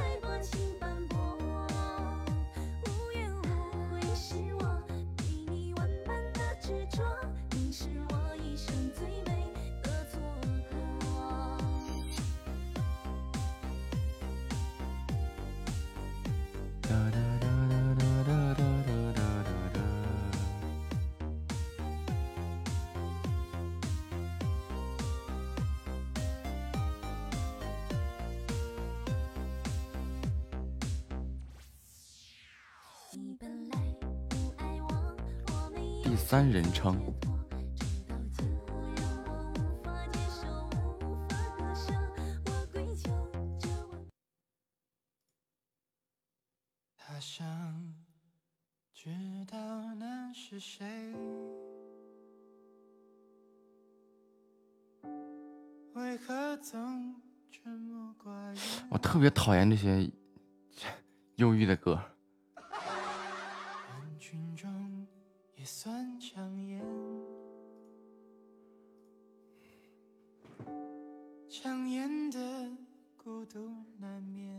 [59.21, 60.09] 别讨厌这些
[61.35, 62.01] 忧郁的歌。
[62.55, 65.07] 人群中
[65.55, 66.83] 也算抢眼，
[71.47, 72.39] 抢眼的
[73.15, 73.69] 孤独
[73.99, 74.57] 难免。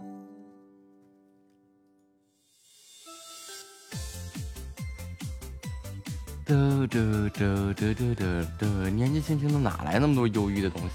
[6.46, 10.94] 嘚嘚嘚嘚嘚嘚嘚，年纪轻轻的哪来那么多忧郁的东西？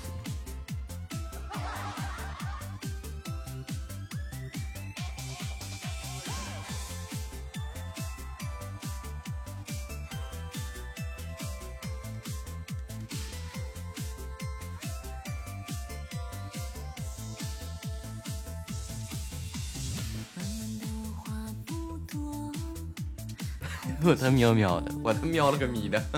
[24.27, 26.03] 他喵喵的，我他喵了个咪的！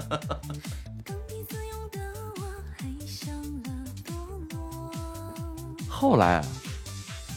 [5.88, 6.45] 后来啊，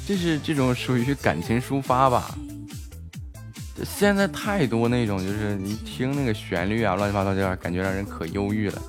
[0.07, 2.35] 这是这种属于感情抒发吧？
[3.85, 8.81] 现在太多那种，就是你听那个旋律啊，乱七八糟这样，感觉让人可忧郁了。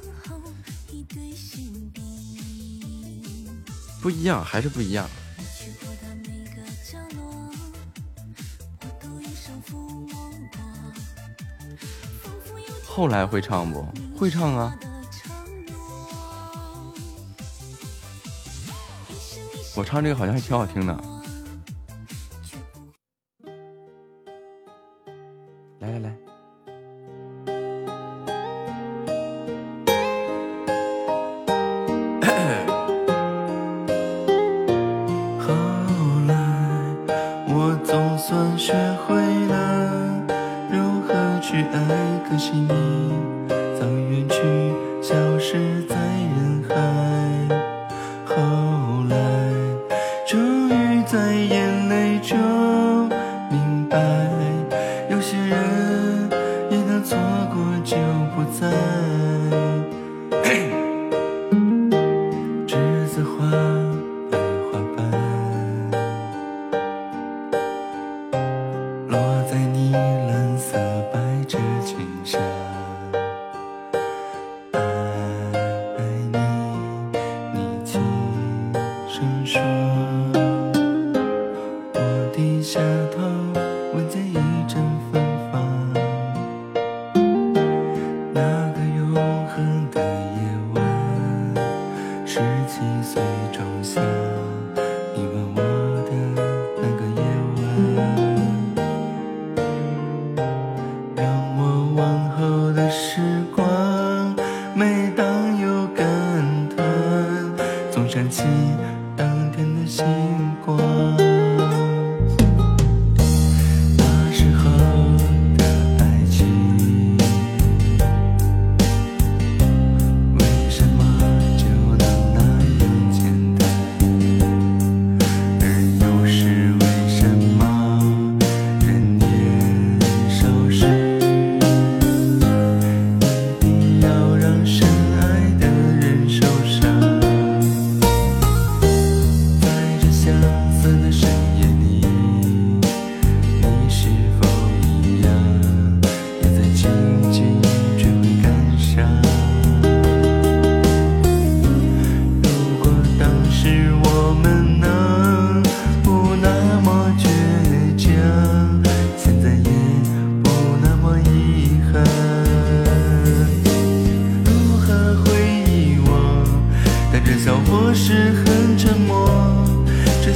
[4.02, 5.10] 不一样，还是不一样。
[12.96, 13.84] 后来会唱不？
[14.16, 14.78] 会唱啊！
[19.76, 21.13] 我唱这个好像还挺好听的。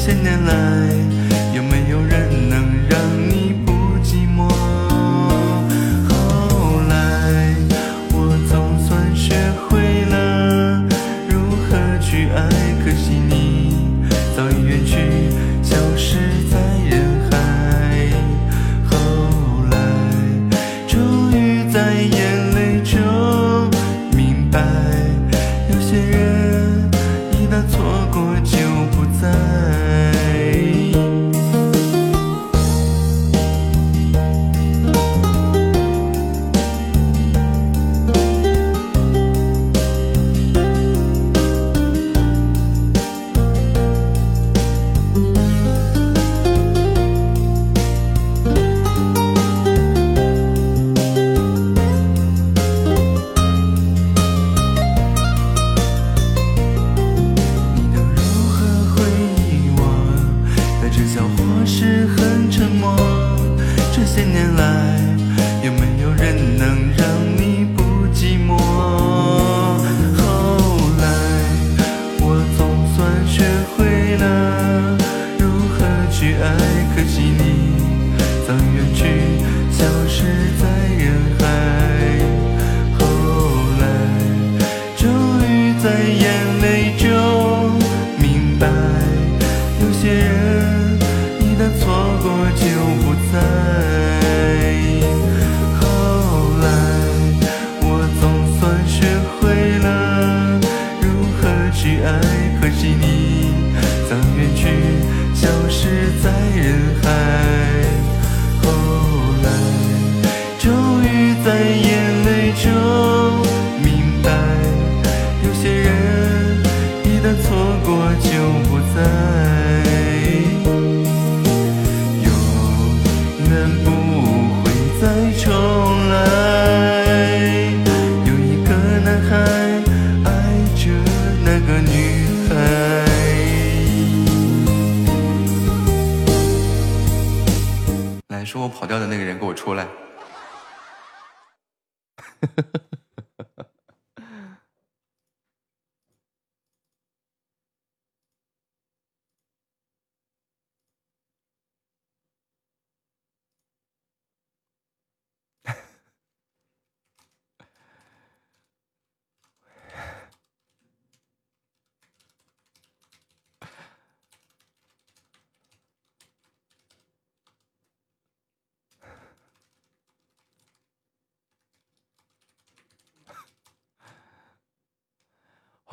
[0.08, 0.53] 千年来
[1.53, 2.47] 有没有人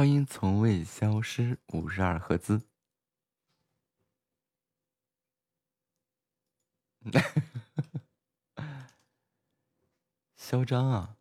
[0.05, 2.69] 欢迎从未消失五十二赫兹。
[10.37, 11.17] 嚣张啊！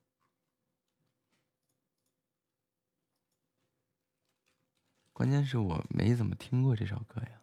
[5.13, 7.42] 关键是我没怎么听过这首歌呀。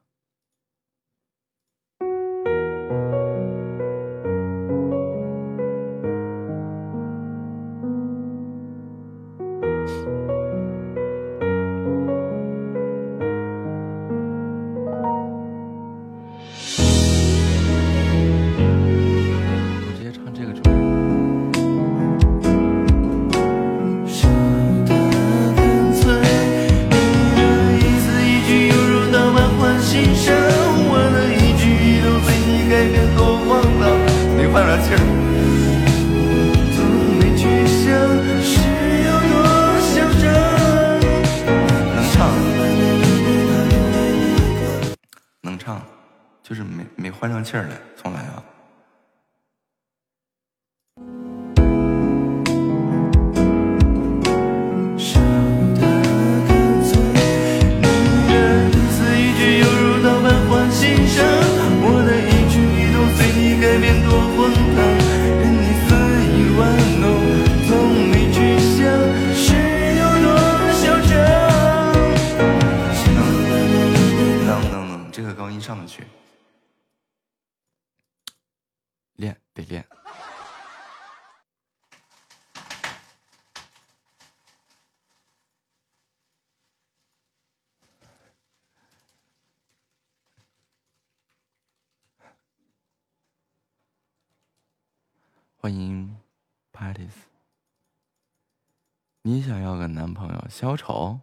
[99.31, 101.21] 你想要个男朋友，小丑，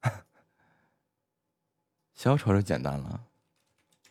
[2.16, 3.24] 小丑就简单了。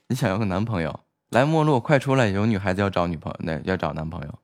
[0.09, 4.39] 你想要个男朋友，来陌路，快出来，有女孩子要找女朋友，那要找男朋友。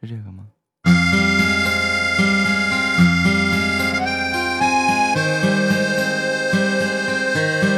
[0.00, 0.48] 是这个吗？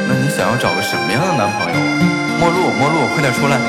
[0.07, 1.83] 那你想要找个什么样的男朋友啊？
[2.39, 3.59] 陌路，陌路，快点出来！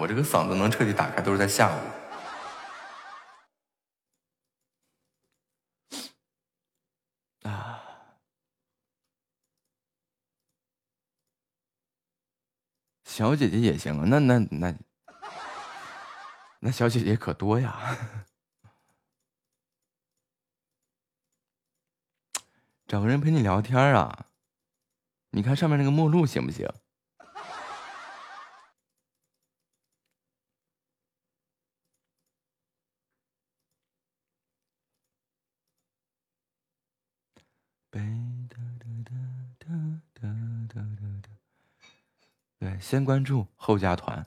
[0.00, 1.78] 我，这个嗓子能彻底打开，都是在下午。
[7.46, 7.82] 啊，
[13.04, 14.74] 小姐姐也行啊，那那那。
[16.62, 17.96] 那小姐姐可多呀，
[22.86, 24.26] 找个人陪你聊天啊！
[25.30, 26.68] 你看上面那个目录行不行？
[42.58, 44.26] 对，先关注后加团。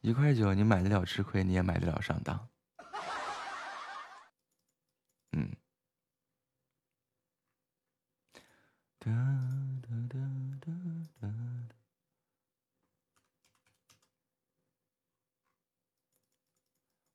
[0.00, 2.48] 一块九，你买得了吃亏，你也买得了上当。
[5.32, 5.56] 嗯。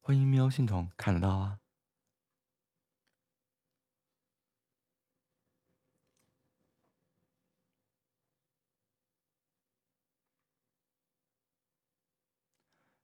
[0.02, 1.61] 欢迎喵信筒，看得到啊。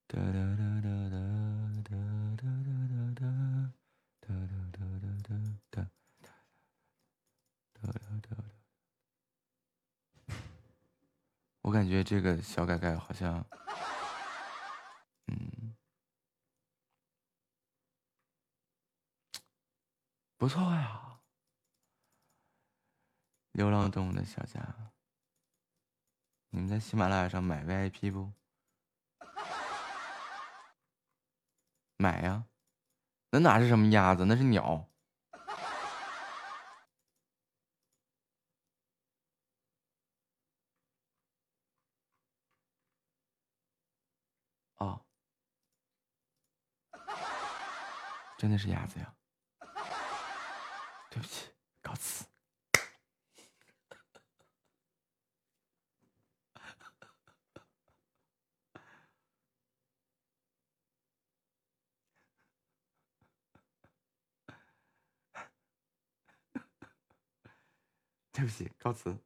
[0.09, 1.19] 哒哒哒哒哒
[1.83, 1.91] 哒
[2.37, 2.47] 哒哒
[3.13, 4.31] 哒哒
[4.71, 5.35] 哒哒哒
[5.69, 5.83] 哒
[7.73, 8.29] 哒哒哒。
[11.59, 13.45] 我感觉这个小改改好像，
[15.27, 15.75] 嗯，
[20.37, 21.19] 不错呀。
[23.51, 24.93] 流浪动物的小家，
[26.51, 28.31] 你们在喜马拉雅上买 VIP 不？
[31.97, 32.45] 买呀，
[33.31, 34.87] 那哪是什么鸭子，那是鸟。
[44.75, 45.03] 哦，
[48.37, 49.15] 真的是鸭子呀！
[51.09, 51.49] 对不起，
[51.81, 52.25] 告辞。
[68.37, 69.17] 对不起，告辞。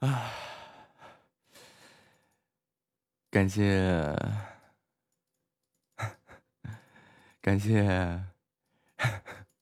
[0.00, 0.30] 啊，
[3.30, 4.12] 感谢，
[7.40, 8.24] 感谢，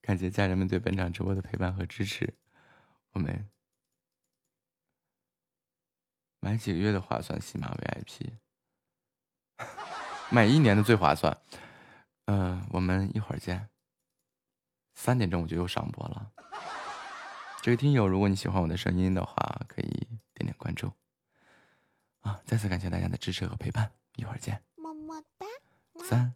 [0.04, 2.34] 感谢家人们对本场直播的陪伴和支持。
[3.12, 3.48] 我们
[6.40, 8.34] 买几个月的划算， 喜马 VIP，
[10.30, 11.40] 买一年的最划算。
[12.26, 13.70] 嗯、我们一会儿见。
[14.94, 16.32] 三点钟我就又上播了。
[17.62, 19.34] 这位听友，如果你喜欢我的声音的话，
[19.66, 19.88] 可以
[20.34, 20.92] 点点关注。
[22.20, 22.42] 啊！
[22.44, 24.62] 再次感谢大家的支持和陪伴，一会儿见。
[24.76, 25.46] 么么哒。
[26.04, 26.34] 三、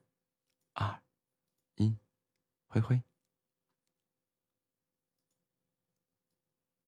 [0.72, 1.02] 二、
[1.76, 1.98] 一，
[2.66, 3.02] 挥挥。